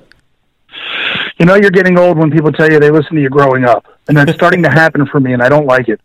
You 1.39 1.45
know, 1.45 1.55
you're 1.55 1.71
getting 1.71 1.97
old 1.97 2.17
when 2.17 2.29
people 2.29 2.51
tell 2.51 2.69
you 2.69 2.79
they 2.81 2.91
listen 2.91 3.15
to 3.15 3.21
you 3.21 3.29
growing 3.29 3.63
up, 3.63 3.85
and 4.09 4.17
that's 4.17 4.33
starting 4.33 4.61
to 4.63 4.69
happen 4.69 5.05
for 5.05 5.21
me, 5.21 5.31
and 5.31 5.41
I 5.41 5.47
don't 5.47 5.65
like 5.65 5.87
it. 5.87 6.01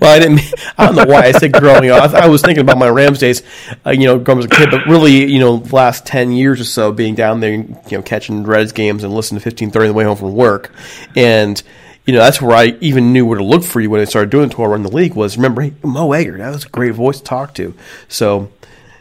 Well, 0.00 0.14
I 0.14 0.18
didn't. 0.18 0.40
I 0.78 0.86
don't 0.86 0.94
know 0.94 1.04
why 1.04 1.22
I 1.22 1.32
said 1.32 1.52
growing 1.52 1.90
up. 1.90 2.12
I, 2.12 2.20
I 2.20 2.28
was 2.28 2.42
thinking 2.42 2.62
about 2.62 2.78
my 2.78 2.88
Rams 2.88 3.18
days, 3.18 3.42
uh, 3.84 3.90
you 3.90 4.06
know, 4.06 4.18
growing 4.18 4.38
up 4.38 4.44
as 4.44 4.58
a 4.58 4.60
kid, 4.60 4.70
but 4.70 4.86
really, 4.86 5.30
you 5.30 5.38
know, 5.38 5.58
the 5.58 5.74
last 5.74 6.06
ten 6.06 6.32
years 6.32 6.60
or 6.60 6.64
so, 6.64 6.92
being 6.92 7.14
down 7.14 7.40
there, 7.40 7.52
you 7.52 7.76
know, 7.90 8.02
catching 8.02 8.44
Reds 8.44 8.72
games 8.72 9.04
and 9.04 9.12
listening 9.12 9.40
to 9.40 9.44
fifteen 9.44 9.70
thirty 9.70 9.86
on 9.86 9.92
the 9.92 9.94
way 9.94 10.04
home 10.04 10.16
from 10.16 10.34
work, 10.34 10.72
and 11.16 11.62
you 12.06 12.14
know, 12.14 12.20
that's 12.20 12.40
where 12.40 12.56
I 12.56 12.76
even 12.80 13.12
knew 13.12 13.26
where 13.26 13.38
to 13.38 13.44
look 13.44 13.62
for 13.62 13.80
you 13.80 13.90
when 13.90 14.00
I 14.00 14.04
started 14.04 14.30
doing 14.30 14.50
tour 14.50 14.70
around 14.70 14.82
the 14.82 14.90
league 14.90 15.14
was 15.14 15.36
remember 15.36 15.62
hey, 15.62 15.74
Mo 15.82 16.12
Egger, 16.12 16.38
that 16.38 16.50
was 16.50 16.64
a 16.64 16.68
great 16.68 16.94
voice 16.94 17.18
to 17.18 17.24
talk 17.24 17.54
to. 17.54 17.74
So 18.08 18.50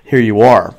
here 0.03 0.19
you 0.19 0.41
are. 0.41 0.75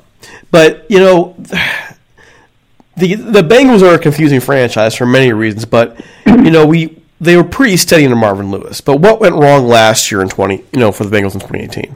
But, 0.51 0.89
you 0.89 0.99
know, 0.99 1.35
the 2.97 3.15
the 3.15 3.41
Bengals 3.41 3.81
are 3.81 3.95
a 3.95 3.99
confusing 3.99 4.39
franchise 4.39 4.95
for 4.95 5.05
many 5.05 5.33
reasons, 5.33 5.65
but 5.65 5.99
you 6.25 6.51
know, 6.51 6.65
we 6.65 7.00
they 7.21 7.37
were 7.37 7.43
pretty 7.43 7.77
steady 7.77 8.03
under 8.03 8.17
Marvin 8.17 8.51
Lewis. 8.51 8.81
But 8.81 8.99
what 8.99 9.21
went 9.21 9.35
wrong 9.35 9.67
last 9.67 10.11
year 10.11 10.21
in 10.21 10.27
twenty 10.27 10.65
you 10.73 10.79
know, 10.79 10.91
for 10.91 11.05
the 11.05 11.15
Bengals 11.15 11.33
in 11.33 11.39
twenty 11.39 11.63
eighteen? 11.63 11.95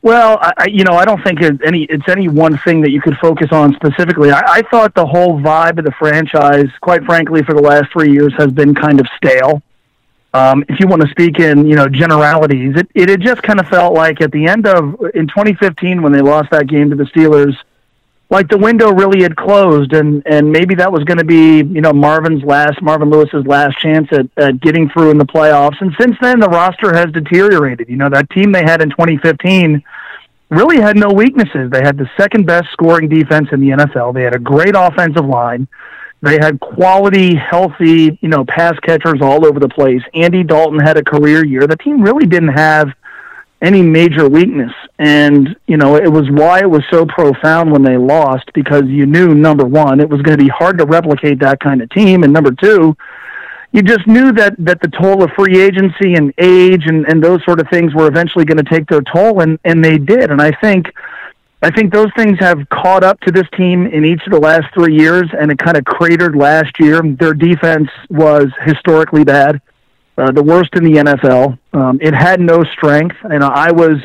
Well, 0.00 0.38
I, 0.40 0.66
you 0.66 0.82
know, 0.82 0.94
I 0.94 1.04
don't 1.04 1.22
think 1.22 1.40
it's 1.40 1.62
any 1.64 1.84
it's 1.84 2.08
any 2.08 2.26
one 2.26 2.58
thing 2.58 2.80
that 2.80 2.90
you 2.90 3.00
could 3.00 3.16
focus 3.18 3.48
on 3.52 3.74
specifically. 3.74 4.32
I, 4.32 4.40
I 4.40 4.62
thought 4.62 4.94
the 4.94 5.06
whole 5.06 5.38
vibe 5.38 5.78
of 5.78 5.84
the 5.84 5.92
franchise, 5.92 6.66
quite 6.80 7.04
frankly, 7.04 7.42
for 7.44 7.54
the 7.54 7.62
last 7.62 7.92
three 7.92 8.10
years, 8.10 8.32
has 8.36 8.50
been 8.50 8.74
kind 8.74 8.98
of 8.98 9.06
stale. 9.16 9.62
Um, 10.34 10.64
if 10.68 10.80
you 10.80 10.88
want 10.88 11.02
to 11.02 11.08
speak 11.08 11.38
in 11.38 11.66
you 11.66 11.76
know 11.76 11.88
generalities, 11.88 12.74
it 12.76 12.88
it 12.94 13.10
had 13.10 13.20
just 13.20 13.42
kind 13.42 13.60
of 13.60 13.68
felt 13.68 13.94
like 13.94 14.20
at 14.20 14.32
the 14.32 14.46
end 14.46 14.66
of 14.66 14.94
in 15.14 15.28
2015 15.28 16.02
when 16.02 16.10
they 16.10 16.22
lost 16.22 16.50
that 16.50 16.66
game 16.66 16.90
to 16.90 16.96
the 16.96 17.04
Steelers, 17.04 17.54
like 18.32 18.48
the 18.48 18.56
window 18.56 18.90
really 18.90 19.22
had 19.22 19.36
closed, 19.36 19.92
and 19.92 20.22
and 20.24 20.50
maybe 20.50 20.74
that 20.76 20.90
was 20.90 21.04
going 21.04 21.18
to 21.18 21.24
be 21.24 21.58
you 21.58 21.82
know 21.82 21.92
Marvin's 21.92 22.42
last 22.42 22.80
Marvin 22.80 23.10
Lewis's 23.10 23.46
last 23.46 23.78
chance 23.78 24.08
at, 24.10 24.26
at 24.38 24.58
getting 24.60 24.88
through 24.88 25.10
in 25.10 25.18
the 25.18 25.26
playoffs. 25.26 25.80
And 25.80 25.92
since 26.00 26.16
then, 26.20 26.40
the 26.40 26.48
roster 26.48 26.94
has 26.94 27.12
deteriorated. 27.12 27.90
You 27.90 27.96
know 27.96 28.08
that 28.08 28.30
team 28.30 28.50
they 28.50 28.62
had 28.62 28.80
in 28.80 28.88
2015 28.88 29.84
really 30.48 30.80
had 30.80 30.96
no 30.96 31.10
weaknesses. 31.10 31.70
They 31.70 31.82
had 31.82 31.98
the 31.98 32.10
second 32.16 32.46
best 32.46 32.72
scoring 32.72 33.10
defense 33.10 33.48
in 33.52 33.60
the 33.60 33.68
NFL. 33.68 34.14
They 34.14 34.22
had 34.22 34.34
a 34.34 34.38
great 34.38 34.74
offensive 34.74 35.26
line. 35.26 35.68
They 36.22 36.38
had 36.38 36.58
quality, 36.60 37.34
healthy, 37.34 38.18
you 38.22 38.28
know, 38.28 38.44
pass 38.46 38.78
catchers 38.80 39.20
all 39.20 39.44
over 39.44 39.60
the 39.60 39.68
place. 39.68 40.02
Andy 40.14 40.42
Dalton 40.42 40.78
had 40.78 40.96
a 40.96 41.04
career 41.04 41.44
year. 41.44 41.66
The 41.66 41.76
team 41.76 42.00
really 42.00 42.26
didn't 42.26 42.54
have 42.54 42.94
any 43.62 43.80
major 43.80 44.28
weakness. 44.28 44.72
And, 44.98 45.56
you 45.66 45.76
know, 45.76 45.96
it 45.96 46.10
was 46.10 46.28
why 46.30 46.60
it 46.60 46.70
was 46.70 46.82
so 46.90 47.06
profound 47.06 47.70
when 47.70 47.82
they 47.82 47.96
lost 47.96 48.52
because 48.52 48.84
you 48.86 49.06
knew, 49.06 49.34
number 49.34 49.64
one, 49.64 50.00
it 50.00 50.08
was 50.08 50.20
going 50.20 50.36
to 50.36 50.44
be 50.44 50.50
hard 50.50 50.78
to 50.78 50.84
replicate 50.84 51.38
that 51.38 51.60
kind 51.60 51.80
of 51.80 51.88
team. 51.90 52.24
And 52.24 52.32
number 52.32 52.50
two, 52.50 52.96
you 53.70 53.82
just 53.82 54.06
knew 54.06 54.32
that, 54.32 54.54
that 54.58 54.80
the 54.82 54.88
toll 54.88 55.22
of 55.22 55.30
free 55.30 55.62
agency 55.62 56.14
and 56.14 56.34
age 56.38 56.86
and, 56.86 57.06
and 57.06 57.22
those 57.22 57.42
sort 57.44 57.60
of 57.60 57.68
things 57.68 57.94
were 57.94 58.08
eventually 58.08 58.44
going 58.44 58.62
to 58.62 58.68
take 58.68 58.88
their 58.88 59.00
toll. 59.00 59.40
And, 59.40 59.58
and 59.64 59.82
they 59.82 59.96
did. 59.96 60.30
And 60.30 60.42
I 60.42 60.50
think, 60.50 60.92
I 61.62 61.70
think 61.70 61.92
those 61.92 62.10
things 62.16 62.40
have 62.40 62.68
caught 62.68 63.04
up 63.04 63.20
to 63.20 63.30
this 63.30 63.46
team 63.56 63.86
in 63.86 64.04
each 64.04 64.22
of 64.26 64.32
the 64.32 64.40
last 64.40 64.74
three 64.74 64.96
years, 64.96 65.30
and 65.38 65.52
it 65.52 65.58
kind 65.58 65.76
of 65.76 65.84
cratered 65.84 66.34
last 66.34 66.80
year. 66.80 67.00
Their 67.00 67.34
defense 67.34 67.88
was 68.10 68.48
historically 68.62 69.22
bad, 69.22 69.62
uh, 70.18 70.30
the 70.30 70.42
worst 70.42 70.70
in 70.74 70.84
the 70.84 70.92
NFL. 70.92 71.58
Um, 71.72 71.98
it 72.00 72.14
had 72.14 72.40
no 72.40 72.64
strength, 72.64 73.16
and 73.22 73.42
I 73.42 73.72
was 73.72 73.96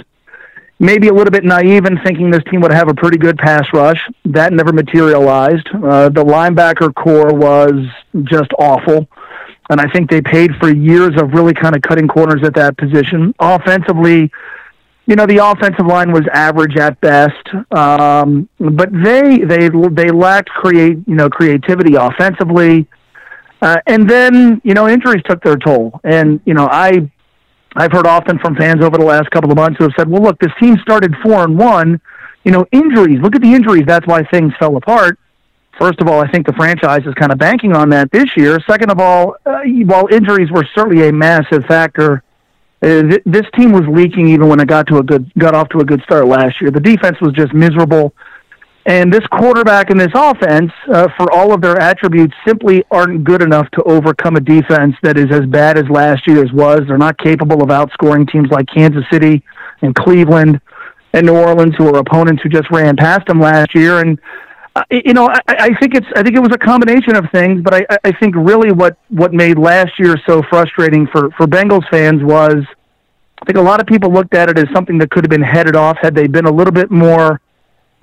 maybe 0.80 1.08
a 1.08 1.14
little 1.14 1.32
bit 1.32 1.44
naive 1.44 1.86
in 1.86 2.00
thinking 2.04 2.30
this 2.30 2.44
team 2.50 2.62
would 2.62 2.74
have 2.74 2.88
a 2.88 2.94
pretty 2.94 3.18
good 3.18 3.38
pass 3.38 3.66
rush. 3.74 4.00
That 4.26 4.54
never 4.54 4.72
materialized. 4.72 5.68
Uh, 5.74 6.10
the 6.10 6.24
linebacker 6.24 6.94
core 6.94 7.34
was 7.34 7.86
just 8.24 8.52
awful. 8.60 9.08
And 9.70 9.82
I 9.82 9.90
think 9.92 10.10
they 10.10 10.22
paid 10.22 10.56
for 10.58 10.74
years 10.74 11.20
of 11.22 11.34
really 11.34 11.54
kind 11.54 11.76
of 11.76 11.82
cutting 11.82 12.08
corners 12.08 12.42
at 12.44 12.54
that 12.56 12.78
position. 12.78 13.34
Offensively, 13.40 14.32
you 15.08 15.16
know 15.16 15.26
the 15.26 15.38
offensive 15.38 15.86
line 15.86 16.12
was 16.12 16.24
average 16.34 16.76
at 16.78 17.00
best, 17.02 17.48
um, 17.72 18.48
but 18.60 18.90
they 18.92 19.40
they 19.40 19.70
they 19.70 20.12
lacked 20.12 20.50
create 20.50 20.98
you 21.08 21.16
know 21.16 21.30
creativity 21.30 21.96
offensively, 21.96 22.86
uh, 23.62 23.78
and 23.88 24.10
then 24.10 24.62
you 24.64 24.74
know 24.74 24.88
injuries 24.88 25.24
took 25.28 25.44
their 25.44 25.58
toll. 25.58 26.00
And 26.04 26.40
you 26.46 26.54
know 26.54 26.68
I 26.70 27.10
I've 27.76 27.92
heard 27.92 28.08
often 28.08 28.40
from 28.40 28.56
fans 28.56 28.84
over 28.84 28.98
the 28.98 29.06
last 29.06 29.30
couple 29.32 29.52
of 29.52 29.58
months 29.58 29.78
who 29.78 29.86
have 29.86 29.94
said, 29.98 30.10
well, 30.10 30.22
look, 30.22 30.40
this 30.40 30.52
team 30.60 30.78
started 30.78 31.14
four 31.24 31.44
and 31.44 31.58
one. 31.58 32.02
You 32.44 32.52
know 32.52 32.66
injuries. 32.72 33.20
Look 33.22 33.36
at 33.36 33.42
the 33.42 33.54
injuries. 33.54 33.84
That's 33.86 34.08
why 34.08 34.24
things 34.24 34.54
fell 34.60 34.78
apart. 34.78 35.20
First 35.80 36.02
of 36.02 36.08
all, 36.08 36.20
I 36.20 36.32
think 36.32 36.48
the 36.48 36.54
franchise 36.54 37.06
is 37.06 37.14
kind 37.14 37.32
of 37.32 37.38
banking 37.38 37.76
on 37.76 37.90
that 37.90 38.12
this 38.12 38.36
year. 38.36 38.60
Second 38.68 38.90
of 38.90 39.00
all, 39.00 39.36
uh, 39.46 39.60
while 39.86 40.08
injuries 40.08 40.50
were 40.50 40.68
certainly 40.74 41.08
a 41.08 41.14
massive 41.14 41.66
factor 41.66 42.24
uh, 42.82 43.02
th- 43.02 43.24
this 43.26 43.46
team 43.56 43.72
was 43.72 43.84
leaking 43.88 44.28
even 44.28 44.48
when 44.48 44.60
it 44.60 44.68
got 44.68 44.86
to 44.88 44.98
a 44.98 45.04
good 45.04 45.32
got 45.36 45.56
off 45.56 45.70
to 45.70 45.80
a 45.80 45.86
good 45.86 46.02
start 46.04 46.28
last 46.28 46.62
year. 46.62 46.70
The 46.70 46.80
defense 46.80 47.20
was 47.22 47.34
just 47.34 47.54
miserable, 47.54 48.14
and 48.88 49.12
this 49.12 49.28
quarterback 49.34 49.90
and 49.90 50.00
this 50.00 50.14
offense, 50.16 50.72
uh, 50.94 51.10
for 51.18 51.30
all 51.34 51.54
of 51.54 51.60
their 51.60 51.78
attributes, 51.78 52.34
simply 52.48 52.86
aren't 52.90 53.26
good 53.26 53.42
enough 53.42 53.70
to 53.72 53.84
overcome 53.84 54.38
a 54.38 54.40
defense 54.40 54.96
that 55.04 55.18
is 55.18 55.28
as 55.30 55.46
bad 55.46 55.78
as 55.78 55.84
last 55.90 56.26
year's 56.26 56.54
was. 56.54 56.80
They're 56.88 56.98
not 56.98 57.18
capable 57.18 57.62
of 57.62 57.68
outscoring 57.68 58.32
teams 58.32 58.50
like 58.50 58.66
Kansas 58.74 59.04
City 59.12 59.44
and 59.82 59.94
Cleveland 59.94 60.62
and 61.12 61.26
New 61.26 61.36
Orleans, 61.36 61.76
who 61.78 61.94
are 61.94 62.00
opponents 62.00 62.42
who 62.42 62.48
just 62.48 62.72
ran 62.72 62.96
past 62.96 63.28
them 63.28 63.42
last 63.42 63.76
year. 63.76 64.00
And 64.00 64.18
uh, 64.74 64.84
you 64.90 65.14
know, 65.14 65.28
I, 65.28 65.42
I 65.50 65.70
think 65.82 65.94
it's 65.94 66.08
I 66.16 66.24
think 66.24 66.38
it 66.38 66.42
was 66.42 66.54
a 66.54 66.58
combination 66.58 67.18
of 67.18 67.26
things, 67.34 67.62
but 67.62 67.74
I, 67.74 67.98
I 68.06 68.14
think 68.14 68.36
really 68.38 68.72
what 68.72 68.98
what 69.10 69.34
made 69.34 69.60
last 69.60 70.00
year 70.00 70.16
so 70.26 70.44
frustrating 70.50 71.08
for 71.08 71.30
for 71.32 71.46
Bengals 71.46 71.90
fans 71.90 72.24
was 72.24 72.64
I 73.42 73.46
think 73.46 73.58
a 73.58 73.62
lot 73.62 73.82
of 73.82 73.86
people 73.86 74.14
looked 74.14 74.34
at 74.34 74.50
it 74.50 74.58
as 74.58 74.68
something 74.74 74.98
that 75.00 75.12
could 75.12 75.26
have 75.26 75.30
been 75.30 75.42
headed 75.42 75.76
off 75.76 75.98
had 76.02 76.16
they 76.16 76.28
been 76.28 76.46
a 76.46 76.52
little 76.52 76.72
bit 76.72 76.90
more 76.90 77.42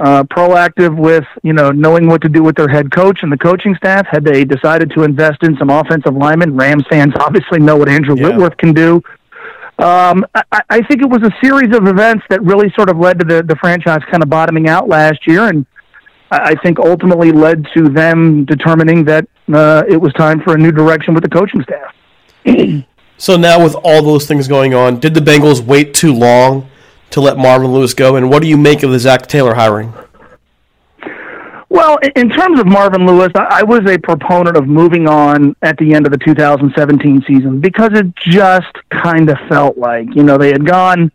uh, 0.00 0.24
proactive 0.24 0.96
with 0.96 1.24
you 1.42 1.52
know 1.52 1.70
knowing 1.70 2.06
what 2.08 2.20
to 2.22 2.28
do 2.28 2.42
with 2.42 2.56
their 2.56 2.68
head 2.68 2.90
coach 2.90 3.20
and 3.22 3.30
the 3.30 3.38
coaching 3.38 3.74
staff. 3.76 4.06
Had 4.06 4.24
they 4.24 4.44
decided 4.44 4.90
to 4.92 5.02
invest 5.02 5.42
in 5.42 5.56
some 5.56 5.70
offensive 5.70 6.14
linemen, 6.14 6.56
Rams 6.56 6.84
fans 6.88 7.14
obviously 7.20 7.60
know 7.60 7.76
what 7.76 7.88
Andrew 7.88 8.16
Yeah. 8.16 8.28
Whitworth 8.28 8.56
can 8.56 8.72
do. 8.72 9.02
Um, 9.76 10.24
I, 10.34 10.62
I 10.70 10.82
think 10.82 11.02
it 11.02 11.08
was 11.08 11.22
a 11.22 11.34
series 11.42 11.74
of 11.76 11.88
events 11.88 12.24
that 12.30 12.40
really 12.42 12.70
sort 12.76 12.88
of 12.88 12.98
led 12.98 13.18
to 13.18 13.24
the, 13.24 13.42
the 13.42 13.56
franchise 13.56 14.02
kind 14.08 14.22
of 14.22 14.30
bottoming 14.30 14.68
out 14.68 14.88
last 14.88 15.26
year, 15.26 15.48
and 15.48 15.66
I 16.30 16.50
I 16.50 16.54
think 16.62 16.78
ultimately 16.78 17.32
led 17.32 17.66
to 17.74 17.88
them 17.88 18.44
determining 18.44 19.04
that 19.04 19.26
uh, 19.52 19.82
it 19.88 19.96
was 19.96 20.12
time 20.14 20.40
for 20.40 20.54
a 20.54 20.58
new 20.58 20.72
direction 20.72 21.12
with 21.14 21.22
the 21.22 21.30
coaching 21.30 21.62
staff. 21.62 22.84
So 23.16 23.36
now, 23.36 23.62
with 23.62 23.76
all 23.76 24.02
those 24.02 24.26
things 24.26 24.48
going 24.48 24.74
on, 24.74 24.98
did 24.98 25.14
the 25.14 25.20
Bengals 25.20 25.60
wait 25.60 25.94
too 25.94 26.12
long 26.12 26.68
to 27.14 27.20
let 27.20 27.38
Marvin 27.38 27.72
Lewis 27.72 27.94
go? 27.94 28.16
And 28.16 28.28
what 28.28 28.42
do 28.42 28.48
you 28.48 28.56
make 28.56 28.82
of 28.82 28.90
the 28.90 28.98
Zac 28.98 29.28
Taylor 29.28 29.54
hiring? 29.54 29.92
Well, 31.68 31.98
in 32.16 32.28
terms 32.28 32.60
of 32.60 32.66
Marvin 32.66 33.06
Lewis, 33.06 33.32
I 33.34 33.62
was 33.62 33.80
a 33.86 33.98
proponent 33.98 34.56
of 34.56 34.66
moving 34.66 35.08
on 35.08 35.56
at 35.62 35.76
the 35.78 35.94
end 35.94 36.06
of 36.06 36.12
the 36.12 36.18
2017 36.18 37.24
season 37.26 37.60
because 37.60 37.90
it 37.94 38.14
just 38.16 38.72
kind 38.90 39.30
of 39.30 39.38
felt 39.48 39.78
like, 39.78 40.14
you 40.14 40.22
know, 40.22 40.38
they 40.38 40.52
had 40.52 40.66
gone 40.66 41.10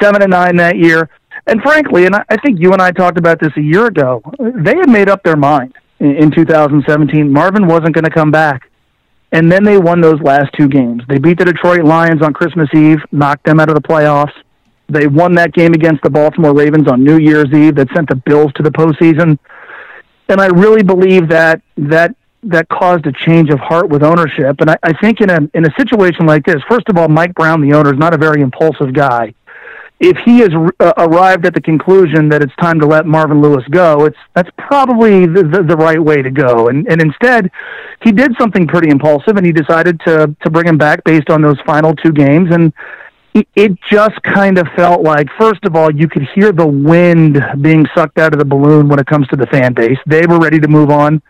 seven 0.00 0.22
and 0.22 0.30
nine 0.30 0.56
that 0.56 0.76
year. 0.76 1.08
And 1.46 1.62
frankly, 1.62 2.06
and 2.06 2.14
I 2.14 2.36
think 2.42 2.58
you 2.58 2.72
and 2.72 2.82
I 2.82 2.90
talked 2.90 3.18
about 3.18 3.38
this 3.38 3.52
a 3.56 3.62
year 3.62 3.86
ago, 3.86 4.22
they 4.38 4.76
had 4.76 4.88
made 4.88 5.08
up 5.08 5.22
their 5.22 5.36
mind 5.36 5.74
in, 6.00 6.16
in 6.16 6.30
2017. 6.30 7.30
Marvin 7.30 7.66
wasn't 7.66 7.94
going 7.94 8.04
to 8.04 8.10
come 8.10 8.30
back. 8.30 8.70
And 9.32 9.50
then 9.52 9.64
they 9.64 9.76
won 9.76 10.00
those 10.00 10.20
last 10.20 10.52
two 10.54 10.68
games. 10.68 11.02
They 11.08 11.18
beat 11.18 11.38
the 11.38 11.44
Detroit 11.44 11.84
Lions 11.84 12.22
on 12.22 12.32
Christmas 12.32 12.68
Eve, 12.74 12.98
knocked 13.12 13.44
them 13.44 13.60
out 13.60 13.68
of 13.68 13.74
the 13.74 13.82
playoffs. 13.82 14.32
They 14.88 15.06
won 15.06 15.34
that 15.34 15.52
game 15.52 15.74
against 15.74 16.02
the 16.02 16.10
Baltimore 16.10 16.54
Ravens 16.54 16.88
on 16.88 17.02
New 17.02 17.18
Year's 17.18 17.52
Eve 17.52 17.74
that 17.76 17.88
sent 17.94 18.08
the 18.08 18.16
Bills 18.16 18.52
to 18.54 18.62
the 18.62 18.70
postseason 18.70 19.38
and 20.28 20.40
I 20.40 20.46
really 20.46 20.82
believe 20.82 21.28
that 21.28 21.62
that 21.76 22.14
that 22.42 22.68
caused 22.68 23.06
a 23.06 23.12
change 23.12 23.50
of 23.50 23.58
heart 23.58 23.88
with 23.88 24.02
ownership. 24.04 24.60
And 24.60 24.70
I, 24.70 24.76
I 24.82 24.92
think 25.00 25.20
in 25.20 25.30
a 25.30 25.38
in 25.54 25.66
a 25.66 25.74
situation 25.78 26.26
like 26.26 26.44
this, 26.44 26.62
first 26.68 26.88
of 26.88 26.96
all, 26.96 27.08
Mike 27.08 27.34
Brown, 27.34 27.60
the 27.60 27.74
owner, 27.74 27.92
is 27.92 27.98
not 27.98 28.14
a 28.14 28.18
very 28.18 28.40
impulsive 28.40 28.92
guy. 28.92 29.34
If 29.98 30.18
he 30.26 30.40
has 30.40 30.50
uh, 30.78 30.92
arrived 30.98 31.46
at 31.46 31.54
the 31.54 31.60
conclusion 31.60 32.28
that 32.28 32.42
it's 32.42 32.54
time 32.60 32.78
to 32.80 32.86
let 32.86 33.06
Marvin 33.06 33.40
Lewis 33.40 33.64
go, 33.70 34.04
it's 34.04 34.18
that's 34.34 34.50
probably 34.58 35.24
the, 35.24 35.42
the, 35.42 35.62
the 35.62 35.76
right 35.76 36.02
way 36.02 36.22
to 36.22 36.30
go. 36.30 36.68
And 36.68 36.86
and 36.86 37.00
instead, 37.00 37.50
he 38.02 38.12
did 38.12 38.32
something 38.38 38.66
pretty 38.66 38.90
impulsive, 38.90 39.36
and 39.36 39.46
he 39.46 39.52
decided 39.52 40.00
to 40.06 40.34
to 40.42 40.50
bring 40.50 40.66
him 40.66 40.76
back 40.76 41.02
based 41.04 41.30
on 41.30 41.40
those 41.40 41.58
final 41.64 41.94
two 41.94 42.12
games. 42.12 42.50
And 42.52 42.72
it- 43.54 43.78
just 43.90 44.20
kind 44.22 44.58
of 44.58 44.66
felt 44.74 45.02
like, 45.02 45.28
first 45.38 45.64
of 45.64 45.76
all, 45.76 45.90
you 45.94 46.08
could 46.08 46.26
hear 46.34 46.52
the 46.52 46.66
wind 46.66 47.42
being 47.60 47.86
sucked 47.94 48.18
out 48.18 48.32
of 48.32 48.38
the 48.38 48.44
balloon 48.44 48.88
when 48.88 48.98
it 48.98 49.06
comes 49.06 49.28
to 49.28 49.36
the 49.36 49.46
fan 49.46 49.72
base. 49.74 49.98
They 50.06 50.26
were 50.26 50.38
ready 50.38 50.58
to 50.60 50.68
move 50.68 50.90
on. 50.90 51.22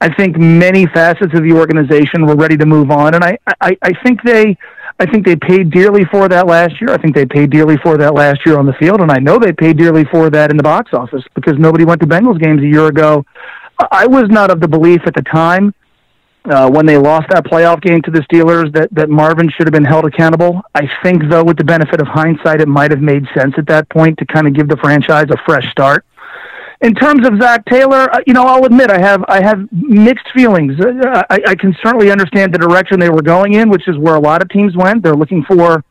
I 0.00 0.08
think 0.14 0.38
many 0.38 0.86
facets 0.86 1.34
of 1.34 1.42
the 1.42 1.52
organization 1.52 2.24
were 2.26 2.36
ready 2.36 2.56
to 2.56 2.64
move 2.64 2.90
on, 2.90 3.14
and 3.14 3.22
I, 3.22 3.36
I, 3.60 3.76
I 3.82 3.92
think 4.02 4.22
they, 4.22 4.56
I 4.98 5.04
think 5.04 5.26
they 5.26 5.36
paid 5.36 5.70
dearly 5.70 6.04
for 6.06 6.26
that 6.28 6.46
last 6.46 6.80
year. 6.80 6.90
I 6.90 6.96
think 6.96 7.14
they 7.14 7.26
paid 7.26 7.50
dearly 7.50 7.76
for 7.78 7.98
that 7.98 8.14
last 8.14 8.46
year 8.46 8.58
on 8.58 8.64
the 8.64 8.72
field, 8.74 9.02
and 9.02 9.10
I 9.12 9.18
know 9.18 9.38
they 9.38 9.52
paid 9.52 9.76
dearly 9.76 10.04
for 10.06 10.30
that 10.30 10.50
in 10.50 10.56
the 10.56 10.62
box 10.62 10.94
office 10.94 11.24
because 11.34 11.58
nobody 11.58 11.84
went 11.84 12.00
to 12.00 12.06
Bengals 12.06 12.40
games 12.40 12.62
a 12.62 12.66
year 12.66 12.86
ago. 12.86 13.26
I 13.90 14.06
was 14.06 14.24
not 14.30 14.50
of 14.50 14.60
the 14.60 14.68
belief 14.68 15.02
at 15.06 15.14
the 15.14 15.22
time 15.22 15.74
uh, 16.44 16.70
when 16.70 16.86
they 16.86 16.96
lost 16.96 17.28
that 17.30 17.44
playoff 17.44 17.80
game 17.82 18.00
to 18.02 18.10
the 18.10 18.20
Steelers 18.20 18.72
that, 18.72 18.88
that 18.92 19.08
Marvin 19.08 19.50
should 19.50 19.66
have 19.66 19.72
been 19.72 19.84
held 19.84 20.04
accountable. 20.06 20.62
I 20.74 20.90
think, 21.02 21.22
though, 21.28 21.44
with 21.44 21.58
the 21.58 21.64
benefit 21.64 22.00
of 22.00 22.06
hindsight, 22.06 22.60
it 22.60 22.68
might 22.68 22.90
have 22.90 23.00
made 23.00 23.26
sense 23.34 23.54
at 23.58 23.66
that 23.66 23.88
point 23.88 24.18
to 24.18 24.26
kind 24.26 24.46
of 24.46 24.54
give 24.54 24.68
the 24.68 24.76
franchise 24.78 25.26
a 25.30 25.36
fresh 25.44 25.70
start. 25.70 26.04
In 26.80 26.94
terms 26.94 27.26
of 27.28 27.38
Zac 27.38 27.66
Taylor, 27.66 28.10
uh, 28.10 28.20
you 28.26 28.32
know, 28.32 28.46
I'll 28.46 28.64
admit 28.64 28.90
I 28.90 28.98
have 28.98 29.22
I 29.28 29.42
have 29.42 29.70
mixed 29.70 30.30
feelings. 30.32 30.80
Uh, 30.80 31.22
I, 31.28 31.38
I 31.48 31.54
can 31.54 31.76
certainly 31.82 32.10
understand 32.10 32.54
the 32.54 32.58
direction 32.58 32.98
they 32.98 33.10
were 33.10 33.20
going 33.20 33.52
in, 33.52 33.68
which 33.68 33.86
is 33.86 33.98
where 33.98 34.14
a 34.14 34.20
lot 34.20 34.40
of 34.40 34.48
teams 34.48 34.74
went. 34.74 35.02
They're 35.02 35.14
looking 35.14 35.44
for, 35.44 35.84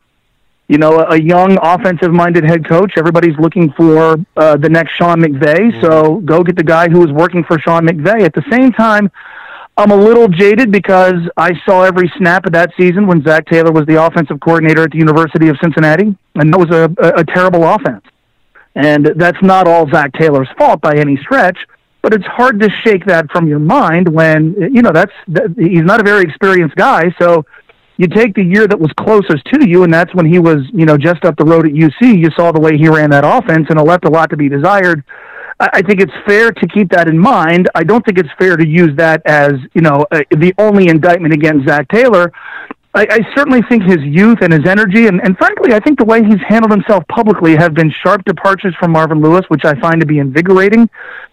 you 0.66 0.78
know, 0.78 0.98
a, 0.98 1.10
a 1.10 1.16
young 1.16 1.58
offensive-minded 1.62 2.42
head 2.42 2.68
coach. 2.68 2.94
Everybody's 2.96 3.38
looking 3.38 3.70
for 3.74 4.16
uh, 4.36 4.56
the 4.56 4.68
next 4.68 4.96
Sean 4.96 5.20
McVay. 5.20 5.80
So 5.80 6.16
go 6.22 6.42
get 6.42 6.56
the 6.56 6.64
guy 6.64 6.88
who 6.88 6.98
was 6.98 7.12
working 7.12 7.44
for 7.44 7.56
Sean 7.60 7.86
McVay. 7.86 8.22
At 8.24 8.34
the 8.34 8.42
same 8.50 8.72
time, 8.72 9.12
I'm 9.76 9.90
a 9.90 9.96
little 9.96 10.28
jaded 10.28 10.70
because 10.70 11.14
I 11.36 11.52
saw 11.64 11.82
every 11.82 12.12
snap 12.18 12.44
of 12.44 12.52
that 12.52 12.70
season 12.78 13.06
when 13.06 13.22
Zac 13.22 13.46
Taylor 13.46 13.72
was 13.72 13.86
the 13.86 14.04
offensive 14.04 14.38
coordinator 14.40 14.82
at 14.82 14.90
the 14.90 14.98
University 14.98 15.48
of 15.48 15.56
Cincinnati, 15.62 16.14
and 16.34 16.52
that 16.52 16.58
was 16.58 16.70
a, 16.70 16.92
a, 17.02 17.20
a 17.20 17.24
terrible 17.24 17.64
offense. 17.64 18.04
And 18.74 19.06
that's 19.16 19.42
not 19.42 19.66
all 19.66 19.88
Zac 19.90 20.12
Taylor's 20.12 20.48
fault 20.58 20.80
by 20.80 20.96
any 20.96 21.16
stretch, 21.16 21.58
but 22.02 22.14
it's 22.14 22.26
hard 22.26 22.60
to 22.60 22.70
shake 22.84 23.04
that 23.06 23.30
from 23.30 23.48
your 23.48 23.58
mind 23.58 24.08
when 24.08 24.54
you 24.72 24.82
know 24.82 24.92
that's 24.92 25.12
that, 25.28 25.54
he's 25.56 25.82
not 25.82 26.00
a 26.00 26.04
very 26.04 26.22
experienced 26.22 26.76
guy. 26.76 27.14
So 27.20 27.44
you 27.96 28.06
take 28.06 28.34
the 28.34 28.44
year 28.44 28.66
that 28.66 28.78
was 28.78 28.90
closest 28.98 29.44
to 29.46 29.68
you, 29.68 29.84
and 29.84 29.92
that's 29.92 30.14
when 30.14 30.26
he 30.26 30.38
was 30.38 30.58
you 30.72 30.86
know 30.86 30.96
just 30.96 31.24
up 31.24 31.36
the 31.36 31.44
road 31.44 31.66
at 31.66 31.72
UC. 31.72 32.18
You 32.18 32.30
saw 32.36 32.52
the 32.52 32.60
way 32.60 32.76
he 32.76 32.88
ran 32.88 33.10
that 33.10 33.24
offense, 33.24 33.66
and 33.70 33.78
it 33.78 33.82
left 33.82 34.04
a 34.04 34.10
lot 34.10 34.30
to 34.30 34.36
be 34.36 34.48
desired. 34.48 35.04
I 35.60 35.82
think 35.82 36.00
it's 36.00 36.12
fair 36.26 36.52
to 36.52 36.66
keep 36.68 36.90
that 36.90 37.06
in 37.06 37.18
mind. 37.18 37.68
I 37.74 37.84
don't 37.84 38.04
think 38.04 38.18
it's 38.18 38.30
fair 38.38 38.56
to 38.56 38.66
use 38.66 38.96
that 38.96 39.20
as 39.26 39.52
you 39.74 39.82
know 39.82 40.06
uh, 40.10 40.22
the 40.30 40.54
only 40.58 40.88
indictment 40.88 41.34
against 41.34 41.68
Zac 41.68 41.88
Taylor. 41.88 42.32
I, 42.94 43.06
I 43.08 43.18
certainly 43.36 43.60
think 43.68 43.84
his 43.84 43.98
youth 44.00 44.38
and 44.40 44.52
his 44.52 44.66
energy, 44.66 45.06
and, 45.06 45.20
and 45.22 45.36
frankly, 45.36 45.74
I 45.74 45.78
think 45.78 45.98
the 45.98 46.04
way 46.04 46.24
he's 46.24 46.40
handled 46.48 46.72
himself 46.72 47.04
publicly 47.08 47.54
have 47.54 47.72
been 47.72 47.92
sharp 48.02 48.24
departures 48.24 48.74
from 48.80 48.90
Marvin 48.90 49.20
Lewis, 49.20 49.44
which 49.48 49.64
I 49.64 49.78
find 49.80 50.00
to 50.00 50.06
be 50.06 50.18
invigorating. 50.18 50.88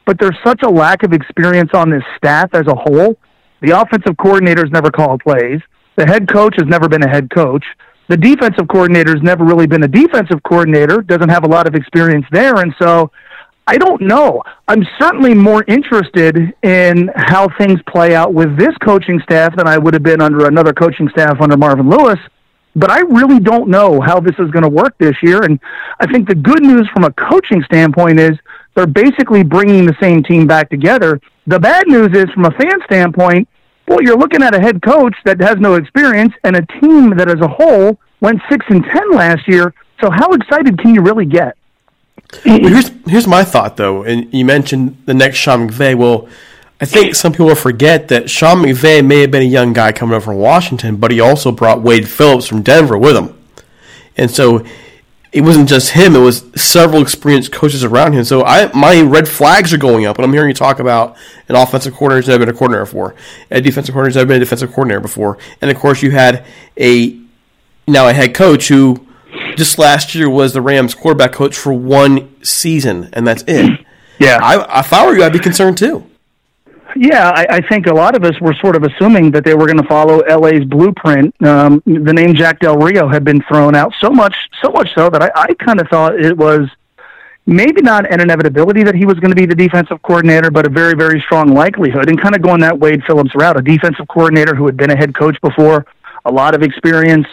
But 0.05 0.19
there's 0.19 0.38
such 0.45 0.61
a 0.63 0.69
lack 0.69 1.01
of 1.01 1.13
experience 1.13 1.71
on 1.73 1.89
this 1.89 2.03
staff 2.15 2.49
as 2.53 2.67
a 2.67 2.75
whole. 2.75 3.17
The 3.61 3.71
offensive 3.80 4.17
coordinator's 4.17 4.69
never 4.69 4.91
called 4.91 5.21
plays. 5.23 5.61
The 5.95 6.05
head 6.05 6.32
coach 6.32 6.53
has 6.57 6.67
never 6.67 6.88
been 6.88 7.01
a 7.01 7.09
head 7.09 7.32
coach. 7.34 7.65
The 8.07 8.17
defensive 8.17 8.67
coordinator's 8.67 9.23
never 9.23 9.43
really 9.43 9.65
been 9.67 9.84
a 9.84 9.88
defensive 9.88 10.41
coordinator, 10.43 11.01
doesn't 11.01 11.30
have 11.30 11.43
a 11.43 11.47
lot 11.47 11.67
of 11.67 11.73
experience 11.73 12.25
there, 12.32 12.57
and 12.57 12.73
so 12.80 13.11
I 13.70 13.78
don't 13.78 14.01
know. 14.01 14.41
I'm 14.70 14.88
certainly 14.97 15.34
more 15.34 15.65
interested 15.68 16.53
in 16.63 17.11
how 17.15 17.49
things 17.57 17.82
play 17.86 18.15
out 18.15 18.34
with 18.34 18.57
this 18.57 18.74
coaching 18.78 19.20
staff 19.20 19.57
than 19.57 19.68
I 19.68 19.78
would 19.78 19.93
have 19.93 20.03
been 20.03 20.22
under 20.22 20.47
another 20.47 20.72
coaching 20.72 21.09
staff 21.09 21.41
under 21.41 21.57
Marvin 21.57 21.89
Lewis. 21.89 22.18
But 22.78 22.91
I 22.91 22.99
really 22.99 23.41
don't 23.41 23.68
know 23.68 23.99
how 23.99 24.22
this 24.22 24.36
is 24.39 24.51
going 24.51 24.63
to 24.63 24.70
work 24.70 24.97
this 24.99 25.15
year. 25.22 25.43
And 25.43 25.59
I 25.99 26.09
think 26.09 26.30
the 26.30 26.36
good 26.36 26.63
news 26.63 26.88
from 26.93 27.03
a 27.03 27.11
coaching 27.11 27.61
standpoint 27.63 28.22
is 28.22 28.38
they're 28.74 28.88
basically 28.88 29.43
bringing 29.43 29.86
the 29.86 29.97
same 29.99 30.24
team 30.24 30.47
back 30.47 30.70
together. 30.70 31.20
The 31.47 31.59
bad 31.59 31.88
news 31.88 32.15
is 32.15 32.30
from 32.30 32.45
a 32.45 32.51
fan 32.51 32.80
standpoint, 32.86 33.49
well, 33.88 34.01
you're 34.01 34.18
looking 34.18 34.43
at 34.43 34.55
a 34.55 34.61
head 34.61 34.82
coach 34.82 35.15
that 35.26 35.41
has 35.41 35.57
no 35.57 35.74
experience 35.74 36.34
and 36.45 36.55
a 36.55 36.65
team 36.80 37.18
that 37.18 37.28
as 37.30 37.41
a 37.41 37.47
whole 37.49 37.99
went 38.22 38.39
six 38.49 38.65
and 38.70 38.84
ten 38.86 39.11
last 39.11 39.45
year. 39.45 39.74
So 40.01 40.09
how 40.09 40.32
excited 40.32 40.80
can 40.80 40.95
you 40.95 41.01
really 41.01 41.26
get? 41.26 41.57
Here's 42.43 42.91
here's 43.07 43.28
my 43.28 43.43
thought 43.43 43.78
though, 43.78 44.03
and 44.03 44.34
you 44.34 44.43
mentioned 44.43 45.01
the 45.05 45.13
next 45.13 45.38
Sean 45.38 45.69
McVay. 45.69 45.95
Well, 45.95 46.28
I 46.82 46.86
think 46.86 47.15
some 47.15 47.32
people 47.32 47.55
forget 47.55 48.09
that 48.09 48.30
Sean 48.30 48.57
McVay 48.57 49.05
may 49.05 49.21
have 49.21 49.32
been 49.32 49.41
a 49.41 49.45
young 49.45 49.73
guy 49.73 49.91
coming 49.93 50.13
over 50.13 50.25
from 50.25 50.36
Washington, 50.36 50.97
but 50.97 51.11
he 51.11 51.19
also 51.19 51.51
brought 51.51 51.82
Wade 51.82 52.07
Phillips 52.07 52.45
from 52.45 52.61
Denver 52.61 52.97
with 52.97 53.15
him, 53.15 53.34
and 54.17 54.30
so 54.30 54.65
it 55.32 55.41
wasn't 55.41 55.69
just 55.69 55.91
him; 55.91 56.17
it 56.17 56.19
was 56.19 56.43
several 56.55 57.01
experienced 57.01 57.53
coaches 57.53 57.86
around 57.86 58.11
him. 58.11 58.25
So 58.25 58.43
I 58.43 58.73
my 58.73 59.01
red 59.01 59.30
flags 59.30 59.73
are 59.73 59.78
going 59.78 60.05
up, 60.05 60.17
and 60.17 60.25
I'm 60.25 60.34
hearing 60.34 60.49
you 60.49 60.53
talk 60.53 60.80
about 60.80 61.15
an 61.47 61.55
offensive 61.55 61.93
coordinator 61.93 62.23
who's 62.23 62.28
never 62.28 62.45
been 62.45 62.53
a 62.53 62.57
coordinator 62.57 62.84
before, 62.84 63.15
a 63.49 63.61
defensive 63.61 63.93
coordinator 63.93 64.19
who's 64.19 64.25
never 64.25 64.28
been 64.28 64.41
a 64.41 64.45
defensive 64.45 64.73
coordinator 64.73 64.99
before, 64.99 65.38
and 65.61 65.71
of 65.71 65.78
course 65.78 66.03
you 66.03 66.11
had 66.11 66.45
a 66.78 67.17
now 67.88 68.09
a 68.09 68.13
head 68.13 68.36
coach 68.36 68.67
who 68.67 69.07
just 69.58 69.78
last 69.78 70.16
year 70.16 70.30
was 70.30 70.53
the 70.53 70.62
Rams 70.62 70.93
quarterback 70.93 71.34
coach 71.34 71.58
for 71.58 71.74
one 71.74 72.43
season, 72.43 73.10
and 73.14 73.28
that's 73.28 73.43
it. 73.47 73.82
Yeah, 74.20 74.39
I, 74.41 74.80
if 74.80 74.91
I 74.93 75.05
were 75.05 75.16
you, 75.16 75.24
I'd 75.24 75.34
be 75.34 75.39
concerned 75.39 75.78
too. 75.78 76.03
Yeah, 76.95 77.30
I, 77.30 77.45
I 77.58 77.62
think 77.62 77.86
a 77.86 77.93
lot 77.93 78.16
of 78.16 78.24
us 78.24 78.39
were 78.41 78.55
sort 78.55 78.76
of 78.76 78.84
assuming 78.84 79.30
that 79.32 79.43
they 79.43 79.53
were 79.53 79.68
going 79.68 79.78
to 79.78 79.88
follow 79.88 80.24
LA's 80.26 80.64
blueprint. 80.64 81.36
Um, 81.45 81.84
the 81.86 82.14
name 82.14 82.34
Jack 82.34 82.60
Del 82.60 82.78
Rio 82.78 83.08
had 83.08 83.24
been 83.24 83.41
thrown 83.43 83.76
out 83.76 83.93
so 83.99 84.10
much, 84.10 84.36
so 84.64 84.72
much 84.72 84.89
so 84.95 85.10
that 85.10 85.22
I, 85.22 85.30
I 85.36 85.53
kind 85.64 85.80
of 85.80 85.88
thought 85.89 86.20
it 86.20 86.36
was 86.36 86.68
maybe 87.45 87.82
not 87.82 88.12
an 88.12 88.20
inevitability 88.20 88.84
that 88.84 88.95
he 88.95 89.05
was 89.05 89.20
going 89.20 89.30
to 89.30 89.36
be 89.36 89.45
the 89.45 89.55
defensive 89.55 90.01
coordinator, 90.01 90.49
but 90.49 90.66
a 90.66 90.70
very, 90.70 90.95
very 90.95 91.22
strong 91.22 91.53
likelihood. 91.53 92.10
And 92.10 92.20
kind 92.20 92.36
of 92.36 92.41
going 92.41 92.62
that 92.62 92.80
Wade 92.80 93.03
Phillips 93.05 93.36
route, 93.36 93.58
a 93.58 93.62
defensive 93.62 94.08
coordinator 94.08 94.55
who 94.55 94.66
had 94.66 94.78
been 94.78 94.89
a 94.89 94.97
head 94.97 95.14
coach 95.14 95.39
before, 95.41 95.86
a 96.26 96.32
lot 96.32 96.55
of 96.55 96.64
experience. 96.64 97.28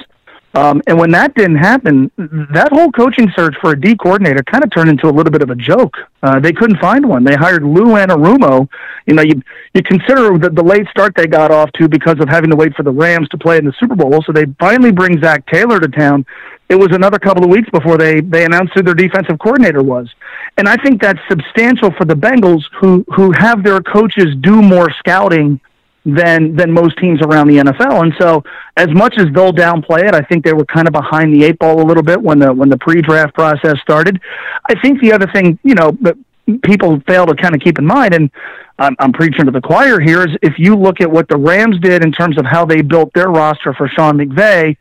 Um, 0.54 0.82
and 0.86 0.96
when 0.96 1.10
that 1.10 1.34
didn't 1.34 1.56
happen, 1.56 2.12
that 2.16 2.68
whole 2.70 2.92
coaching 2.92 3.28
search 3.34 3.56
for 3.60 3.72
a 3.72 3.80
D 3.80 3.96
coordinator 3.96 4.42
kind 4.44 4.62
of 4.62 4.70
turned 4.70 4.88
into 4.88 5.08
a 5.08 5.10
little 5.10 5.32
bit 5.32 5.42
of 5.42 5.50
a 5.50 5.56
joke. 5.56 5.96
Uh, 6.22 6.38
they 6.38 6.52
couldn't 6.52 6.78
find 6.78 7.08
one. 7.08 7.24
They 7.24 7.34
hired 7.34 7.64
Lou 7.64 7.94
Anarumo. 7.94 8.68
You 9.06 9.14
know, 9.14 9.22
you 9.22 9.42
you 9.74 9.82
consider 9.82 10.38
the, 10.38 10.50
the 10.50 10.62
late 10.62 10.86
start 10.88 11.14
they 11.16 11.26
got 11.26 11.50
off 11.50 11.72
to 11.72 11.88
because 11.88 12.20
of 12.20 12.28
having 12.28 12.50
to 12.50 12.56
wait 12.56 12.74
for 12.76 12.84
the 12.84 12.92
Rams 12.92 13.28
to 13.30 13.38
play 13.38 13.58
in 13.58 13.64
the 13.64 13.74
Super 13.80 13.96
Bowl. 13.96 14.22
So 14.22 14.32
they 14.32 14.46
finally 14.60 14.92
bring 14.92 15.20
Zac 15.20 15.44
Taylor 15.46 15.80
to 15.80 15.88
town. 15.88 16.24
It 16.68 16.76
was 16.76 16.92
another 16.92 17.18
couple 17.18 17.42
of 17.42 17.50
weeks 17.50 17.68
before 17.70 17.98
they 17.98 18.20
they 18.20 18.44
announced 18.44 18.74
who 18.74 18.82
their 18.82 18.94
defensive 18.94 19.38
coordinator 19.40 19.82
was, 19.82 20.08
and 20.56 20.68
I 20.68 20.76
think 20.76 21.02
that's 21.02 21.20
substantial 21.28 21.90
for 21.90 22.04
the 22.04 22.14
Bengals, 22.14 22.64
who 22.80 23.04
who 23.14 23.32
have 23.32 23.64
their 23.64 23.80
coaches 23.80 24.36
do 24.40 24.62
more 24.62 24.90
scouting 24.92 25.60
than 26.04 26.54
than 26.54 26.70
most 26.70 26.98
teams 26.98 27.20
around 27.22 27.48
the 27.48 27.56
NFL. 27.56 28.02
And 28.02 28.14
so, 28.18 28.44
as 28.76 28.88
much 28.90 29.14
as 29.18 29.26
they'll 29.32 29.52
downplay 29.52 30.06
it, 30.06 30.14
I 30.14 30.20
think 30.20 30.44
they 30.44 30.52
were 30.52 30.66
kind 30.66 30.86
of 30.86 30.92
behind 30.92 31.32
the 31.32 31.44
eight 31.44 31.58
ball 31.58 31.80
a 31.80 31.86
little 31.86 32.02
bit 32.02 32.20
when 32.20 32.38
the 32.38 32.52
when 32.52 32.68
the 32.68 32.78
pre-draft 32.78 33.34
process 33.34 33.78
started. 33.80 34.20
I 34.68 34.78
think 34.80 35.00
the 35.00 35.12
other 35.12 35.26
thing, 35.26 35.58
you 35.62 35.74
know, 35.74 35.96
that 36.02 36.16
people 36.62 37.00
fail 37.06 37.26
to 37.26 37.34
kind 37.34 37.54
of 37.54 37.60
keep 37.60 37.78
in 37.78 37.86
mind, 37.86 38.12
and 38.14 38.30
I'm, 38.78 38.94
I'm 38.98 39.12
preaching 39.12 39.46
to 39.46 39.50
the 39.50 39.60
choir 39.60 39.98
here, 39.98 40.26
is 40.26 40.36
if 40.42 40.58
you 40.58 40.76
look 40.76 41.00
at 41.00 41.10
what 41.10 41.28
the 41.28 41.36
Rams 41.36 41.78
did 41.80 42.04
in 42.04 42.12
terms 42.12 42.36
of 42.38 42.44
how 42.44 42.66
they 42.66 42.82
built 42.82 43.12
their 43.14 43.28
roster 43.28 43.72
for 43.72 43.88
Sean 43.88 44.18
McVay, 44.18 44.76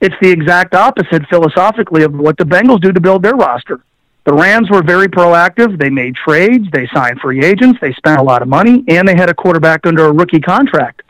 it's 0.00 0.14
the 0.20 0.30
exact 0.30 0.74
opposite 0.74 1.26
philosophically 1.28 2.02
of 2.02 2.12
what 2.14 2.36
the 2.36 2.44
Bengals 2.44 2.80
do 2.80 2.92
to 2.92 3.00
build 3.00 3.22
their 3.22 3.34
roster. 3.34 3.80
The 4.24 4.32
Rams 4.32 4.70
were 4.70 4.82
very 4.82 5.08
proactive. 5.08 5.78
They 5.78 5.90
made 5.90 6.16
trades, 6.16 6.66
they 6.72 6.88
signed 6.94 7.20
free 7.20 7.44
agents, 7.44 7.78
they 7.80 7.92
spent 7.92 8.18
a 8.18 8.22
lot 8.22 8.40
of 8.40 8.48
money, 8.48 8.82
and 8.88 9.06
they 9.06 9.14
had 9.14 9.28
a 9.28 9.34
quarterback 9.34 9.86
under 9.86 10.06
a 10.06 10.12
rookie 10.12 10.40
contract. 10.40 11.02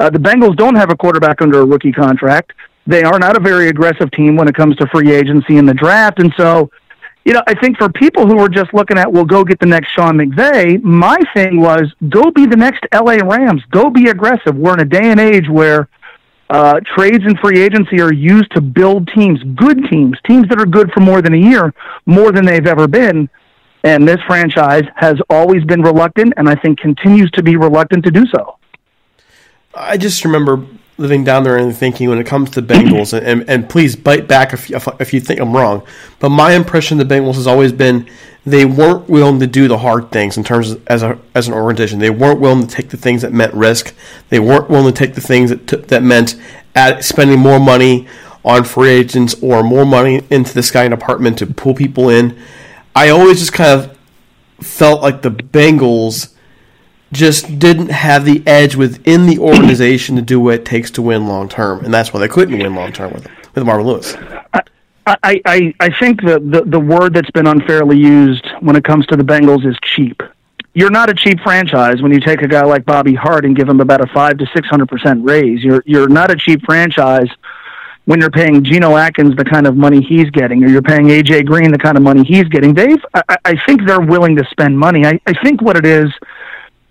Uh, 0.00 0.10
the 0.10 0.18
Bengals 0.18 0.56
don't 0.56 0.74
have 0.74 0.90
a 0.90 0.96
quarterback 0.96 1.40
under 1.40 1.60
a 1.60 1.64
rookie 1.64 1.92
contract. 1.92 2.52
They 2.86 3.02
are 3.02 3.18
not 3.18 3.36
a 3.36 3.40
very 3.40 3.68
aggressive 3.68 4.10
team 4.10 4.36
when 4.36 4.48
it 4.48 4.54
comes 4.54 4.76
to 4.76 4.86
free 4.88 5.12
agency 5.12 5.56
in 5.56 5.66
the 5.66 5.74
draft. 5.74 6.18
And 6.18 6.32
so, 6.36 6.70
you 7.24 7.32
know, 7.32 7.42
I 7.46 7.54
think 7.54 7.78
for 7.78 7.88
people 7.88 8.26
who 8.26 8.38
are 8.38 8.48
just 8.48 8.74
looking 8.74 8.98
at, 8.98 9.12
well, 9.12 9.24
go 9.24 9.42
get 9.42 9.58
the 9.58 9.66
next 9.66 9.90
Sean 9.90 10.16
McVay, 10.16 10.82
my 10.82 11.18
thing 11.34 11.60
was 11.60 11.92
go 12.08 12.30
be 12.30 12.46
the 12.46 12.56
next 12.56 12.84
LA 12.92 13.14
Rams. 13.14 13.62
Go 13.70 13.90
be 13.90 14.08
aggressive. 14.08 14.54
We're 14.56 14.74
in 14.74 14.80
a 14.80 14.84
day 14.84 15.10
and 15.10 15.18
age 15.18 15.48
where 15.48 15.88
uh, 16.50 16.80
trades 16.96 17.24
and 17.24 17.38
free 17.40 17.60
agency 17.60 18.00
are 18.00 18.12
used 18.12 18.50
to 18.52 18.60
build 18.60 19.08
teams, 19.14 19.42
good 19.56 19.84
teams, 19.90 20.16
teams 20.26 20.48
that 20.48 20.60
are 20.60 20.66
good 20.66 20.92
for 20.92 21.00
more 21.00 21.20
than 21.20 21.34
a 21.34 21.38
year, 21.38 21.74
more 22.06 22.30
than 22.32 22.44
they've 22.44 22.66
ever 22.66 22.86
been. 22.86 23.28
And 23.82 24.06
this 24.06 24.18
franchise 24.26 24.84
has 24.96 25.16
always 25.30 25.64
been 25.64 25.82
reluctant, 25.82 26.34
and 26.36 26.48
I 26.48 26.54
think 26.56 26.78
continues 26.78 27.30
to 27.32 27.42
be 27.42 27.56
reluctant 27.56 28.04
to 28.04 28.10
do 28.10 28.26
so. 28.26 28.58
I 29.74 29.96
just 29.96 30.24
remember 30.24 30.64
living 30.98 31.24
down 31.24 31.44
there 31.44 31.56
and 31.56 31.76
thinking 31.76 32.08
when 32.08 32.18
it 32.18 32.26
comes 32.26 32.50
to 32.50 32.62
Bengals, 32.62 33.12
and, 33.12 33.48
and, 33.48 33.68
please 33.68 33.94
bite 33.94 34.26
back 34.26 34.52
if 34.54 34.70
if 35.00 35.12
you 35.12 35.20
think 35.20 35.40
I'm 35.40 35.54
wrong, 35.54 35.86
but 36.18 36.30
my 36.30 36.52
impression 36.52 36.98
of 36.98 37.08
the 37.08 37.14
Bengals 37.14 37.34
has 37.34 37.46
always 37.46 37.70
been 37.72 38.08
they 38.46 38.64
weren't 38.64 39.08
willing 39.08 39.40
to 39.40 39.46
do 39.46 39.66
the 39.66 39.78
hard 39.78 40.12
things 40.12 40.36
in 40.36 40.44
terms 40.44 40.70
of, 40.70 40.86
as 40.86 41.02
a 41.02 41.18
as 41.34 41.48
an 41.48 41.54
organization. 41.54 41.98
They 41.98 42.10
weren't 42.10 42.40
willing 42.40 42.66
to 42.66 42.74
take 42.74 42.90
the 42.90 42.96
things 42.96 43.22
that 43.22 43.32
meant 43.32 43.52
risk. 43.52 43.92
They 44.28 44.38
weren't 44.38 44.70
willing 44.70 44.94
to 44.94 44.98
take 44.98 45.14
the 45.14 45.20
things 45.20 45.50
that 45.50 45.66
t- 45.66 45.76
that 45.76 46.02
meant 46.02 46.36
at 46.74 47.04
spending 47.04 47.40
more 47.40 47.58
money 47.58 48.06
on 48.44 48.62
free 48.62 48.90
agents 48.90 49.34
or 49.42 49.64
more 49.64 49.84
money 49.84 50.22
into 50.30 50.54
the 50.54 50.62
scouting 50.62 50.92
department 50.92 51.38
to 51.38 51.46
pull 51.46 51.74
people 51.74 52.08
in. 52.08 52.38
I 52.94 53.08
always 53.08 53.40
just 53.40 53.52
kind 53.52 53.80
of 53.80 53.98
felt 54.64 55.02
like 55.02 55.22
the 55.22 55.30
Bengals 55.30 56.32
just 57.12 57.58
didn't 57.58 57.90
have 57.90 58.24
the 58.24 58.42
edge 58.46 58.76
within 58.76 59.26
the 59.26 59.38
organization 59.40 60.14
to 60.16 60.22
do 60.22 60.38
what 60.38 60.54
it 60.54 60.64
takes 60.64 60.90
to 60.92 61.02
win 61.02 61.26
long 61.26 61.48
term, 61.48 61.84
and 61.84 61.92
that's 61.92 62.12
why 62.12 62.20
they 62.20 62.28
couldn't 62.28 62.56
win 62.56 62.76
long 62.76 62.92
term 62.92 63.12
with 63.12 63.26
with 63.56 63.64
Marvin 63.64 63.86
Lewis. 63.88 64.16
I, 65.06 65.40
I, 65.44 65.74
I 65.78 65.98
think 65.98 66.20
the, 66.20 66.40
the, 66.40 66.64
the 66.66 66.80
word 66.80 67.14
that's 67.14 67.30
been 67.30 67.46
unfairly 67.46 67.96
used 67.96 68.46
when 68.60 68.74
it 68.74 68.84
comes 68.84 69.06
to 69.06 69.16
the 69.16 69.22
Bengals 69.22 69.64
is 69.64 69.76
cheap. 69.82 70.20
You're 70.74 70.90
not 70.90 71.08
a 71.08 71.14
cheap 71.14 71.40
franchise 71.40 72.02
when 72.02 72.12
you 72.12 72.20
take 72.20 72.42
a 72.42 72.48
guy 72.48 72.62
like 72.64 72.84
Bobby 72.84 73.14
Hart 73.14 73.44
and 73.44 73.56
give 73.56 73.68
him 73.68 73.80
about 73.80 74.02
a 74.02 74.06
five 74.12 74.36
to 74.38 74.46
six 74.54 74.68
hundred 74.68 74.88
percent 74.88 75.24
raise. 75.24 75.64
You're 75.64 75.82
you're 75.86 76.08
not 76.08 76.30
a 76.30 76.36
cheap 76.36 76.62
franchise 76.66 77.28
when 78.04 78.20
you're 78.20 78.30
paying 78.30 78.62
Geno 78.62 78.96
Atkins 78.96 79.36
the 79.36 79.44
kind 79.44 79.66
of 79.66 79.76
money 79.76 80.02
he's 80.02 80.28
getting, 80.30 80.62
or 80.62 80.68
you're 80.68 80.82
paying 80.82 81.06
AJ 81.06 81.46
Green 81.46 81.72
the 81.72 81.78
kind 81.78 81.96
of 81.96 82.02
money 82.02 82.24
he's 82.24 82.44
getting. 82.48 82.74
They've 82.74 83.02
I, 83.14 83.36
I 83.44 83.56
think 83.64 83.86
they're 83.86 84.02
willing 84.02 84.36
to 84.36 84.44
spend 84.50 84.78
money. 84.78 85.06
I, 85.06 85.18
I 85.26 85.32
think 85.42 85.62
what 85.62 85.76
it 85.78 85.86
is, 85.86 86.12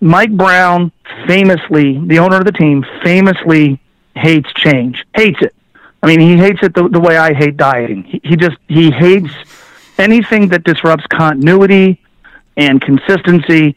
Mike 0.00 0.36
Brown 0.36 0.90
famously, 1.28 2.04
the 2.06 2.18
owner 2.18 2.38
of 2.38 2.44
the 2.44 2.52
team, 2.52 2.84
famously 3.04 3.80
hates 4.16 4.52
change, 4.54 5.06
hates 5.14 5.40
it. 5.42 5.54
I 6.02 6.06
mean, 6.06 6.20
he 6.20 6.36
hates 6.36 6.60
it 6.62 6.74
the, 6.74 6.88
the 6.88 7.00
way 7.00 7.16
I 7.16 7.32
hate 7.32 7.56
dieting. 7.56 8.04
He, 8.04 8.20
he 8.22 8.36
just 8.36 8.56
he 8.68 8.90
hates 8.90 9.32
anything 9.98 10.48
that 10.48 10.64
disrupts 10.64 11.06
continuity 11.06 12.00
and 12.56 12.80
consistency, 12.80 13.76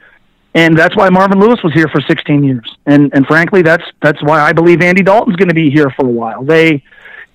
and 0.53 0.77
that's 0.77 0.95
why 0.95 1.09
Marvin 1.09 1.39
Lewis 1.39 1.61
was 1.63 1.73
here 1.73 1.87
for 1.87 2.01
16 2.01 2.43
years. 2.43 2.75
And 2.85 3.13
and 3.13 3.25
frankly, 3.25 3.61
that's 3.61 3.85
that's 4.01 4.21
why 4.21 4.41
I 4.41 4.53
believe 4.53 4.81
Andy 4.81 5.03
Dalton's 5.03 5.37
going 5.37 5.49
to 5.49 5.55
be 5.55 5.69
here 5.69 5.89
for 5.91 6.05
a 6.05 6.09
while. 6.09 6.43
They 6.43 6.83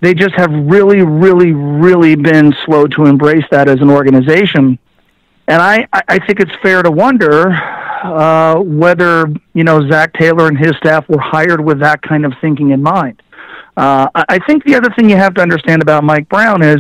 they 0.01 0.13
just 0.13 0.35
have 0.35 0.51
really, 0.53 1.01
really, 1.01 1.53
really 1.53 2.15
been 2.15 2.55
slow 2.65 2.87
to 2.89 3.07
embrace 3.07 3.45
that 3.51 3.69
as 3.69 3.81
an 3.81 3.91
organization. 3.91 4.79
And 5.47 5.63
I, 5.63 5.87
I 5.93 6.19
think 6.19 6.41
it's 6.41 6.55
fair 6.63 6.83
to 6.83 6.91
wonder 6.91 7.51
uh, 8.05 8.61
whether 8.61 9.27
you 9.55 9.65
know 9.65 9.89
Zac 9.89 10.13
Taylor 10.13 10.47
and 10.47 10.59
his 10.59 10.77
staff 10.77 11.09
were 11.09 11.19
hired 11.19 11.61
with 11.61 11.81
that 11.81 12.03
kind 12.03 12.27
of 12.27 12.35
thinking 12.41 12.71
in 12.71 12.83
mind. 12.83 13.23
Uh, 13.77 14.09
I 14.15 14.39
think 14.47 14.65
the 14.65 14.77
other 14.77 14.91
thing 14.95 15.11
you 15.11 15.17
have 15.17 15.35
to 15.35 15.43
understand 15.43 15.83
about 15.83 16.05
Mike 16.05 16.29
Brown 16.29 16.63
is, 16.63 16.79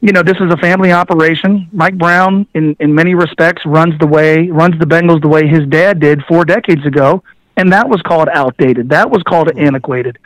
you 0.00 0.12
know, 0.12 0.22
this 0.22 0.36
is 0.38 0.52
a 0.52 0.56
family 0.56 0.90
operation. 0.90 1.68
Mike 1.72 1.96
Brown, 1.98 2.46
in 2.54 2.74
in 2.80 2.94
many 2.94 3.14
respects, 3.14 3.64
runs 3.66 3.98
the 3.98 4.06
way 4.06 4.48
runs 4.48 4.78
the 4.78 4.86
Bengals 4.86 5.20
the 5.20 5.28
way 5.28 5.46
his 5.46 5.66
dad 5.68 6.00
did 6.00 6.24
four 6.24 6.44
decades 6.44 6.84
ago, 6.86 7.22
and 7.56 7.72
that 7.72 7.88
was 7.88 8.00
called 8.02 8.28
outdated. 8.32 8.88
That 8.88 9.10
was 9.10 9.22
called 9.22 9.50
antiquated. 9.56 10.18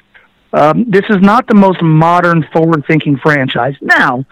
Um, 0.52 0.88
this 0.88 1.04
is 1.10 1.18
not 1.20 1.46
the 1.48 1.54
most 1.54 1.82
modern, 1.82 2.46
forward-thinking 2.52 3.18
franchise. 3.18 3.74
Now, 3.82 4.24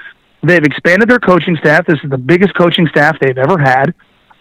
they've 0.42 0.62
expanded 0.62 1.10
their 1.10 1.18
coaching 1.18 1.56
staff. 1.56 1.86
This 1.86 1.98
is 2.02 2.08
the 2.08 2.16
biggest 2.16 2.54
coaching 2.54 2.86
staff 2.86 3.18
they've 3.20 3.36
ever 3.36 3.58
had. 3.58 3.92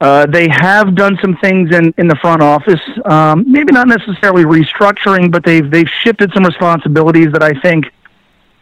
Uh, 0.03 0.25
they 0.25 0.49
have 0.49 0.95
done 0.95 1.17
some 1.21 1.37
things 1.37 1.73
in, 1.73 1.93
in 1.97 2.09
the 2.09 2.15
front 2.15 2.43
office, 2.43 2.81
um, 3.05 3.49
maybe 3.49 3.71
not 3.71 3.87
necessarily 3.87 4.43
restructuring, 4.43 5.31
but 5.31 5.45
they've 5.45 5.71
they've 5.71 5.87
shifted 6.03 6.29
some 6.33 6.43
responsibilities 6.43 7.31
that 7.31 7.41
I 7.41 7.53
think 7.61 7.85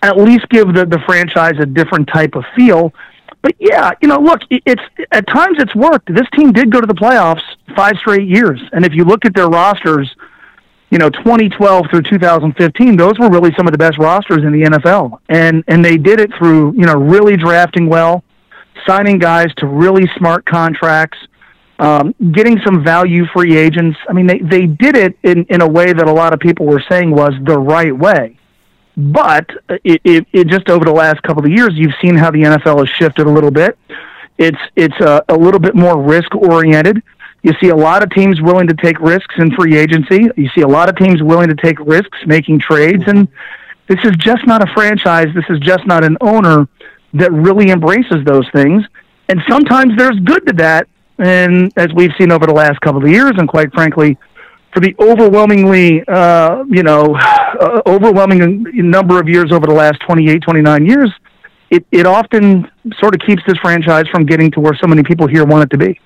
at 0.04 0.18
least 0.18 0.48
give 0.50 0.72
the, 0.76 0.86
the 0.86 1.00
franchise 1.00 1.56
a 1.58 1.66
different 1.66 2.08
type 2.10 2.36
of 2.36 2.46
feel. 2.56 2.94
But 3.42 3.56
yeah, 3.58 3.90
you 4.04 4.08
know, 4.08 4.20
look, 4.20 4.42
it's 4.52 4.84
at 5.12 5.26
times 5.26 5.58
it's 5.58 5.74
worked. 5.74 6.14
This 6.14 6.28
team 6.36 6.52
did 6.52 6.72
go 6.72 6.80
to 6.80 6.86
the 6.86 6.94
playoffs 6.94 7.42
five 7.76 7.98
straight 7.98 8.28
years, 8.28 8.62
and 8.72 8.86
if 8.86 8.94
you 8.94 9.04
look 9.04 9.26
at 9.26 9.34
their 9.34 9.50
rosters, 9.50 10.16
you 10.92 11.00
know, 11.00 11.10
2012 11.10 11.88
through 11.90 12.04
2015, 12.04 12.98
those 12.98 13.18
were 13.18 13.32
really 13.32 13.52
some 13.58 13.66
of 13.66 13.72
the 13.72 13.80
best 13.80 13.98
rosters 13.98 14.44
in 14.44 14.52
the 14.52 14.62
NFL, 14.62 15.18
and 15.28 15.64
and 15.68 15.84
they 15.84 15.98
did 15.98 16.20
it 16.20 16.32
through 16.38 16.74
you 16.74 16.86
know 16.86 17.00
really 17.00 17.36
drafting 17.36 17.90
well, 17.90 18.24
signing 18.86 19.18
guys 19.18 19.52
to 19.58 19.66
really 19.66 20.08
smart 20.18 20.46
contracts, 20.46 21.18
um, 21.82 22.14
getting 22.32 22.60
some 22.64 22.84
value 22.84 23.26
free 23.34 23.58
agents. 23.58 23.98
I 24.08 24.14
mean, 24.14 24.28
they 24.28 24.38
they 24.38 24.68
did 24.68 24.96
it 24.96 25.18
in 25.24 25.46
in 25.46 25.62
a 25.62 25.68
way 25.68 25.92
that 25.92 26.08
a 26.08 26.12
lot 26.12 26.32
of 26.32 26.40
people 26.40 26.68
were 26.68 26.84
saying 26.88 27.10
was 27.12 27.34
the 27.44 27.58
right 27.58 27.96
way. 27.98 28.38
But 28.96 29.50
it, 29.84 30.00
it, 30.04 30.28
it 30.32 30.48
just 30.48 30.70
over 30.70 30.86
the 30.86 30.92
last 30.92 31.24
couple 31.24 31.44
of 31.44 31.50
years, 31.50 31.72
you've 31.74 31.96
seen 32.02 32.16
how 32.16 32.30
the 32.30 32.44
NFL 32.44 32.80
has 32.80 32.90
shifted 32.90 33.26
a 33.26 33.30
little 33.32 33.50
bit. 33.50 33.80
It's 34.38 34.60
it's 34.76 35.00
a, 35.00 35.24
a 35.28 35.36
little 35.36 35.60
bit 35.60 35.76
more 35.76 36.00
risk 36.00 36.36
oriented. 36.36 37.02
You 37.42 37.54
see 37.60 37.70
a 37.70 37.76
lot 37.76 38.04
of 38.04 38.12
teams 38.12 38.40
willing 38.40 38.68
to 38.68 38.76
take 38.76 39.00
risks 39.00 39.34
in 39.40 39.50
free 39.56 39.76
agency. 39.76 40.30
You 40.38 40.50
see 40.54 40.62
a 40.62 40.68
lot 40.68 40.88
of 40.88 40.96
teams 40.98 41.24
willing 41.24 41.48
to 41.48 41.56
take 41.56 41.80
risks 41.80 42.20
making 42.28 42.60
trades, 42.60 43.04
and 43.08 43.28
this 43.88 44.00
is 44.04 44.16
just 44.18 44.46
not 44.46 44.62
a 44.62 44.72
franchise. 44.72 45.34
This 45.34 45.46
is 45.50 45.60
just 45.60 45.88
not 45.88 46.04
an 46.04 46.18
owner 46.22 46.68
that 47.16 47.32
really 47.32 47.72
embraces 47.72 48.24
those 48.24 48.48
things. 48.52 48.84
And 49.30 49.42
sometimes 49.50 49.98
there's 49.98 50.20
good 50.20 50.46
to 50.48 50.54
that, 50.54 50.88
and 51.22 51.72
as 51.78 51.94
we've 51.94 52.12
seen 52.18 52.32
over 52.32 52.46
the 52.46 52.54
last 52.54 52.82
couple 52.82 53.04
of 53.04 53.10
years, 53.10 53.32
and 53.38 53.48
quite 53.48 53.72
frankly, 53.74 54.18
for 54.74 54.80
the 54.80 54.96
overwhelmingly, 55.00 56.04
uh, 56.08 56.64
you 56.70 56.84
know, 56.84 57.16
uh, 57.16 57.82
overwhelming 57.86 58.64
number 58.90 59.20
of 59.20 59.30
years 59.30 59.52
over 59.52 59.68
the 59.68 59.74
last 59.74 60.00
28, 60.02 60.42
29 60.42 60.86
years, 60.86 61.12
it, 61.70 61.86
it 61.92 62.06
often 62.06 62.70
sort 63.00 63.16
of 63.16 63.22
keeps 63.26 63.42
this 63.48 63.58
franchise 63.60 64.08
from 64.10 64.26
getting 64.26 64.52
to 64.52 64.60
where 64.60 64.76
so 64.76 64.88
many 64.88 65.04
people 65.04 65.28
here 65.28 65.46
want 65.46 65.64
it 65.64 65.70
to 65.70 65.78
be. 65.78 66.00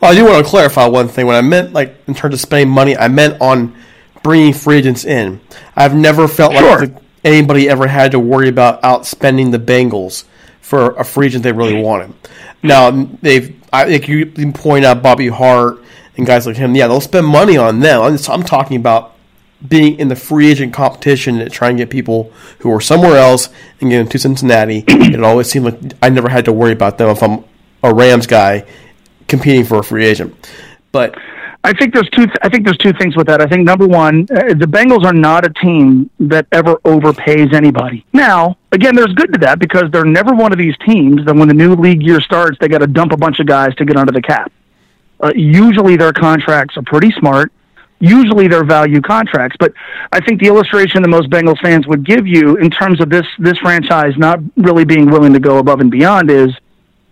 Well, 0.00 0.12
I 0.12 0.14
do 0.14 0.24
want 0.24 0.44
to 0.44 0.50
clarify 0.50 0.86
one 0.86 1.08
thing. 1.08 1.26
When 1.26 1.36
I 1.36 1.40
meant 1.40 1.72
like 1.72 1.96
in 2.06 2.14
terms 2.14 2.34
of 2.34 2.40
spending 2.40 2.68
money, 2.68 2.96
I 2.96 3.08
meant 3.08 3.40
on 3.40 3.74
bringing 4.22 4.52
free 4.52 4.78
agents 4.78 5.04
in. 5.04 5.40
I've 5.76 5.94
never 5.94 6.28
felt 6.28 6.52
Sure. 6.54 6.80
like 6.80 6.94
anybody 7.24 7.68
ever 7.70 7.86
had 7.86 8.12
to 8.12 8.18
worry 8.18 8.48
about 8.48 8.82
outspending 8.82 9.50
the 9.50 9.58
Bengals 9.58 10.24
for 10.60 10.90
a 10.92 11.04
free 11.04 11.26
agent 11.26 11.42
they 11.42 11.52
really 11.52 11.80
wanted. 11.80 12.12
Now 12.62 12.90
they've, 12.90 13.61
I 13.72 13.86
think 13.86 14.08
you 14.08 14.26
can 14.26 14.52
point 14.52 14.84
out 14.84 15.02
Bobby 15.02 15.28
Hart 15.28 15.82
and 16.16 16.26
guys 16.26 16.46
like 16.46 16.56
him. 16.56 16.74
Yeah, 16.74 16.88
they'll 16.88 17.00
spend 17.00 17.26
money 17.26 17.56
on 17.56 17.80
them. 17.80 18.02
I'm, 18.02 18.12
just, 18.12 18.28
I'm 18.28 18.42
talking 18.42 18.76
about 18.76 19.16
being 19.66 19.98
in 19.98 20.08
the 20.08 20.16
free 20.16 20.50
agent 20.50 20.74
competition 20.74 21.40
and 21.40 21.50
trying 21.50 21.76
to 21.76 21.84
get 21.84 21.90
people 21.90 22.32
who 22.58 22.72
are 22.72 22.80
somewhere 22.80 23.16
else 23.16 23.48
and 23.80 23.90
get 23.90 23.98
them 23.98 24.08
to 24.08 24.18
Cincinnati. 24.18 24.84
it 24.88 25.22
always 25.22 25.48
seemed 25.48 25.66
like 25.66 25.94
I 26.02 26.08
never 26.08 26.28
had 26.28 26.44
to 26.46 26.52
worry 26.52 26.72
about 26.72 26.98
them 26.98 27.08
if 27.10 27.22
I'm 27.22 27.44
a 27.82 27.94
Rams 27.94 28.26
guy 28.26 28.66
competing 29.28 29.64
for 29.64 29.78
a 29.78 29.84
free 29.84 30.04
agent. 30.04 30.34
But 30.90 31.16
I 31.64 31.72
think 31.72 31.94
there's 31.94 32.08
two. 32.10 32.26
I 32.42 32.48
think 32.48 32.64
there's 32.64 32.78
two 32.78 32.92
things 32.92 33.16
with 33.16 33.28
that. 33.28 33.40
I 33.40 33.46
think 33.46 33.64
number 33.64 33.86
one, 33.86 34.26
uh, 34.32 34.54
the 34.54 34.66
Bengals 34.66 35.04
are 35.04 35.12
not 35.12 35.46
a 35.46 35.50
team 35.50 36.10
that 36.18 36.46
ever 36.50 36.76
overpays 36.78 37.54
anybody. 37.54 38.04
Now, 38.12 38.56
again, 38.72 38.96
there's 38.96 39.12
good 39.12 39.32
to 39.34 39.38
that 39.40 39.60
because 39.60 39.84
they're 39.92 40.04
never 40.04 40.34
one 40.34 40.50
of 40.50 40.58
these 40.58 40.76
teams 40.78 41.24
that 41.24 41.34
when 41.34 41.46
the 41.46 41.54
new 41.54 41.76
league 41.76 42.02
year 42.02 42.20
starts, 42.20 42.58
they 42.60 42.66
got 42.66 42.78
to 42.78 42.88
dump 42.88 43.12
a 43.12 43.16
bunch 43.16 43.38
of 43.38 43.46
guys 43.46 43.74
to 43.76 43.84
get 43.84 43.96
under 43.96 44.12
the 44.12 44.22
cap. 44.22 44.50
Uh, 45.20 45.32
usually, 45.36 45.96
their 45.96 46.12
contracts 46.12 46.76
are 46.76 46.82
pretty 46.82 47.12
smart. 47.12 47.52
Usually, 48.00 48.48
they're 48.48 48.64
value 48.64 49.00
contracts. 49.00 49.56
But 49.60 49.72
I 50.10 50.18
think 50.18 50.40
the 50.40 50.48
illustration 50.48 51.00
that 51.02 51.08
most 51.08 51.30
Bengals 51.30 51.60
fans 51.60 51.86
would 51.86 52.04
give 52.04 52.26
you 52.26 52.56
in 52.56 52.70
terms 52.70 53.00
of 53.00 53.08
this 53.08 53.26
this 53.38 53.56
franchise 53.58 54.14
not 54.16 54.40
really 54.56 54.84
being 54.84 55.08
willing 55.08 55.32
to 55.32 55.40
go 55.40 55.58
above 55.58 55.78
and 55.78 55.92
beyond 55.92 56.28
is 56.28 56.52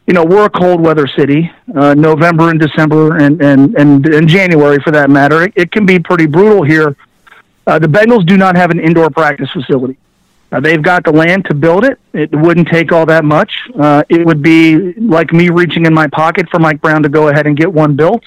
you 0.06 0.14
know, 0.14 0.24
we're 0.24 0.46
a 0.46 0.50
cold 0.50 0.80
weather 0.80 1.06
city. 1.06 1.50
Uh, 1.74 1.94
November 1.94 2.50
and 2.50 2.58
December 2.58 3.18
and, 3.18 3.40
and, 3.40 3.74
and, 3.76 4.06
and 4.06 4.28
January, 4.28 4.78
for 4.80 4.90
that 4.90 5.10
matter, 5.10 5.42
it, 5.42 5.52
it 5.54 5.72
can 5.72 5.86
be 5.86 5.98
pretty 5.98 6.26
brutal 6.26 6.62
here. 6.62 6.96
Uh, 7.66 7.78
the 7.78 7.86
Bengals 7.86 8.26
do 8.26 8.36
not 8.36 8.56
have 8.56 8.70
an 8.70 8.80
indoor 8.80 9.10
practice 9.10 9.50
facility. 9.50 9.96
Uh, 10.52 10.58
they've 10.58 10.82
got 10.82 11.04
the 11.04 11.12
land 11.12 11.44
to 11.44 11.54
build 11.54 11.84
it. 11.84 12.00
It 12.12 12.34
wouldn't 12.34 12.68
take 12.68 12.90
all 12.90 13.06
that 13.06 13.24
much. 13.24 13.52
Uh, 13.78 14.02
it 14.08 14.26
would 14.26 14.42
be 14.42 14.94
like 14.94 15.32
me 15.32 15.48
reaching 15.48 15.86
in 15.86 15.94
my 15.94 16.08
pocket 16.08 16.48
for 16.50 16.58
Mike 16.58 16.80
Brown 16.80 17.04
to 17.04 17.08
go 17.08 17.28
ahead 17.28 17.46
and 17.46 17.56
get 17.56 17.72
one 17.72 17.94
built. 17.94 18.24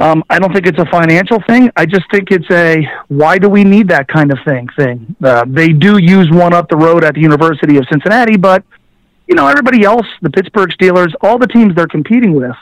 Um, 0.00 0.24
I 0.28 0.38
don't 0.38 0.52
think 0.52 0.66
it's 0.66 0.78
a 0.78 0.86
financial 0.86 1.40
thing. 1.42 1.70
I 1.76 1.86
just 1.86 2.10
think 2.10 2.30
it's 2.30 2.50
a 2.50 2.88
why 3.08 3.38
do 3.38 3.48
we 3.48 3.62
need 3.62 3.88
that 3.88 4.08
kind 4.08 4.32
of 4.32 4.38
thing 4.44 4.68
thing. 4.76 5.14
Uh, 5.22 5.44
they 5.46 5.68
do 5.68 5.98
use 5.98 6.30
one 6.30 6.52
up 6.52 6.68
the 6.68 6.76
road 6.76 7.04
at 7.04 7.14
the 7.14 7.20
University 7.20 7.76
of 7.76 7.86
Cincinnati, 7.90 8.36
but 8.36 8.64
you 9.26 9.34
know, 9.34 9.46
everybody 9.48 9.84
else, 9.84 10.06
the 10.22 10.30
Pittsburgh 10.30 10.70
Steelers, 10.70 11.12
all 11.20 11.38
the 11.38 11.46
teams 11.46 11.74
they're 11.74 11.86
competing 11.86 12.34
with 12.34 12.56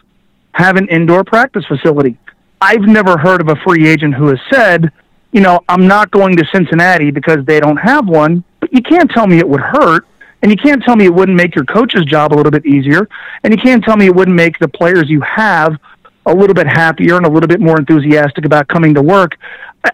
have 0.53 0.77
an 0.77 0.89
indoor 0.89 1.25
practice 1.25 1.65
facility. 1.67 2.17
I've 2.61 2.83
never 2.83 3.19
heard 3.19 3.41
of 3.41 3.49
a 3.49 3.57
free 3.57 3.89
agent 3.89 4.15
who 4.15 4.29
has 4.29 4.39
said, 4.53 4.93
you 5.33 5.41
know, 5.41 5.61
I'm 5.69 5.87
not 5.87 6.11
going 6.11 6.37
to 6.37 6.45
Cincinnati 6.53 7.11
because 7.11 7.45
they 7.47 7.59
don't 7.59 7.79
have 7.79 8.07
one, 8.07 8.45
but 8.61 8.73
you 8.73 8.83
can't 8.83 9.11
tell 9.11 9.27
me 9.27 9.39
it 9.39 9.49
would 9.49 9.61
hurt. 9.61 10.07
And 10.43 10.51
you 10.51 10.57
can't 10.57 10.83
tell 10.83 10.97
me 10.97 11.05
it 11.05 11.15
wouldn't 11.15 11.37
make 11.37 11.55
your 11.55 11.65
coach's 11.65 12.05
job 12.05 12.33
a 12.33 12.37
little 12.37 12.51
bit 12.51 12.67
easier. 12.67 13.09
And 13.45 13.53
you 13.53 13.59
can't 13.59 13.83
tell 13.83 13.97
me 13.97 14.07
it 14.07 14.15
wouldn't 14.15 14.37
make 14.37 14.59
the 14.59 14.67
players 14.67 15.09
you 15.09 15.21
have 15.21 15.79
a 16.27 16.35
little 16.35 16.55
bit 16.55 16.67
happier 16.67 17.17
and 17.17 17.27
a 17.27 17.29
little 17.29 17.47
bit 17.47 17.61
more 17.61 17.79
enthusiastic 17.79 18.45
about 18.45 18.67
coming 18.69 18.93
to 18.95 19.03
work. 19.03 19.37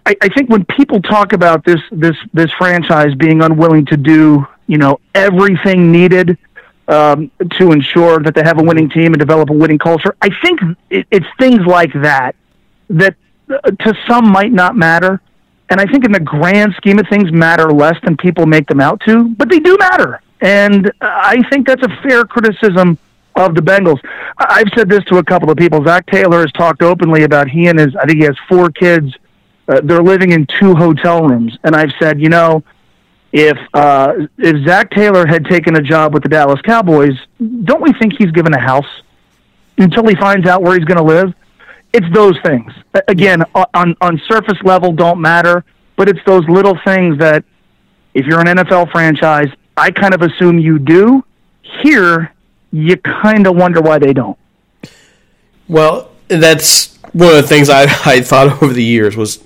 I, 0.05 0.15
I 0.21 0.29
think 0.29 0.49
when 0.49 0.65
people 0.65 1.01
talk 1.01 1.33
about 1.33 1.65
this 1.65 1.79
this 1.91 2.15
this 2.33 2.51
franchise 2.57 3.15
being 3.15 3.41
unwilling 3.41 3.85
to 3.87 3.97
do, 3.97 4.45
you 4.67 4.77
know, 4.77 4.99
everything 5.15 5.91
needed 5.91 6.37
um, 6.89 7.31
to 7.57 7.71
ensure 7.71 8.19
that 8.19 8.33
they 8.33 8.41
have 8.43 8.59
a 8.59 8.63
winning 8.63 8.89
team 8.89 9.13
and 9.13 9.19
develop 9.19 9.49
a 9.49 9.53
winning 9.53 9.77
culture. 9.77 10.15
I 10.21 10.29
think 10.43 10.59
it, 10.89 11.07
it's 11.11 11.25
things 11.37 11.65
like 11.65 11.93
that 11.93 12.35
that 12.89 13.15
uh, 13.49 13.71
to 13.71 13.93
some 14.07 14.29
might 14.29 14.51
not 14.51 14.75
matter, 14.75 15.21
and 15.69 15.79
I 15.79 15.85
think 15.85 16.03
in 16.03 16.11
the 16.11 16.19
grand 16.19 16.73
scheme 16.73 16.97
of 16.97 17.07
things 17.07 17.31
matter 17.31 17.71
less 17.71 17.95
than 18.03 18.17
people 18.17 18.47
make 18.47 18.67
them 18.67 18.81
out 18.81 19.01
to, 19.07 19.29
but 19.29 19.49
they 19.49 19.59
do 19.59 19.77
matter. 19.79 20.21
And 20.41 20.91
I 20.99 21.37
think 21.49 21.67
that's 21.67 21.83
a 21.83 22.01
fair 22.01 22.25
criticism 22.25 22.97
of 23.35 23.53
the 23.53 23.61
Bengals. 23.61 23.99
I've 24.37 24.69
said 24.75 24.89
this 24.89 25.03
to 25.05 25.17
a 25.17 25.23
couple 25.23 25.51
of 25.51 25.57
people. 25.57 25.83
Zac 25.83 26.07
Taylor 26.07 26.41
has 26.41 26.51
talked 26.53 26.81
openly 26.81 27.23
about 27.23 27.47
he 27.49 27.67
and 27.67 27.77
his, 27.77 27.95
I 27.95 28.05
think 28.05 28.19
he 28.19 28.25
has 28.25 28.37
four 28.47 28.69
kids. 28.69 29.13
Uh, 29.67 29.81
they're 29.83 30.01
living 30.01 30.31
in 30.31 30.47
two 30.59 30.73
hotel 30.73 31.21
rooms, 31.27 31.55
and 31.63 31.75
I've 31.75 31.91
said, 31.99 32.19
you 32.19 32.29
know, 32.29 32.63
if 33.31 33.57
uh, 33.73 34.13
if 34.37 34.65
Zac 34.67 34.91
Taylor 34.91 35.27
had 35.27 35.45
taken 35.45 35.75
a 35.75 35.81
job 35.81 36.13
with 36.13 36.23
the 36.23 36.29
Dallas 36.29 36.61
Cowboys, 36.61 37.13
don't 37.63 37.81
we 37.81 37.93
think 37.93 38.13
he's 38.17 38.31
given 38.31 38.53
a 38.53 38.59
house 38.59 38.87
until 39.77 40.07
he 40.07 40.15
finds 40.15 40.47
out 40.47 40.61
where 40.61 40.75
he's 40.75 40.85
going 40.85 40.97
to 40.97 41.03
live? 41.03 41.33
It's 41.93 42.05
those 42.13 42.39
things. 42.43 42.71
Again, 43.07 43.43
on 43.73 43.95
on 44.01 44.21
surface 44.27 44.57
level, 44.63 44.91
don't 44.91 45.21
matter, 45.21 45.63
but 45.95 46.09
it's 46.09 46.23
those 46.25 46.47
little 46.47 46.77
things 46.85 47.17
that 47.19 47.43
if 48.13 48.25
you're 48.25 48.39
an 48.39 48.47
NFL 48.47 48.91
franchise, 48.91 49.49
I 49.77 49.91
kind 49.91 50.13
of 50.13 50.21
assume 50.21 50.59
you 50.59 50.79
do. 50.79 51.23
Here, 51.61 52.33
you 52.71 52.97
kind 52.97 53.45
of 53.47 53.55
wonder 53.55 53.81
why 53.81 53.99
they 53.99 54.13
don't. 54.13 54.37
Well, 55.67 56.11
that's 56.27 56.97
one 57.13 57.29
of 57.29 57.35
the 57.35 57.43
things 57.43 57.69
I, 57.69 57.83
I 58.05 58.21
thought 58.21 58.47
over 58.63 58.73
the 58.73 58.83
years 58.83 59.15
was 59.15 59.43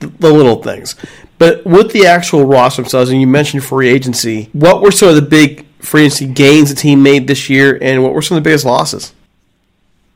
the 0.00 0.32
little 0.32 0.62
things. 0.62 0.96
But 1.40 1.64
with 1.64 1.92
the 1.92 2.04
actual 2.04 2.44
roster 2.44 2.82
themselves, 2.82 3.08
and 3.08 3.18
you 3.18 3.26
mentioned 3.26 3.64
free 3.64 3.88
agency, 3.88 4.50
what 4.52 4.82
were 4.82 4.90
some 4.90 5.08
of 5.08 5.14
the 5.14 5.22
big 5.22 5.64
free 5.78 6.02
agency 6.02 6.26
gains 6.26 6.68
the 6.68 6.74
team 6.74 7.02
made 7.02 7.26
this 7.26 7.48
year, 7.48 7.78
and 7.80 8.02
what 8.02 8.12
were 8.12 8.20
some 8.20 8.36
of 8.36 8.44
the 8.44 8.48
biggest 8.48 8.66
losses? 8.66 9.14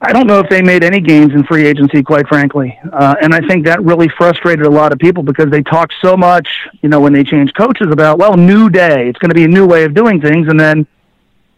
I 0.02 0.12
don't 0.12 0.26
know 0.26 0.38
if 0.38 0.50
they 0.50 0.60
made 0.60 0.84
any 0.84 1.00
gains 1.00 1.32
in 1.32 1.42
free 1.44 1.66
agency, 1.66 2.02
quite 2.02 2.28
frankly. 2.28 2.78
Uh, 2.92 3.14
and 3.22 3.34
I 3.34 3.40
think 3.48 3.64
that 3.64 3.82
really 3.82 4.10
frustrated 4.18 4.66
a 4.66 4.70
lot 4.70 4.92
of 4.92 4.98
people 4.98 5.22
because 5.22 5.48
they 5.48 5.62
talked 5.62 5.94
so 6.02 6.14
much, 6.14 6.46
you 6.82 6.90
know, 6.90 7.00
when 7.00 7.14
they 7.14 7.24
changed 7.24 7.56
coaches 7.56 7.86
about, 7.90 8.18
well, 8.18 8.36
new 8.36 8.68
day, 8.68 9.08
it's 9.08 9.18
going 9.18 9.30
to 9.30 9.34
be 9.34 9.44
a 9.44 9.48
new 9.48 9.66
way 9.66 9.84
of 9.84 9.94
doing 9.94 10.20
things. 10.20 10.48
And 10.48 10.60
then 10.60 10.86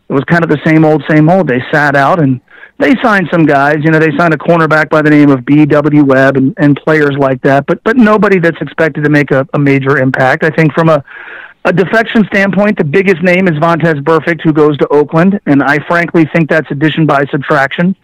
it 0.09 0.13
was 0.13 0.23
kind 0.29 0.45
of 0.45 0.49
the 0.49 0.61
same 0.65 0.85
old, 0.85 1.03
same 1.11 1.29
old. 1.29 1.49
They 1.49 1.61
sat 1.73 1.97
out 1.97 2.21
and 2.21 2.41
they 2.79 2.95
signed 3.03 3.29
some 3.33 3.47
guys. 3.47 3.77
You 3.83 3.91
know, 3.91 3.99
they 3.99 4.17
signed 4.17 4.35
a 4.35 4.39
cornerback 4.39 4.91
by 4.91 5.03
the 5.03 5.11
name 5.11 5.31
of 5.31 5.45
B.W. 5.45 6.05
Webb 6.05 6.37
and, 6.37 6.55
and 6.59 6.77
players 6.77 7.17
like 7.19 7.41
that, 7.43 7.67
but 7.67 7.83
but 7.85 7.97
nobody 7.97 8.39
that's 8.39 8.61
expected 8.61 9.05
to 9.05 9.11
make 9.11 9.31
a, 9.31 9.47
a 9.55 9.59
major 9.59 9.99
impact. 9.99 10.45
I 10.45 10.51
think 10.51 10.73
from 10.73 10.89
a 10.89 11.05
a 11.67 11.73
defection 11.73 12.25
standpoint, 12.27 12.79
the 12.79 12.85
biggest 12.85 13.23
name 13.23 13.49
is 13.49 13.55
Vontaze 13.55 14.01
Burfict, 14.01 14.41
who 14.43 14.53
goes 14.53 14.79
to 14.79 14.87
Oakland, 14.89 15.41
and 15.47 15.65
I 15.65 15.79
frankly 15.89 16.25
think 16.33 16.49
that's 16.49 16.71
addition 16.71 17.07
by 17.07 17.25
subtraction. 17.27 17.97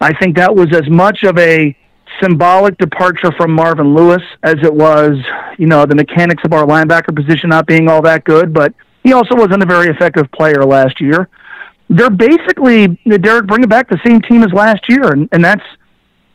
I 0.00 0.12
think 0.14 0.36
that 0.36 0.54
was 0.54 0.74
as 0.74 0.90
much 0.90 1.22
of 1.22 1.38
a 1.38 1.76
symbolic 2.20 2.76
departure 2.78 3.30
from 3.36 3.52
Marvin 3.52 3.94
Lewis 3.94 4.22
as 4.42 4.56
it 4.64 4.74
was, 4.74 5.16
you 5.58 5.66
know, 5.66 5.86
the 5.86 5.94
mechanics 5.94 6.42
of 6.44 6.52
our 6.52 6.66
linebacker 6.66 7.14
position 7.14 7.50
not 7.50 7.68
being 7.68 7.88
all 7.88 8.02
that 8.02 8.24
good, 8.24 8.52
but 8.52 8.74
he 9.04 9.12
also 9.12 9.36
wasn't 9.36 9.62
a 9.62 9.66
very 9.66 9.88
effective 9.88 10.30
player 10.32 10.64
last 10.64 11.00
year. 11.00 11.28
They're 11.88 12.10
basically 12.10 12.88
Derek 13.06 13.46
bringing 13.46 13.68
back 13.68 13.88
the 13.88 14.00
same 14.04 14.20
team 14.22 14.42
as 14.42 14.52
last 14.52 14.88
year, 14.88 15.12
and, 15.12 15.28
and 15.32 15.44
that's 15.44 15.64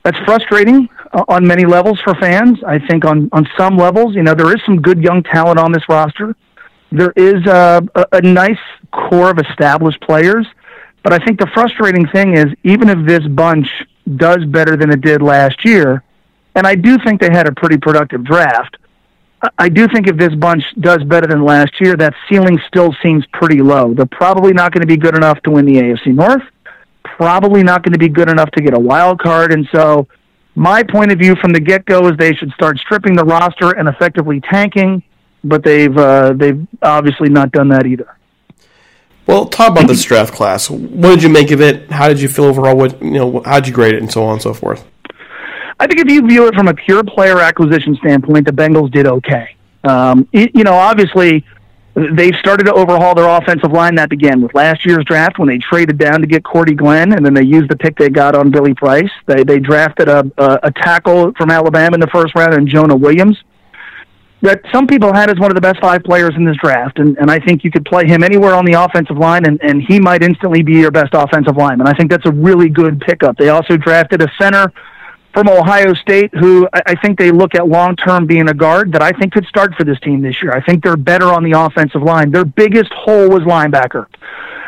that's 0.04 0.18
frustrating 0.20 0.88
uh, 1.12 1.26
on 1.28 1.46
many 1.46 1.66
levels 1.66 2.00
for 2.02 2.16
fans. 2.16 2.64
I 2.64 2.80
think 2.80 3.04
on 3.06 3.30
on 3.32 3.48
some 3.58 3.78
levels, 3.78 4.16
you 4.16 4.24
know, 4.24 4.34
there 4.34 4.56
is 4.56 4.62
some 4.66 4.82
good 4.82 5.04
young 5.04 5.24
talent 5.24 5.60
on 5.60 5.72
this 5.72 5.84
roster. 5.90 6.36
There 6.92 7.14
is 7.16 7.46
a, 7.46 7.84
a, 7.96 8.06
a 8.14 8.22
nice 8.22 8.58
core 8.92 9.30
of 9.30 9.40
established 9.40 10.02
players, 10.02 10.48
but 11.04 11.14
I 11.14 11.24
think 11.24 11.40
the 11.40 11.48
frustrating 11.54 12.08
thing 12.08 12.36
is 12.36 12.48
even 12.64 12.90
if 12.90 13.06
this 13.06 13.26
bunch 13.28 13.68
does 14.16 14.44
better 14.46 14.76
than 14.76 14.92
it 14.92 15.02
did 15.02 15.22
last 15.22 15.64
year, 15.66 16.04
and 16.56 16.66
I 16.66 16.76
do 16.76 16.98
think 17.00 17.22
they 17.22 17.32
had 17.32 17.48
a 17.48 17.52
pretty 17.52 17.78
productive 17.78 18.24
draft. 18.24 18.78
I- 19.58 19.70
do 19.70 19.88
think 19.88 20.08
if 20.08 20.18
this 20.18 20.34
bunch 20.36 20.64
does 20.80 21.04
better 21.04 21.28
than 21.28 21.44
last 21.44 21.80
year, 21.80 21.96
that 21.96 22.14
ceiling 22.28 22.60
still 22.68 22.94
seems 23.02 23.26
pretty 23.28 23.62
low. 23.62 23.94
They're 23.94 24.06
probably 24.06 24.54
not 24.54 24.74
going 24.74 24.82
to 24.82 24.88
be 24.88 24.98
good 24.98 25.16
enough 25.16 25.42
to 25.44 25.52
win 25.52 25.66
the 25.66 25.78
AFC 25.78 26.14
North. 26.14 26.44
Probably 27.04 27.64
not 27.64 27.84
going 27.84 27.94
to 27.94 28.00
be 28.00 28.10
good 28.10 28.30
enough 28.30 28.52
to 28.52 28.62
get 28.62 28.74
a 28.74 28.80
wild 28.80 29.20
card, 29.20 29.54
and 29.54 29.68
so 29.72 30.08
my 30.56 30.84
point 30.84 31.12
of 31.12 31.20
view 31.20 31.36
from 31.38 31.54
the 31.54 31.60
get 31.60 31.86
go 31.86 32.08
is 32.08 32.18
they 32.18 32.34
should 32.36 32.52
start 32.52 32.78
stripping 32.80 33.16
the 33.16 33.24
roster 33.24 33.72
and 33.72 33.88
effectively 33.88 34.42
tanking, 34.42 35.02
but 35.44 35.64
they've 35.64 35.98
uh, 35.98 36.34
they've 36.34 36.68
obviously 36.82 37.30
not 37.30 37.52
done 37.52 37.70
that 37.70 37.86
either. 37.86 38.16
Well, 39.26 39.46
talk 39.46 39.72
about 39.72 39.88
this 39.88 40.04
draft 40.04 40.34
class. 40.34 40.70
What 40.70 41.14
did 41.14 41.24
you 41.24 41.30
make 41.30 41.52
of 41.52 41.62
it? 41.62 41.92
How 41.92 42.08
did 42.08 42.20
you 42.20 42.28
feel 42.28 42.46
overall? 42.46 42.76
What 42.76 43.02
you 43.02 43.12
know? 43.12 43.42
How 43.46 43.60
did 43.60 43.68
you 43.68 43.74
grade 43.74 43.94
it, 43.94 44.02
and 44.02 44.12
so 44.12 44.24
on 44.24 44.34
and 44.34 44.42
so 44.42 44.54
forth? 44.54 44.86
I 45.80 45.88
think 45.88 46.00
if 46.02 46.12
you 46.12 46.28
view 46.28 46.48
it 46.48 46.56
from 46.56 46.68
a 46.68 46.74
pure 46.74 47.04
player 47.04 47.40
acquisition 47.40 47.96
standpoint, 47.96 48.46
the 48.46 48.52
Bengals 48.52 48.92
did 48.92 49.08
okay. 49.08 49.56
Um, 49.86 50.28
y- 50.34 50.52
you 50.54 50.66
know, 50.66 50.74
obviously, 50.74 51.46
they've 51.96 52.36
started 52.36 52.66
to 52.66 52.74
overhaul 52.74 53.16
their 53.16 53.30
offensive 53.30 53.72
line. 53.72 53.96
That 53.96 54.10
began 54.10 54.42
with 54.42 54.54
last 54.54 54.86
year's 54.86 55.06
draft 55.06 55.40
when 55.40 55.48
they 55.48 55.58
traded 55.58 55.98
down 55.98 56.20
to 56.20 56.28
get 56.28 56.44
Cordy 56.44 56.76
Glenn, 56.76 57.14
and 57.14 57.26
then 57.26 57.34
they 57.34 57.44
used 57.44 57.70
the 57.70 57.78
pick 57.78 57.98
they 57.98 58.10
got 58.10 58.36
on 58.36 58.52
Billy 58.52 58.74
Price. 58.74 59.10
They 59.26 59.44
they 59.44 59.60
drafted 59.60 60.10
a 60.10 60.30
a, 60.38 60.60
a 60.64 60.72
tackle 60.72 61.32
from 61.38 61.50
Alabama 61.50 61.96
in 61.96 62.02
the 62.02 62.08
first 62.08 62.36
round, 62.36 62.54
and 62.54 62.68
Jonah 62.68 62.96
Williams. 62.96 63.38
That 64.42 64.62
some 64.72 64.88
people 64.88 65.14
had 65.14 65.30
as 65.30 65.38
one 65.38 65.52
of 65.52 65.56
the 65.56 65.62
best 65.62 65.82
five 65.82 66.02
players 66.04 66.34
in 66.38 66.46
this 66.46 66.56
draft, 66.64 67.00
and, 67.00 67.18
and 67.18 67.30
I 67.30 67.40
think 67.40 67.66
you 67.66 67.72
could 67.72 67.84
play 67.84 68.08
him 68.08 68.24
anywhere 68.24 68.56
on 68.56 68.64
the 68.64 68.72
offensive 68.72 69.18
line, 69.18 69.46
and, 69.46 69.62
and 69.62 69.82
he 69.82 70.00
might 70.00 70.24
instantly 70.24 70.64
be 70.64 70.76
your 70.76 70.92
best 70.92 71.10
offensive 71.14 71.58
lineman. 71.58 71.88
I 71.88 71.94
think 71.94 72.10
that's 72.10 72.26
a 72.26 72.32
really 72.32 72.70
good 72.70 73.02
pickup. 73.02 73.38
They 73.38 73.50
also 73.50 73.76
drafted 73.76 74.22
a 74.22 74.32
center 74.40 74.72
from 75.40 75.48
Ohio 75.48 75.94
State, 75.94 76.34
who 76.36 76.68
I 76.74 76.96
think 76.96 77.18
they 77.18 77.32
look 77.32 77.56
at 77.56 77.66
long 77.68 77.96
term 77.96 78.26
being 78.26 78.50
a 78.50 78.54
guard 78.54 78.92
that 78.92 79.02
I 79.02 79.12
think 79.12 79.32
could 79.32 79.46
start 79.46 79.74
for 79.76 79.86
this 79.86 79.98
team 80.02 80.22
this 80.22 80.42
year. 80.44 80.52
I 80.52 80.62
think 80.62 80.84
they're 80.84 80.98
better 80.98 81.28
on 81.28 81.44
the 81.44 81.58
offensive 81.58 82.02
line. 82.02 82.32
Their 82.32 82.44
biggest 82.44 82.92
hole 82.92 83.30
was 83.30 83.44
linebacker. 83.44 84.08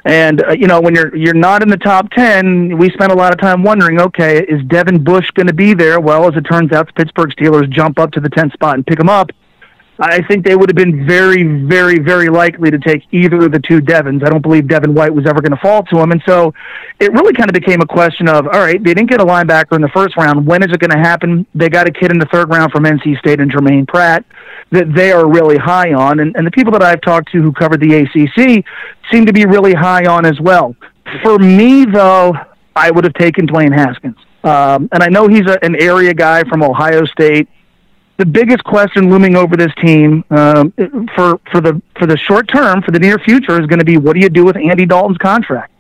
And 0.06 0.44
uh, 0.44 0.52
you 0.52 0.68
know, 0.68 0.80
when 0.80 0.96
you're 0.96 1.14
you're 1.16 1.34
not 1.34 1.62
in 1.62 1.68
the 1.68 1.78
top 1.78 2.10
ten, 2.12 2.78
we 2.78 2.90
spent 2.90 3.12
a 3.12 3.16
lot 3.16 3.34
of 3.34 3.40
time 3.40 3.64
wondering, 3.64 4.00
okay, 4.00 4.44
is 4.44 4.64
Devin 4.68 5.04
Bush 5.04 5.30
going 5.32 5.48
to 5.48 5.54
be 5.54 5.74
there? 5.74 6.00
Well, 6.00 6.26
as 6.28 6.38
it 6.38 6.44
turns 6.50 6.72
out, 6.72 6.88
the 6.88 6.94
Pittsburgh 6.94 7.32
Steelers 7.32 7.70
jump 7.70 8.00
up 8.00 8.12
to 8.14 8.22
the 8.22 8.30
10th 8.30 8.54
spot 8.54 8.76
and 8.76 8.88
pick 8.88 9.00
him 9.00 9.10
up. 9.10 9.32
I 10.10 10.22
think 10.24 10.44
they 10.44 10.56
would 10.56 10.68
have 10.68 10.76
been 10.76 11.06
very, 11.06 11.44
very, 11.44 12.00
very 12.00 12.30
likely 12.30 12.72
to 12.72 12.80
take 12.80 13.04
either 13.12 13.46
of 13.46 13.52
the 13.52 13.60
two 13.60 13.82
Devons. 13.82 14.24
I 14.24 14.30
don't 14.30 14.42
believe 14.42 14.68
Devin 14.68 14.96
White 14.96 15.14
was 15.14 15.28
ever 15.28 15.42
going 15.42 15.52
to 15.52 15.62
fall 15.62 15.84
to 15.84 16.00
him. 16.00 16.12
And 16.12 16.24
so 16.26 16.56
it 17.00 17.14
really 17.14 17.34
kind 17.34 17.48
of 17.50 17.54
became 17.54 17.82
a 17.82 17.86
question 17.86 18.28
of, 18.28 18.48
all 18.48 18.60
right, 18.60 18.84
they 18.84 18.96
didn't 18.96 19.12
get 19.12 19.22
a 19.22 19.26
linebacker 19.26 19.76
in 19.76 19.82
the 19.82 19.90
first 19.90 20.18
round. 20.18 20.48
When 20.48 20.64
is 20.64 20.72
it 20.72 20.80
going 20.80 20.90
to 20.90 20.98
happen? 20.98 21.46
They 21.54 21.70
got 21.70 21.88
a 21.88 21.92
kid 21.92 22.10
in 22.10 22.18
the 22.18 22.26
third 22.26 22.50
round 22.50 22.72
from 22.72 22.84
NC 22.84 23.20
State 23.20 23.40
and 23.40 23.52
Germaine 23.52 23.86
Pratt 23.86 24.26
that 24.72 24.92
they 24.96 25.12
are 25.12 25.30
really 25.30 25.58
high 25.58 25.94
on. 25.94 26.20
And, 26.20 26.36
and 26.36 26.48
the 26.48 26.52
people 26.52 26.72
that 26.72 26.82
I've 26.82 27.02
talked 27.02 27.32
to 27.34 27.42
who 27.42 27.52
covered 27.52 27.80
the 27.80 27.94
ACC 27.94 28.66
seem 29.12 29.26
to 29.28 29.34
be 29.34 29.46
really 29.46 29.74
high 29.74 30.06
on 30.06 30.26
as 30.26 30.40
well. 30.40 30.76
For 31.22 31.38
me, 31.38 31.86
though, 31.86 32.34
I 32.76 32.90
would 32.90 33.04
have 33.04 33.14
taken 33.14 33.46
Dwayne 33.46 33.74
Haskins. 33.74 34.18
Um, 34.44 34.90
and 34.92 35.04
I 35.04 35.10
know 35.10 35.28
he's 35.28 35.46
a, 35.48 35.64
an 35.64 35.76
area 35.80 36.16
guy 36.16 36.44
from 36.46 36.64
Ohio 36.64 37.06
State 37.06 37.48
the 38.18 38.26
biggest 38.26 38.64
question 38.64 39.10
looming 39.10 39.36
over 39.36 39.56
this 39.58 39.74
team 39.82 40.24
um, 40.30 40.72
for 41.16 41.40
for 41.52 41.62
the 41.62 41.82
for 41.98 42.06
the 42.06 42.18
short 42.18 42.48
term, 42.48 42.82
for 42.82 42.92
the 42.92 43.00
near 43.00 43.18
future, 43.20 43.60
is 43.60 43.68
going 43.68 43.80
to 43.80 43.86
be 43.86 43.98
what 43.98 44.14
do 44.14 44.20
you 44.20 44.30
do 44.30 44.46
with 44.46 44.58
Andy 44.58 44.86
Dalton's 44.86 45.18
contract? 45.18 45.72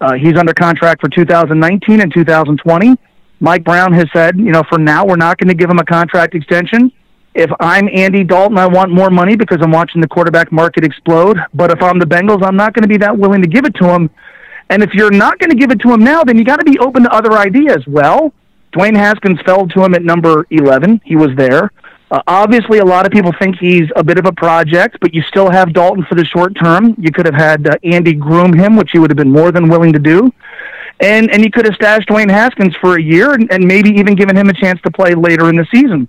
Uh, 0.00 0.14
he's 0.14 0.36
under 0.36 0.54
contract 0.54 1.00
for 1.00 1.08
2019 1.08 2.00
and 2.00 2.12
2020. 2.12 2.96
Mike 3.40 3.64
Brown 3.64 3.92
has 3.92 4.06
said, 4.12 4.36
you 4.36 4.52
know, 4.52 4.62
for 4.68 4.78
now 4.78 5.04
we're 5.04 5.16
not 5.16 5.38
going 5.38 5.48
to 5.48 5.54
give 5.54 5.70
him 5.70 5.78
a 5.78 5.84
contract 5.84 6.34
extension. 6.34 6.92
If 7.34 7.50
I'm 7.60 7.88
Andy 7.92 8.24
Dalton, 8.24 8.58
I 8.58 8.66
want 8.66 8.90
more 8.90 9.10
money 9.10 9.36
because 9.36 9.58
I'm 9.60 9.70
watching 9.70 10.00
the 10.00 10.08
quarterback 10.08 10.50
market 10.50 10.84
explode. 10.84 11.38
But 11.54 11.70
if 11.70 11.80
I'm 11.82 11.98
the 11.98 12.06
Bengals, 12.06 12.44
I'm 12.44 12.56
not 12.56 12.74
going 12.74 12.82
to 12.82 12.88
be 12.88 12.96
that 12.98 13.16
willing 13.16 13.42
to 13.42 13.48
give 13.48 13.64
it 13.64 13.74
to 13.76 13.88
him. 13.88 14.10
And 14.70 14.82
if 14.82 14.92
you're 14.92 15.10
not 15.10 15.38
going 15.38 15.50
to 15.50 15.56
give 15.56 15.70
it 15.70 15.80
to 15.80 15.92
him 15.92 16.00
now, 16.00 16.24
then 16.24 16.36
you 16.36 16.44
got 16.44 16.58
to 16.58 16.64
be 16.64 16.78
open 16.78 17.04
to 17.04 17.12
other 17.12 17.32
ideas. 17.32 17.86
Well, 17.86 18.32
Dwayne 18.72 18.96
Haskins 18.96 19.40
fell 19.42 19.66
to 19.68 19.84
him 19.84 19.94
at 19.94 20.02
number 20.02 20.46
11. 20.50 21.00
He 21.04 21.16
was 21.16 21.30
there. 21.36 21.72
Uh, 22.10 22.22
obviously, 22.26 22.78
a 22.78 22.84
lot 22.84 23.04
of 23.04 23.12
people 23.12 23.32
think 23.38 23.56
he's 23.56 23.88
a 23.96 24.02
bit 24.02 24.18
of 24.18 24.24
a 24.24 24.32
project, 24.32 24.96
but 25.00 25.12
you 25.12 25.22
still 25.22 25.50
have 25.50 25.74
Dalton 25.74 26.04
for 26.08 26.14
the 26.14 26.24
short 26.24 26.56
term. 26.56 26.94
You 26.98 27.12
could 27.12 27.26
have 27.26 27.34
had 27.34 27.66
uh, 27.66 27.76
Andy 27.84 28.14
groom 28.14 28.52
him, 28.52 28.76
which 28.76 28.92
he 28.92 28.98
would 28.98 29.10
have 29.10 29.16
been 29.16 29.30
more 29.30 29.52
than 29.52 29.68
willing 29.68 29.92
to 29.92 29.98
do. 29.98 30.32
And, 31.00 31.30
and 31.30 31.44
you 31.44 31.50
could 31.50 31.66
have 31.66 31.74
stashed 31.74 32.08
Dwayne 32.08 32.30
Haskins 32.30 32.74
for 32.76 32.96
a 32.96 33.02
year 33.02 33.32
and, 33.32 33.50
and 33.52 33.64
maybe 33.64 33.90
even 33.90 34.14
given 34.14 34.36
him 34.36 34.48
a 34.48 34.54
chance 34.54 34.80
to 34.82 34.90
play 34.90 35.14
later 35.14 35.48
in 35.48 35.56
the 35.56 35.66
season. 35.70 36.08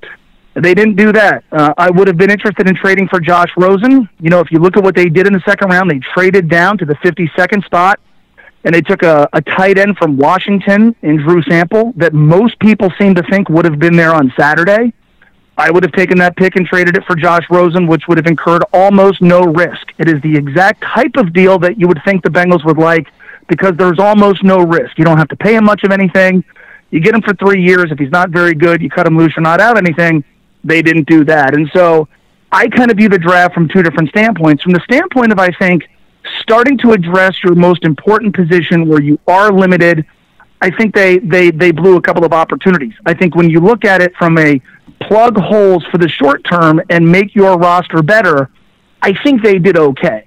They 0.55 0.73
didn't 0.73 0.95
do 0.95 1.11
that. 1.11 1.43
Uh, 1.51 1.73
I 1.77 1.89
would 1.89 2.07
have 2.07 2.17
been 2.17 2.31
interested 2.31 2.67
in 2.67 2.75
trading 2.75 3.07
for 3.07 3.19
Josh 3.19 3.51
Rosen. 3.55 4.09
You 4.19 4.29
know, 4.29 4.39
if 4.39 4.51
you 4.51 4.59
look 4.59 4.77
at 4.77 4.83
what 4.83 4.95
they 4.95 5.07
did 5.07 5.27
in 5.27 5.33
the 5.33 5.43
second 5.45 5.69
round, 5.69 5.91
they 5.91 5.99
traded 6.13 6.49
down 6.49 6.77
to 6.79 6.85
the 6.85 6.95
52nd 6.95 7.63
spot 7.65 7.99
and 8.63 8.75
they 8.75 8.81
took 8.81 9.03
a, 9.03 9.27
a 9.33 9.41
tight 9.41 9.77
end 9.77 9.97
from 9.97 10.17
Washington 10.17 10.95
in 11.01 11.17
Drew 11.17 11.41
Sample 11.43 11.93
that 11.95 12.13
most 12.13 12.59
people 12.59 12.91
seem 12.99 13.15
to 13.15 13.23
think 13.23 13.49
would 13.49 13.65
have 13.65 13.79
been 13.79 13.95
there 13.95 14.13
on 14.13 14.33
Saturday. 14.37 14.93
I 15.57 15.71
would 15.71 15.83
have 15.83 15.91
taken 15.91 16.17
that 16.19 16.37
pick 16.37 16.55
and 16.55 16.65
traded 16.65 16.95
it 16.95 17.03
for 17.05 17.15
Josh 17.15 17.43
Rosen, 17.49 17.85
which 17.85 18.07
would 18.07 18.17
have 18.17 18.27
incurred 18.27 18.63
almost 18.71 19.21
no 19.21 19.41
risk. 19.41 19.91
It 19.97 20.07
is 20.07 20.21
the 20.21 20.35
exact 20.37 20.81
type 20.81 21.17
of 21.17 21.33
deal 21.33 21.59
that 21.59 21.77
you 21.77 21.87
would 21.87 22.01
think 22.05 22.23
the 22.23 22.29
Bengals 22.29 22.63
would 22.63 22.77
like 22.77 23.07
because 23.49 23.75
there's 23.75 23.99
almost 23.99 24.43
no 24.43 24.59
risk. 24.59 24.97
You 24.97 25.03
don't 25.03 25.17
have 25.17 25.27
to 25.29 25.35
pay 25.35 25.55
him 25.55 25.65
much 25.65 25.83
of 25.83 25.91
anything. 25.91 26.45
You 26.91 27.01
get 27.01 27.13
him 27.13 27.21
for 27.21 27.33
three 27.33 27.61
years. 27.61 27.91
If 27.91 27.99
he's 27.99 28.11
not 28.11 28.29
very 28.29 28.53
good, 28.55 28.81
you 28.81 28.89
cut 28.89 29.05
him 29.05 29.17
loose. 29.17 29.35
You're 29.35 29.43
not 29.43 29.59
out 29.59 29.77
anything. 29.77 30.23
They 30.63 30.81
didn't 30.81 31.07
do 31.07 31.25
that. 31.25 31.53
And 31.53 31.69
so 31.73 32.07
I 32.51 32.67
kind 32.69 32.89
of 32.89 32.97
view 32.97 33.09
the 33.09 33.19
draft 33.19 33.53
from 33.53 33.67
two 33.67 33.83
different 33.83 34.09
standpoints. 34.09 34.63
From 34.63 34.71
the 34.71 34.81
standpoint 34.81 35.31
of, 35.31 35.39
I 35.39 35.51
think, 35.51 35.89
starting 36.49 36.79
to 36.79 36.93
address 36.93 37.35
your 37.43 37.53
most 37.53 37.83
important 37.83 38.35
position 38.35 38.87
where 38.89 38.99
you 38.99 39.19
are 39.27 39.51
limited, 39.51 40.03
I 40.61 40.71
think 40.71 40.95
they, 40.95 41.19
they, 41.19 41.51
they 41.51 41.69
blew 41.69 41.95
a 41.95 42.01
couple 42.01 42.25
of 42.25 42.33
opportunities. 42.33 42.93
I 43.05 43.13
think 43.13 43.35
when 43.35 43.51
you 43.51 43.59
look 43.59 43.85
at 43.85 44.01
it 44.01 44.15
from 44.15 44.35
a 44.39 44.59
plug 44.99 45.37
holes 45.37 45.85
for 45.91 45.99
the 45.99 46.09
short 46.09 46.43
term 46.43 46.81
and 46.89 47.07
make 47.07 47.35
your 47.35 47.55
roster 47.55 48.01
better, 48.01 48.49
I 48.99 49.13
think 49.21 49.43
they 49.43 49.59
did 49.59 49.77
okay. 49.77 50.25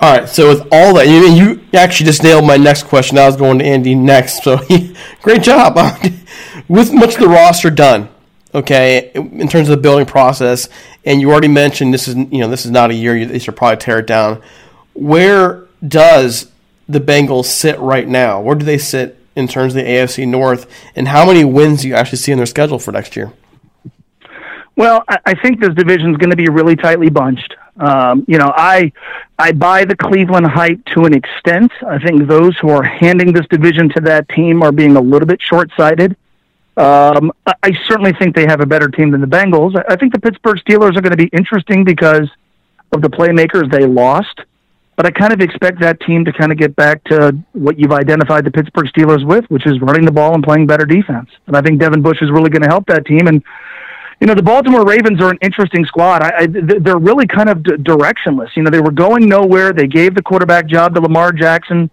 All 0.00 0.16
right, 0.16 0.28
so 0.28 0.48
with 0.50 0.68
all 0.70 0.94
that, 0.94 1.08
you, 1.08 1.26
you 1.26 1.60
actually 1.74 2.06
just 2.06 2.22
nailed 2.22 2.46
my 2.46 2.56
next 2.56 2.84
question. 2.84 3.18
I 3.18 3.26
was 3.26 3.34
going 3.34 3.58
to 3.58 3.64
Andy 3.64 3.96
next, 3.96 4.44
so 4.44 4.60
great 5.22 5.42
job. 5.42 5.76
with 6.68 6.92
much 6.92 7.14
of 7.14 7.20
the 7.20 7.28
roster 7.28 7.68
done, 7.68 8.08
okay, 8.54 9.10
in 9.14 9.48
terms 9.48 9.68
of 9.68 9.76
the 9.76 9.82
building 9.82 10.06
process, 10.06 10.68
and 11.04 11.20
you 11.20 11.30
already 11.30 11.48
mentioned 11.48 11.92
this 11.92 12.08
is 12.08 12.14
you 12.14 12.38
know 12.38 12.48
this 12.48 12.64
is 12.64 12.70
not 12.70 12.90
a 12.90 12.94
year 12.94 13.16
you, 13.16 13.26
they 13.26 13.38
should 13.38 13.56
probably 13.56 13.78
tear 13.78 13.98
it 13.98 14.06
down. 14.06 14.42
Where 14.94 15.66
does 15.86 16.50
the 16.88 17.00
Bengals 17.00 17.46
sit 17.46 17.78
right 17.78 18.06
now? 18.06 18.40
Where 18.40 18.54
do 18.54 18.64
they 18.64 18.78
sit 18.78 19.18
in 19.34 19.48
terms 19.48 19.74
of 19.74 19.82
the 19.82 19.88
AFC 19.88 20.28
North, 20.28 20.70
and 20.94 21.08
how 21.08 21.26
many 21.26 21.44
wins 21.44 21.82
do 21.82 21.88
you 21.88 21.94
actually 21.94 22.18
see 22.18 22.32
in 22.32 22.38
their 22.38 22.46
schedule 22.46 22.78
for 22.78 22.92
next 22.92 23.16
year? 23.16 23.32
Well, 24.76 25.04
I, 25.08 25.18
I 25.26 25.34
think 25.34 25.60
this 25.60 25.74
division 25.74 26.10
is 26.10 26.16
going 26.16 26.30
to 26.30 26.36
be 26.36 26.48
really 26.48 26.76
tightly 26.76 27.10
bunched. 27.10 27.54
Um, 27.76 28.24
you 28.28 28.38
know, 28.38 28.52
I 28.54 28.92
I 29.38 29.52
buy 29.52 29.84
the 29.84 29.96
Cleveland 29.96 30.46
hype 30.46 30.84
to 30.94 31.04
an 31.04 31.14
extent. 31.14 31.72
I 31.86 31.98
think 31.98 32.28
those 32.28 32.56
who 32.58 32.68
are 32.68 32.82
handing 32.82 33.32
this 33.32 33.46
division 33.48 33.88
to 33.90 34.00
that 34.02 34.28
team 34.28 34.62
are 34.62 34.72
being 34.72 34.96
a 34.96 35.00
little 35.00 35.26
bit 35.26 35.40
short 35.40 35.70
sighted. 35.76 36.16
Um, 36.76 37.32
I, 37.46 37.54
I 37.62 37.72
certainly 37.86 38.12
think 38.12 38.34
they 38.34 38.46
have 38.46 38.60
a 38.60 38.66
better 38.66 38.88
team 38.88 39.10
than 39.10 39.20
the 39.20 39.26
Bengals. 39.26 39.80
I, 39.88 39.96
think 39.96 40.12
the 40.12 40.20
Pittsburgh 40.20 40.58
Steelers 40.58 40.96
are 40.96 41.02
going 41.02 41.10
to 41.10 41.16
be 41.16 41.28
interesting 41.32 41.84
because 41.84 42.30
of 42.92 43.02
the 43.02 43.10
playmakers 43.10 43.70
they 43.70 43.86
lost. 43.86 44.40
But 44.96 45.06
I 45.06 45.10
kind 45.10 45.32
of 45.32 45.40
expect 45.40 45.80
that 45.80 46.00
team 46.00 46.24
to 46.26 46.32
kind 46.32 46.52
of 46.52 46.58
get 46.58 46.76
back 46.76 47.02
to 47.04 47.36
what 47.52 47.78
you've 47.78 47.92
identified 47.92 48.44
the 48.44 48.50
Pittsburgh 48.50 48.86
Steelers 48.86 49.26
with, 49.26 49.44
which 49.46 49.66
is 49.66 49.80
running 49.80 50.04
the 50.04 50.12
ball 50.12 50.34
and 50.34 50.44
playing 50.44 50.66
better 50.66 50.84
defense. 50.84 51.30
And 51.46 51.56
I 51.56 51.62
think 51.62 51.80
Devin 51.80 52.02
Bush 52.02 52.20
is 52.20 52.30
really 52.30 52.50
going 52.50 52.62
to 52.62 52.68
help 52.68 52.86
that 52.86 53.06
team. 53.06 53.26
And 53.26 53.42
you 54.20 54.26
know, 54.26 54.34
the 54.34 54.42
Baltimore 54.42 54.86
Ravens 54.86 55.20
are 55.20 55.30
an 55.30 55.38
interesting 55.40 55.84
squad. 55.84 56.22
I, 56.22 56.42
I, 56.42 56.46
they're 56.46 56.96
really 56.96 57.26
kind 57.26 57.48
of 57.48 57.64
d- 57.64 57.72
directionless. 57.72 58.50
You 58.54 58.62
know, 58.62 58.70
they 58.70 58.80
were 58.80 58.92
going 58.92 59.28
nowhere. 59.28 59.72
They 59.72 59.88
gave 59.88 60.14
the 60.14 60.22
quarterback 60.22 60.66
job 60.66 60.94
to 60.94 61.00
Lamar 61.00 61.32
Jackson. 61.32 61.90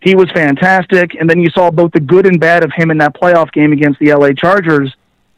He 0.00 0.14
was 0.14 0.30
fantastic. 0.30 1.14
And 1.18 1.28
then 1.28 1.40
you 1.40 1.50
saw 1.50 1.70
both 1.70 1.92
the 1.92 2.00
good 2.00 2.26
and 2.26 2.40
bad 2.40 2.64
of 2.64 2.72
him 2.72 2.90
in 2.90 2.98
that 2.98 3.14
playoff 3.14 3.52
game 3.52 3.72
against 3.72 3.98
the 4.00 4.14
LA 4.14 4.32
Chargers. 4.32 4.94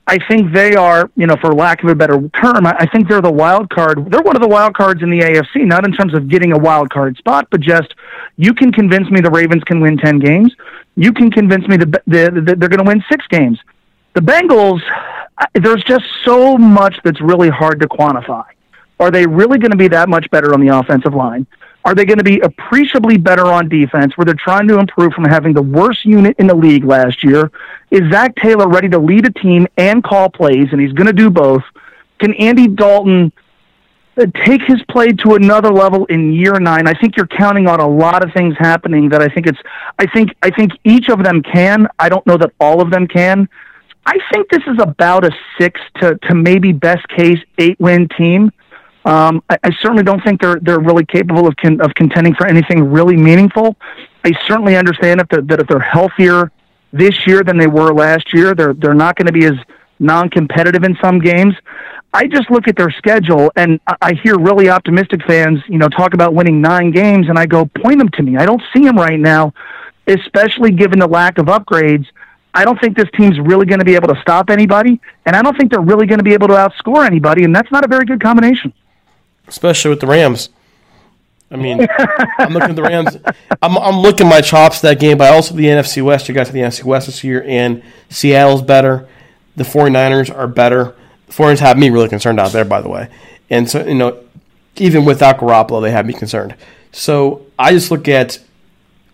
I 0.06 0.18
think 0.26 0.52
they 0.52 0.74
are, 0.74 1.10
you 1.16 1.26
know, 1.26 1.36
for 1.36 1.54
lack 1.54 1.82
of 1.84 1.88
a 1.88 1.94
better 1.94 2.14
term, 2.30 2.66
I 2.66 2.86
think 2.92 3.08
they're 3.08 3.20
the 3.20 3.30
wild 3.30 3.70
card. 3.70 4.10
They're 4.10 4.22
one 4.22 4.34
of 4.34 4.42
the 4.42 4.48
wild 4.48 4.74
cards 4.74 5.00
in 5.02 5.10
the 5.10 5.20
AFC, 5.20 5.64
not 5.64 5.86
in 5.86 5.92
terms 5.92 6.12
of 6.12 6.28
getting 6.28 6.52
a 6.52 6.58
wild 6.58 6.90
card 6.90 7.16
spot, 7.18 7.46
but 7.50 7.60
just 7.60 7.94
you 8.36 8.52
can 8.52 8.72
convince 8.72 9.08
me 9.10 9.20
the 9.20 9.30
Ravens 9.30 9.62
can 9.62 9.80
win 9.80 9.96
10 9.96 10.18
games. 10.18 10.54
You 10.96 11.12
can 11.12 11.30
convince 11.30 11.66
me 11.68 11.76
the 11.76 12.00
they're 12.06 12.30
going 12.30 12.78
to 12.78 12.84
win 12.84 13.02
six 13.08 13.24
games. 13.28 13.60
The 14.14 14.20
Bengals, 14.20 14.82
there's 15.54 15.82
just 15.84 16.04
so 16.24 16.58
much 16.58 16.98
that's 17.04 17.20
really 17.20 17.48
hard 17.48 17.80
to 17.80 17.88
quantify. 17.88 18.44
Are 18.98 19.10
they 19.10 19.26
really 19.26 19.58
going 19.58 19.70
to 19.70 19.76
be 19.76 19.88
that 19.88 20.08
much 20.08 20.28
better 20.30 20.52
on 20.52 20.60
the 20.60 20.76
offensive 20.76 21.14
line? 21.14 21.46
Are 21.84 21.94
they 21.94 22.04
going 22.04 22.18
to 22.18 22.24
be 22.24 22.38
appreciably 22.40 23.16
better 23.16 23.46
on 23.46 23.68
defense 23.68 24.16
where 24.16 24.24
they're 24.24 24.34
trying 24.34 24.68
to 24.68 24.78
improve 24.78 25.12
from 25.12 25.24
having 25.24 25.52
the 25.52 25.62
worst 25.62 26.04
unit 26.04 26.36
in 26.38 26.46
the 26.46 26.54
league 26.54 26.84
last 26.84 27.24
year? 27.24 27.50
Is 27.90 28.02
Zac 28.10 28.36
Taylor 28.36 28.68
ready 28.68 28.88
to 28.90 28.98
lead 28.98 29.26
a 29.26 29.32
team 29.32 29.66
and 29.76 30.02
call 30.02 30.30
plays? 30.30 30.68
And 30.70 30.80
he's 30.80 30.92
going 30.92 31.08
to 31.08 31.12
do 31.12 31.28
both. 31.28 31.62
Can 32.20 32.34
Andy 32.34 32.68
Dalton 32.68 33.32
uh, 34.16 34.26
take 34.44 34.62
his 34.62 34.80
play 34.88 35.08
to 35.08 35.34
another 35.34 35.72
level 35.72 36.06
in 36.06 36.32
year 36.32 36.60
nine? 36.60 36.86
I 36.86 36.94
think 36.94 37.16
you're 37.16 37.26
counting 37.26 37.66
on 37.66 37.80
a 37.80 37.88
lot 37.88 38.24
of 38.24 38.32
things 38.32 38.54
happening 38.58 39.08
that 39.08 39.20
I 39.20 39.28
think 39.28 39.48
it's, 39.48 39.58
I 39.98 40.06
think, 40.06 40.30
I 40.40 40.50
think 40.50 40.72
each 40.84 41.08
of 41.08 41.24
them 41.24 41.42
can. 41.42 41.88
I 41.98 42.08
don't 42.08 42.24
know 42.28 42.36
that 42.36 42.52
all 42.60 42.80
of 42.80 42.90
them 42.90 43.08
can. 43.08 43.48
I 44.06 44.18
think 44.32 44.50
this 44.50 44.62
is 44.66 44.78
about 44.80 45.24
a 45.24 45.32
six 45.58 45.80
to, 46.00 46.16
to 46.28 46.34
maybe 46.34 46.72
best 46.72 47.08
case 47.08 47.38
eight 47.58 47.78
win 47.80 48.08
team. 48.08 48.52
Um, 49.04 49.42
I, 49.48 49.58
I 49.64 49.70
certainly 49.80 50.04
don't 50.04 50.22
think 50.22 50.40
they're 50.40 50.60
they're 50.60 50.80
really 50.80 51.04
capable 51.04 51.46
of 51.46 51.56
con, 51.56 51.80
of 51.80 51.94
contending 51.94 52.34
for 52.34 52.46
anything 52.46 52.90
really 52.90 53.16
meaningful. 53.16 53.76
I 54.24 54.32
certainly 54.46 54.76
understand 54.76 55.20
if 55.20 55.28
that 55.28 55.60
if 55.60 55.66
they're 55.66 55.80
healthier 55.80 56.52
this 56.92 57.26
year 57.26 57.42
than 57.42 57.58
they 57.58 57.66
were 57.66 57.92
last 57.92 58.32
year, 58.32 58.54
they're 58.54 58.74
they're 58.74 58.94
not 58.94 59.16
going 59.16 59.26
to 59.26 59.32
be 59.32 59.44
as 59.44 59.54
non-competitive 59.98 60.84
in 60.84 60.96
some 61.00 61.18
games. 61.18 61.54
I 62.14 62.26
just 62.26 62.50
look 62.50 62.68
at 62.68 62.76
their 62.76 62.90
schedule 62.90 63.50
and 63.56 63.80
I 63.86 63.96
I 64.00 64.12
hear 64.22 64.38
really 64.38 64.68
optimistic 64.68 65.22
fans, 65.26 65.60
you 65.68 65.78
know, 65.78 65.88
talk 65.88 66.14
about 66.14 66.34
winning 66.34 66.60
nine 66.60 66.92
games, 66.92 67.28
and 67.28 67.38
I 67.38 67.46
go, 67.46 67.66
point 67.66 67.98
them 67.98 68.08
to 68.10 68.22
me. 68.22 68.36
I 68.36 68.46
don't 68.46 68.62
see 68.72 68.84
them 68.84 68.96
right 68.96 69.18
now, 69.18 69.52
especially 70.06 70.70
given 70.70 71.00
the 71.00 71.08
lack 71.08 71.38
of 71.38 71.46
upgrades. 71.46 72.06
I 72.54 72.64
don't 72.64 72.78
think 72.80 72.96
this 72.96 73.08
team's 73.16 73.40
really 73.40 73.64
going 73.64 73.78
to 73.78 73.84
be 73.84 73.94
able 73.94 74.08
to 74.14 74.20
stop 74.20 74.50
anybody, 74.50 75.00
and 75.24 75.34
I 75.34 75.42
don't 75.42 75.56
think 75.56 75.70
they're 75.72 75.80
really 75.80 76.06
going 76.06 76.18
to 76.18 76.24
be 76.24 76.34
able 76.34 76.48
to 76.48 76.54
outscore 76.54 77.06
anybody, 77.06 77.44
and 77.44 77.56
that's 77.56 77.70
not 77.72 77.82
a 77.82 77.88
very 77.88 78.04
good 78.04 78.20
combination. 78.20 78.74
Especially 79.48 79.90
with 79.90 80.00
the 80.00 80.06
Rams. 80.06 80.48
I 81.50 81.56
mean, 81.56 81.86
I'm 82.38 82.54
looking 82.54 82.70
at 82.70 82.76
the 82.76 82.82
Rams. 82.82 83.16
I'm, 83.60 83.76
I'm 83.76 83.98
looking 83.98 84.26
my 84.26 84.40
chops 84.40 84.80
that 84.80 84.98
game, 84.98 85.18
but 85.18 85.32
also 85.32 85.54
the 85.54 85.66
NFC 85.66 86.02
West. 86.02 86.28
You 86.28 86.34
guys 86.34 86.48
have 86.48 86.54
the 86.54 86.60
NFC 86.60 86.82
West 86.82 87.06
this 87.06 87.22
year, 87.22 87.44
and 87.46 87.82
Seattle's 88.08 88.62
better. 88.62 89.06
The 89.56 89.64
49ers 89.64 90.34
are 90.34 90.46
better. 90.46 90.94
The 91.26 91.32
49ers 91.32 91.58
have 91.58 91.78
me 91.78 91.90
really 91.90 92.08
concerned 92.08 92.40
out 92.40 92.52
there, 92.52 92.64
by 92.64 92.80
the 92.80 92.88
way. 92.88 93.10
And 93.50 93.68
so, 93.68 93.84
you 93.84 93.94
know, 93.94 94.18
even 94.76 95.04
without 95.04 95.38
Garoppolo, 95.38 95.82
they 95.82 95.90
have 95.90 96.06
me 96.06 96.14
concerned. 96.14 96.54
So 96.90 97.44
I 97.58 97.72
just 97.72 97.90
look 97.90 98.08
at, 98.08 98.38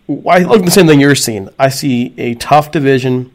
I 0.07 0.39
look 0.39 0.59
at 0.59 0.65
the 0.65 0.71
same 0.71 0.87
thing 0.87 1.01
you're 1.01 1.15
seeing. 1.15 1.49
I 1.59 1.67
see 1.67 2.13
a 2.17 2.35
tough 2.35 2.71
division. 2.71 3.33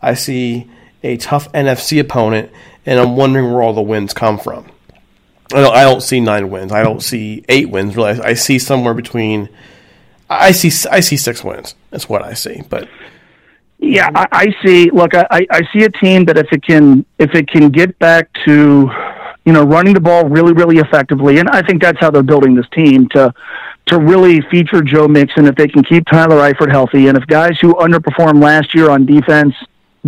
I 0.00 0.14
see 0.14 0.70
a 1.02 1.18
tough 1.18 1.52
NFC 1.52 2.00
opponent, 2.00 2.50
and 2.86 2.98
I'm 2.98 3.16
wondering 3.16 3.52
where 3.52 3.62
all 3.62 3.74
the 3.74 3.82
wins 3.82 4.14
come 4.14 4.38
from. 4.38 4.70
I 5.54 5.60
don't, 5.60 5.74
I 5.76 5.84
don't 5.84 6.02
see 6.02 6.20
nine 6.20 6.50
wins. 6.50 6.72
I 6.72 6.82
don't 6.82 7.02
see 7.02 7.44
eight 7.48 7.70
wins. 7.70 7.96
Really, 7.96 8.20
I 8.20 8.34
see 8.34 8.58
somewhere 8.58 8.94
between. 8.94 9.48
I 10.28 10.50
see 10.52 10.70
I 10.90 11.00
see 11.00 11.16
six 11.16 11.44
wins. 11.44 11.74
That's 11.90 12.08
what 12.08 12.22
I 12.22 12.34
see. 12.34 12.62
But 12.68 12.88
Yeah, 13.78 14.08
I, 14.14 14.26
I 14.32 14.46
see. 14.64 14.90
Look, 14.90 15.14
I, 15.14 15.46
I- 15.50 15.62
see 15.72 15.84
a 15.84 15.90
team 15.90 16.24
that 16.24 16.36
if 16.36 16.48
it 16.52 16.64
can 16.64 17.04
if 17.18 17.34
it 17.34 17.48
can 17.48 17.70
get 17.70 17.96
back 17.98 18.28
to 18.44 18.90
you 19.44 19.52
know 19.52 19.62
running 19.64 19.94
the 19.94 20.00
ball 20.00 20.24
really 20.28 20.52
really 20.52 20.78
effectively, 20.78 21.38
and 21.38 21.48
I 21.48 21.62
think 21.62 21.80
that's 21.80 22.00
how 22.00 22.10
they're 22.10 22.22
building 22.24 22.54
this 22.56 22.66
team 22.72 23.08
to 23.10 23.32
to 23.86 23.98
really 24.00 24.40
feature 24.50 24.82
Joe 24.82 25.06
Mixon. 25.06 25.46
If 25.46 25.54
they 25.54 25.68
can 25.68 25.84
keep 25.84 26.06
Tyler 26.06 26.36
Eifert 26.38 26.70
healthy, 26.72 27.06
and 27.06 27.16
if 27.16 27.24
guys 27.28 27.56
who 27.60 27.74
underperformed 27.74 28.42
last 28.42 28.74
year 28.74 28.90
on 28.90 29.06
defense 29.06 29.54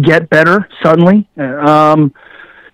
get 0.03 0.28
better 0.30 0.68
suddenly, 0.82 1.28
um, 1.39 2.12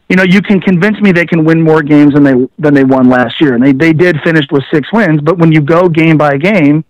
you 0.09 0.17
know, 0.17 0.23
you 0.23 0.43
can 0.43 0.61
convince 0.61 1.01
me 1.01 1.13
they 1.13 1.27
can 1.27 1.45
win 1.45 1.63
more 1.63 1.83
games 1.83 2.15
than 2.15 2.23
they 2.23 2.35
than 2.59 2.75
they 2.75 2.85
won 2.85 3.09
last 3.09 3.41
year, 3.41 3.55
and 3.55 3.65
they 3.65 3.73
they 3.73 3.93
did 3.93 4.21
finish 4.23 4.47
with 4.51 4.63
six 4.73 4.93
wins. 4.93 5.21
But 5.21 5.39
when 5.39 5.51
you 5.51 5.61
go 5.61 5.89
game 5.89 6.19
by 6.19 6.37
game, 6.37 6.85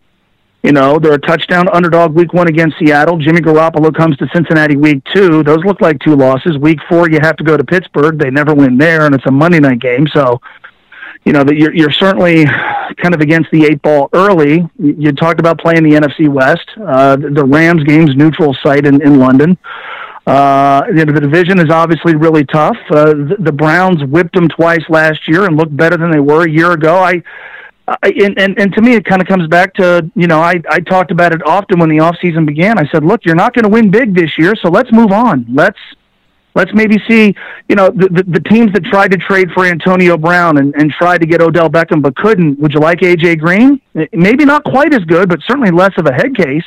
you 0.65 0.73
know, 0.73 0.99
they're 0.99 1.13
a 1.13 1.19
touchdown 1.19 1.69
underdog 1.69 2.15
week 2.15 2.33
one 2.33 2.49
against 2.49 2.79
Seattle. 2.79 3.19
Jimmy 3.19 3.41
Garoppolo 3.41 3.95
comes 3.95 4.17
to 4.17 4.27
Cincinnati 4.35 4.77
week 4.77 5.03
two. 5.15 5.43
Those 5.43 5.63
look 5.65 5.83
like 5.83 6.01
two 6.01 6.17
losses. 6.17 6.57
Week 6.57 6.79
four, 6.89 7.11
you 7.11 7.19
have 7.21 7.37
to 7.37 7.45
go 7.45 7.57
to 7.57 7.63
Pittsburgh. 7.63 8.19
They 8.19 8.31
never 8.31 8.55
win 8.55 8.79
there, 8.79 9.05
and 9.05 9.15
it's 9.15 9.27
a 9.27 9.31
Monday 9.31 9.61
night 9.61 9.81
game. 9.81 10.09
So, 10.09 10.41
you 11.27 11.33
know, 11.35 11.45
that 11.45 11.57
you're, 11.57 11.75
you're 11.75 11.93
certainly 11.93 12.47
kind 12.97 13.15
of 13.15 13.21
against 13.21 13.51
the 13.51 13.67
eight 13.67 13.83
ball 13.83 14.09
early. 14.15 14.67
You, 14.79 15.13
talked 15.13 15.39
about 15.39 15.61
playing 15.61 15.85
the 15.85 15.91
NFC 15.91 16.29
West. 16.29 16.67
Uh, 16.83 17.17
the 17.17 17.45
Rams 17.45 17.85
game's 17.85 18.17
neutral 18.17 18.55
site 18.63 18.87
in, 18.87 19.03
in 19.03 19.19
London. 19.19 19.59
You 20.27 21.05
know, 21.05 21.13
the 21.13 21.21
division 21.21 21.59
is 21.59 21.71
obviously 21.71 22.15
really 22.17 22.45
tough. 22.45 22.77
Uh, 22.91 23.07
the, 23.07 23.37
the 23.39 23.53
Browns 23.53 24.03
whipped 24.05 24.35
them 24.35 24.49
twice 24.49 24.83
last 24.89 25.29
year 25.29 25.45
and 25.45 25.57
looked 25.57 25.77
better 25.77 25.97
than 25.97 26.11
they 26.11 26.21
were 26.21 26.47
a 26.47 26.51
year 26.51 26.73
ago. 26.73 26.97
I, 26.97 27.23
I 27.87 27.99
and, 28.03 28.39
and, 28.39 28.59
and 28.59 28.73
to 28.75 28.81
me, 28.81 28.95
it 28.95 29.05
kind 29.05 29.21
of 29.21 29.29
comes 29.29 29.47
back 29.49 29.75
to, 29.75 30.11
you 30.15 30.27
know, 30.27 30.41
I, 30.41 30.63
I 30.71 30.81
talked 30.81 31.11
about 31.11 31.35
it 31.35 31.47
often 31.47 31.79
when 31.79 31.91
the 31.91 32.01
off 32.01 32.17
season 32.23 32.47
began. 32.47 32.79
I 32.79 32.89
said, 32.91 33.05
look, 33.05 33.27
you're 33.27 33.35
not 33.35 33.53
going 33.55 33.65
to 33.65 33.69
win 33.69 33.91
big 33.91 34.15
this 34.15 34.39
year, 34.39 34.55
so 34.57 34.71
let's 34.71 34.91
move 34.91 35.13
on. 35.13 35.45
Let's, 35.53 35.79
let's 36.55 36.73
maybe 36.73 36.99
see, 37.07 37.35
you 37.69 37.77
know, 37.77 37.91
the, 37.91 38.09
the, 38.09 38.23
the 38.23 38.41
teams 38.41 38.73
that 38.73 38.85
tried 38.85 39.11
to 39.11 39.19
trade 39.19 39.51
for 39.53 39.67
Antonio 39.67 40.17
Brown 40.17 40.57
and, 40.57 40.75
and 40.75 40.91
tried 40.91 41.19
to 41.19 41.27
get 41.27 41.43
Odell 41.43 41.69
Beckham 41.69 42.01
but 42.01 42.17
couldn't. 42.17 42.59
Would 42.61 42.73
you 42.73 42.81
like 42.81 43.01
AJ 43.01 43.41
Green? 43.41 43.79
Maybe 44.13 44.47
not 44.47 44.65
quite 44.65 44.95
as 44.95 45.05
good, 45.05 45.29
but 45.29 45.41
certainly 45.47 45.71
less 45.71 45.93
of 45.99 46.07
a 46.07 46.15
head 46.15 46.35
case 46.35 46.65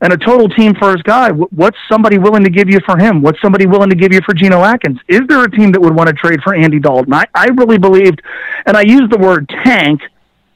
and 0.00 0.12
a 0.12 0.16
total 0.16 0.48
team 0.48 0.74
first 0.74 1.04
guy. 1.04 1.30
Wh- 1.30 1.52
What's 1.52 1.78
somebody 1.90 2.18
willing 2.18 2.44
to 2.44 2.50
give 2.50 2.68
you 2.68 2.80
for 2.84 2.98
him? 2.98 3.22
What's 3.22 3.40
somebody 3.40 3.66
willing 3.66 3.90
to 3.90 3.96
give 3.96 4.12
you 4.12 4.20
for 4.24 4.34
Geno 4.34 4.62
Atkins? 4.62 4.98
Is 5.08 5.22
there 5.28 5.42
a 5.42 5.50
team 5.50 5.72
that 5.72 5.80
would 5.80 5.94
want 5.94 6.08
to 6.08 6.14
trade 6.14 6.40
for 6.42 6.54
Andy 6.54 6.78
Dalton? 6.78 7.12
I, 7.14 7.24
I 7.34 7.46
really 7.48 7.78
believed, 7.78 8.20
and 8.66 8.76
I 8.76 8.82
use 8.82 9.08
the 9.10 9.18
word 9.18 9.48
tank, 9.64 10.00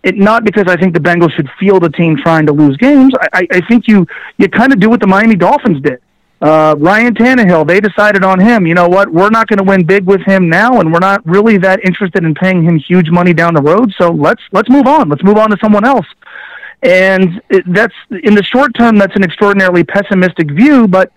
it 0.03 0.17
not 0.17 0.45
because 0.45 0.65
I 0.67 0.77
think 0.77 0.95
the 0.95 1.01
Bengals 1.01 1.33
should 1.33 1.49
field 1.59 1.85
a 1.85 1.91
team 1.91 2.17
trying 2.17 2.47
to 2.47 2.53
lose 2.53 2.77
games. 2.77 3.13
I, 3.21 3.41
I, 3.41 3.47
I 3.59 3.61
think 3.69 3.87
you 3.87 4.07
you 4.39 4.49
kind 4.49 4.73
of 4.73 4.81
do 4.81 4.89
what 4.89 5.01
the 5.01 5.07
Miami 5.07 5.37
Dolphins 5.37 5.83
did. 5.83 6.01
Uh, 6.43 6.75
Ryan 6.79 7.15
Tannehill, 7.15 7.67
they 7.67 7.81
decided 7.81 8.25
on 8.25 8.41
him. 8.41 8.67
You 8.67 8.73
know 8.75 8.89
what? 8.89 9.13
We're 9.13 9.29
not 9.29 9.47
going 9.47 9.59
to 9.59 9.63
win 9.63 9.85
big 9.85 10.07
with 10.07 10.23
him 10.23 10.49
now, 10.49 10.81
and 10.81 10.91
we're 10.91 10.99
not 10.99 11.21
really 11.27 11.59
that 11.59 11.85
interested 11.85 12.25
in 12.25 12.35
paying 12.35 12.65
him 12.65 12.79
huge 12.79 13.11
money 13.11 13.35
down 13.35 13.53
the 13.53 13.61
road. 13.61 13.93
So 13.99 14.11
let's 14.11 14.41
let's 14.53 14.71
move 14.71 14.87
on. 14.87 15.11
Let's 15.11 15.23
move 15.23 15.37
on 15.37 15.51
to 15.51 15.59
someone 15.61 15.85
else. 15.85 16.07
And 16.83 17.43
that's 17.67 17.95
in 18.11 18.35
the 18.35 18.43
short 18.43 18.75
term, 18.75 18.97
that's 18.97 19.15
an 19.15 19.23
extraordinarily 19.23 19.85
pessimistic 19.85 20.51
view, 20.51 20.89
but 20.89 21.13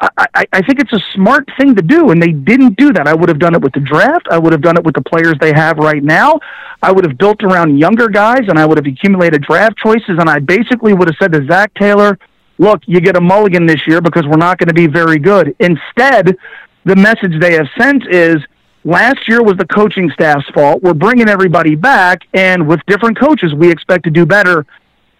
I, 0.00 0.46
I, 0.52 0.62
think 0.62 0.78
it's 0.78 0.92
a 0.92 1.00
smart 1.14 1.48
thing 1.58 1.74
to 1.74 1.82
do, 1.82 2.10
and 2.10 2.22
they 2.22 2.30
didn't 2.30 2.76
do 2.76 2.92
that. 2.92 3.08
I 3.08 3.14
would 3.14 3.28
have 3.28 3.40
done 3.40 3.56
it 3.56 3.60
with 3.60 3.72
the 3.72 3.80
draft. 3.80 4.28
I 4.30 4.38
would 4.38 4.52
have 4.52 4.62
done 4.62 4.76
it 4.76 4.84
with 4.84 4.94
the 4.94 5.02
players 5.02 5.34
they 5.40 5.52
have 5.52 5.76
right 5.78 6.02
now. 6.04 6.38
I 6.82 6.92
would 6.92 7.04
have 7.04 7.18
built 7.18 7.42
around 7.42 7.78
younger 7.78 8.08
guys, 8.08 8.42
and 8.46 8.60
I 8.60 8.64
would 8.64 8.78
have 8.78 8.86
accumulated 8.86 9.42
draft 9.42 9.76
choices, 9.76 10.18
and 10.20 10.30
I 10.30 10.38
basically 10.38 10.94
would 10.94 11.08
have 11.08 11.16
said 11.18 11.32
to 11.32 11.44
Zac 11.46 11.74
Taylor, 11.74 12.16
look, 12.58 12.82
you 12.86 13.00
get 13.00 13.16
a 13.16 13.20
mulligan 13.20 13.66
this 13.66 13.88
year 13.88 14.00
because 14.00 14.24
we're 14.24 14.36
not 14.36 14.58
going 14.58 14.68
to 14.68 14.74
be 14.74 14.86
very 14.86 15.18
good. 15.18 15.56
Instead, 15.58 16.36
the 16.84 16.94
message 16.94 17.40
they 17.40 17.54
have 17.54 17.66
sent 17.76 18.06
is, 18.06 18.36
last 18.84 19.26
year 19.26 19.42
was 19.42 19.56
the 19.56 19.66
coaching 19.66 20.10
staff's 20.10 20.48
fault. 20.50 20.80
We're 20.80 20.94
bringing 20.94 21.28
everybody 21.28 21.74
back, 21.74 22.22
and 22.34 22.68
with 22.68 22.80
different 22.86 23.18
coaches, 23.18 23.52
we 23.52 23.68
expect 23.68 24.04
to 24.04 24.10
do 24.10 24.24
better. 24.24 24.64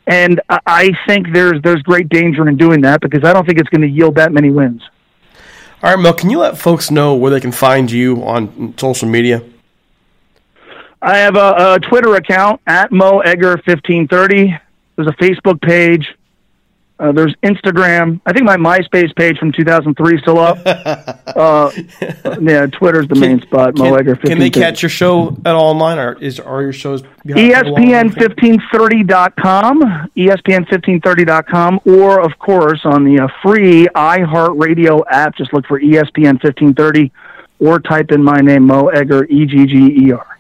And 0.09 0.40
I- 0.48 0.92
think 1.06 1.32
there's 1.32 1.61
there's 1.62 1.82
great 1.82 2.09
danger 2.09 2.48
in 2.48 2.56
doing 2.56 2.80
that 2.80 3.00
because 3.00 3.22
I 3.24 3.32
don't 3.32 3.46
think 3.46 3.59
it's 3.59 3.68
going 3.68 3.82
to 3.82 3.88
yield 3.88 4.14
that 4.16 4.32
many 4.32 4.50
wins. 4.50 4.82
all 5.82 5.90
right, 5.94 6.02
Mel, 6.02 6.14
can 6.14 6.30
you 6.30 6.38
let 6.38 6.56
folks 6.59 6.90
know 6.90 7.14
where 7.14 7.30
they 7.30 7.40
can 7.40 7.52
find 7.52 7.90
you 7.90 8.24
on 8.24 8.74
social 8.78 9.09
media? 9.09 9.42
I 11.00 11.18
have 11.18 11.36
a, 11.36 11.74
a 11.74 11.78
Twitter 11.80 12.14
account 12.16 12.61
at 12.66 12.90
Mo 12.90 13.20
Egger 13.20 13.59
fifteen 13.64 14.09
thirty. 14.09 14.56
There's 14.96 15.09
a 15.09 15.12
Facebook 15.12 15.61
page. 15.61 16.09
Uh, 17.01 17.12
there's 17.12 17.34
Instagram. 17.44 18.20
I 18.26 18.32
think 18.32 18.44
my 18.44 18.57
MySpace 18.57 19.14
page 19.14 19.38
from 19.38 19.53
2003 19.53 20.14
is 20.16 20.20
still 20.20 20.38
up. 20.38 20.59
uh, 20.66 21.70
yeah, 22.40 22.66
Twitter's 22.66 23.07
the 23.07 23.14
main 23.14 23.40
spot. 23.40 23.78
Mo 23.78 23.94
Egger 23.94 24.16
Can, 24.16 24.30
can 24.30 24.38
they 24.40 24.51
catch 24.51 24.82
your 24.82 24.88
show 24.88 25.36
at 25.44 25.55
all 25.55 25.70
online, 25.70 25.99
or 25.99 26.20
is 26.20 26.40
are 26.40 26.61
your 26.61 26.72
shows 26.72 27.03
E 27.03 27.07
behind 27.24 27.55
paywall? 27.55 28.14
ESPN1530.com, 28.14 30.11
ESPN1530.com, 30.16 31.80
or 31.84 32.20
of 32.20 32.36
course 32.40 32.80
on 32.84 33.05
the 33.05 33.20
uh, 33.20 33.28
free 33.42 33.86
iHeartRadio 33.94 35.03
app. 35.09 35.36
Just 35.36 35.53
look 35.53 35.66
for 35.66 35.78
E 35.78 35.92
ESPN1530 35.92 37.12
or 37.61 37.80
type 37.80 38.11
in 38.11 38.22
my 38.22 38.40
name, 38.40 38.66
Mo 38.66 38.88
Egger, 38.88 39.24
E 39.26 39.46
G 39.46 39.66
G 39.66 40.07
E 40.07 40.12
R. 40.12 40.38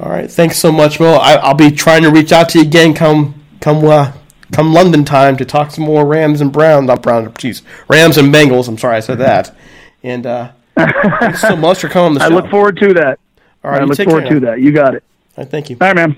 All 0.00 0.10
right, 0.10 0.30
thanks 0.30 0.58
so 0.58 0.70
much, 0.70 1.00
Mo. 1.00 1.14
I, 1.14 1.34
I'll 1.36 1.54
be 1.54 1.70
trying 1.70 2.02
to 2.02 2.10
reach 2.10 2.30
out 2.30 2.50
to 2.50 2.58
you 2.58 2.64
again 2.64 2.94
come 2.94 3.42
come 3.60 3.84
uh, 3.84 4.12
come 4.52 4.72
London 4.72 5.04
time 5.04 5.36
to 5.36 5.44
talk 5.44 5.70
some 5.70 5.84
more 5.84 6.04
Rams 6.06 6.40
and 6.40 6.52
Browns. 6.52 6.86
Not 6.86 7.02
Browns, 7.02 7.28
jeez, 7.34 7.62
Rams 7.88 8.18
and 8.18 8.32
Bengals. 8.32 8.68
I'm 8.68 8.78
sorry, 8.78 8.96
I 8.96 9.00
said 9.00 9.18
that. 9.18 9.54
And 10.02 10.26
uh, 10.26 10.52
thanks 10.76 11.40
so 11.40 11.56
much 11.56 11.80
for 11.80 11.88
coming 11.88 12.06
on 12.06 12.14
the 12.14 12.20
show. 12.20 12.26
I 12.26 12.28
look 12.28 12.48
forward 12.50 12.76
to 12.78 12.94
that. 12.94 13.18
All 13.64 13.70
right, 13.70 13.82
I 13.82 13.84
look 13.84 13.96
forward 13.98 14.22
care 14.24 14.34
to 14.34 14.40
now. 14.40 14.50
that. 14.52 14.60
You 14.60 14.72
got 14.72 14.94
it. 14.94 15.04
All 15.36 15.44
right, 15.44 15.50
thank 15.50 15.70
you. 15.70 15.76
All 15.80 15.92
right, 15.92 15.96
man. 15.96 16.16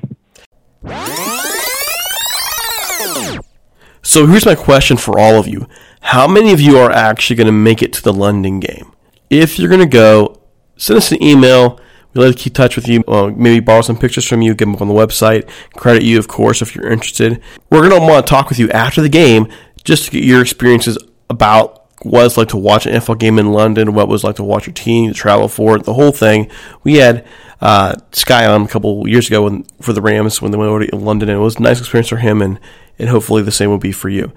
So 4.03 4.27
here's 4.27 4.47
my 4.47 4.55
question 4.55 4.97
for 4.97 5.19
all 5.19 5.39
of 5.39 5.47
you: 5.47 5.67
How 6.01 6.27
many 6.27 6.53
of 6.53 6.61
you 6.61 6.79
are 6.79 6.91
actually 6.91 7.37
going 7.37 7.47
to 7.47 7.53
make 7.53 7.83
it 7.83 7.93
to 7.95 8.03
the 8.03 8.13
London 8.13 8.61
game? 8.61 8.93
If 9.29 9.59
you're 9.59 9.69
going 9.69 9.81
to 9.81 9.87
go, 9.87 10.41
send 10.77 10.97
us 10.97 11.13
an 11.13 11.23
email 11.23 11.79
We'd 12.13 12.27
like 12.27 12.37
to 12.37 12.43
keep 12.43 12.55
touch 12.55 12.77
with 12.77 12.89
you, 12.89 13.05
uh, 13.07 13.31
maybe 13.35 13.61
borrow 13.61 13.83
some 13.83 13.99
pictures 13.99 14.27
from 14.27 14.43
you, 14.43 14.55
get 14.55 14.65
them 14.65 14.75
up 14.75 14.83
on 14.83 14.89
the 14.89 14.95
website, 14.95 15.49
credit 15.75 16.03
you, 16.03 16.19
of 16.19 16.27
course, 16.27 16.61
if 16.61 16.75
you're 16.75 16.91
interested. 16.91 17.41
We're 17.71 17.89
going 17.89 18.01
to 18.01 18.07
want 18.07 18.27
to 18.27 18.31
talk 18.31 18.49
with 18.49 18.59
you 18.59 18.69
after 18.71 19.01
the 19.01 19.09
game 19.09 19.49
just 19.85 20.07
to 20.07 20.11
get 20.11 20.25
your 20.25 20.43
experiences 20.43 20.99
about 21.29 21.81
what 22.03 22.27
it's 22.27 22.37
like 22.37 22.49
to 22.49 22.57
watch 22.57 22.87
an 22.87 22.95
NFL 22.95 23.19
game 23.19 23.39
in 23.39 23.53
London, 23.53 23.93
what 23.93 24.05
it 24.05 24.09
was 24.09 24.25
like 24.25 24.37
to 24.37 24.45
watch 24.45 24.67
your 24.67 24.75
team, 24.75 25.09
to 25.09 25.15
travel 25.15 25.49
for 25.49 25.77
it, 25.77 25.85
the 25.85 25.95
whole 25.95 26.13
thing. 26.13 26.51
We 26.83 26.97
had 26.97 27.27
uh, 27.61 27.97
Sky 28.13 28.47
on 28.47 28.63
a 28.63 28.69
couple 28.69 29.07
years 29.07 29.27
ago 29.27 29.45
when, 29.45 29.65
for 29.81 29.93
the 29.93 30.01
Rams 30.01 30.41
when 30.41 30.51
they 30.51 30.59
went 30.59 30.71
over 30.71 30.87
to 30.87 30.97
London, 30.97 31.29
and 31.29 31.39
it 31.39 31.43
was 31.43 31.57
a 31.57 31.63
nice 31.63 31.79
experience 31.79 32.09
for 32.09 32.17
him, 32.17 32.41
and, 32.41 32.59
and 32.99 33.09
hopefully 33.09 33.43
the 33.43 33.53
same 33.53 33.71
will 33.71 33.79
be 33.79 33.93
for 33.93 34.09
you. 34.09 34.33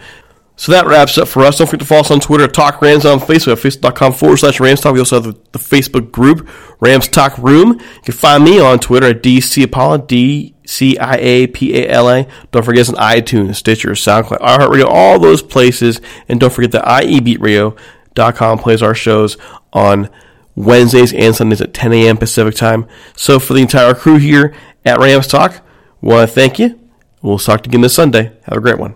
So 0.56 0.72
that 0.72 0.86
wraps 0.86 1.18
up 1.18 1.28
for 1.28 1.43
us. 1.43 1.58
Don't 1.58 1.68
forget 1.68 1.80
to 1.82 1.86
follow 1.86 2.01
us 2.01 2.12
on 2.12 2.20
Twitter, 2.20 2.47
Talk 2.47 2.82
Rams 2.82 3.06
on 3.06 3.20
Facebook, 3.20 3.54
at 3.54 3.58
facebook.com 3.58 4.14
forward 4.14 4.38
slash 4.38 4.60
Rams 4.60 4.82
Talk. 4.82 4.93
We 4.93 4.99
also 4.99 5.22
have 5.22 5.34
the, 5.34 5.39
the, 5.51 5.60
Facebook 5.60 6.12
group, 6.12 6.47
Rams 6.80 7.08
Talk 7.08 7.38
Room. 7.39 7.74
You 7.74 8.01
can 8.04 8.14
find 8.14 8.43
me 8.43 8.60
on 8.60 8.80
Twitter 8.80 9.08
at 9.08 9.24
DC 9.24 9.66
Apala, 9.66 10.06
D 10.06 10.54
C 10.66 10.97
I 10.97 11.16
A 11.16 11.47
P 11.47 11.76
A 11.76 11.89
L 11.89 12.10
A. 12.10 12.28
Don't 12.51 12.64
forget 12.64 12.82
it's 12.82 12.89
on 12.89 12.95
iTunes, 12.95 13.56
Stitcher, 13.56 13.91
SoundCloud, 13.91 14.39
iHeartRadio, 14.39 14.86
all 14.88 15.20
those 15.20 15.41
places. 15.41 15.99
And 16.30 16.39
don't 16.39 16.54
forget 16.54 16.72
that 16.74 16.86
IEBeatRadio.com 16.86 18.60
plays 18.60 18.84
our 18.84 18.95
shows 18.95 19.38
on 19.74 20.10
Wednesdays 20.56 21.14
and 21.14 21.36
Sundays 21.36 21.62
at 21.62 21.74
10 21.74 21.93
a.m. 21.93 22.18
Pacific 22.18 22.54
time. 22.54 22.88
So 23.16 23.39
for 23.39 23.54
the 23.54 23.62
entire 23.62 23.95
crew 23.95 24.18
here 24.18 24.54
at 24.86 24.99
Rams 24.99 25.28
Talk, 25.28 25.62
want 25.99 26.30
to 26.30 26.34
thank 26.34 26.60
you. 26.60 26.80
We'll 27.24 27.39
talk 27.39 27.64
to 27.64 27.68
you 27.68 27.72
again 27.72 27.82
this 27.82 27.95
Sunday. 27.95 28.34
Have 28.43 28.58
a 28.58 28.62
great 28.62 28.78
one. 28.78 28.95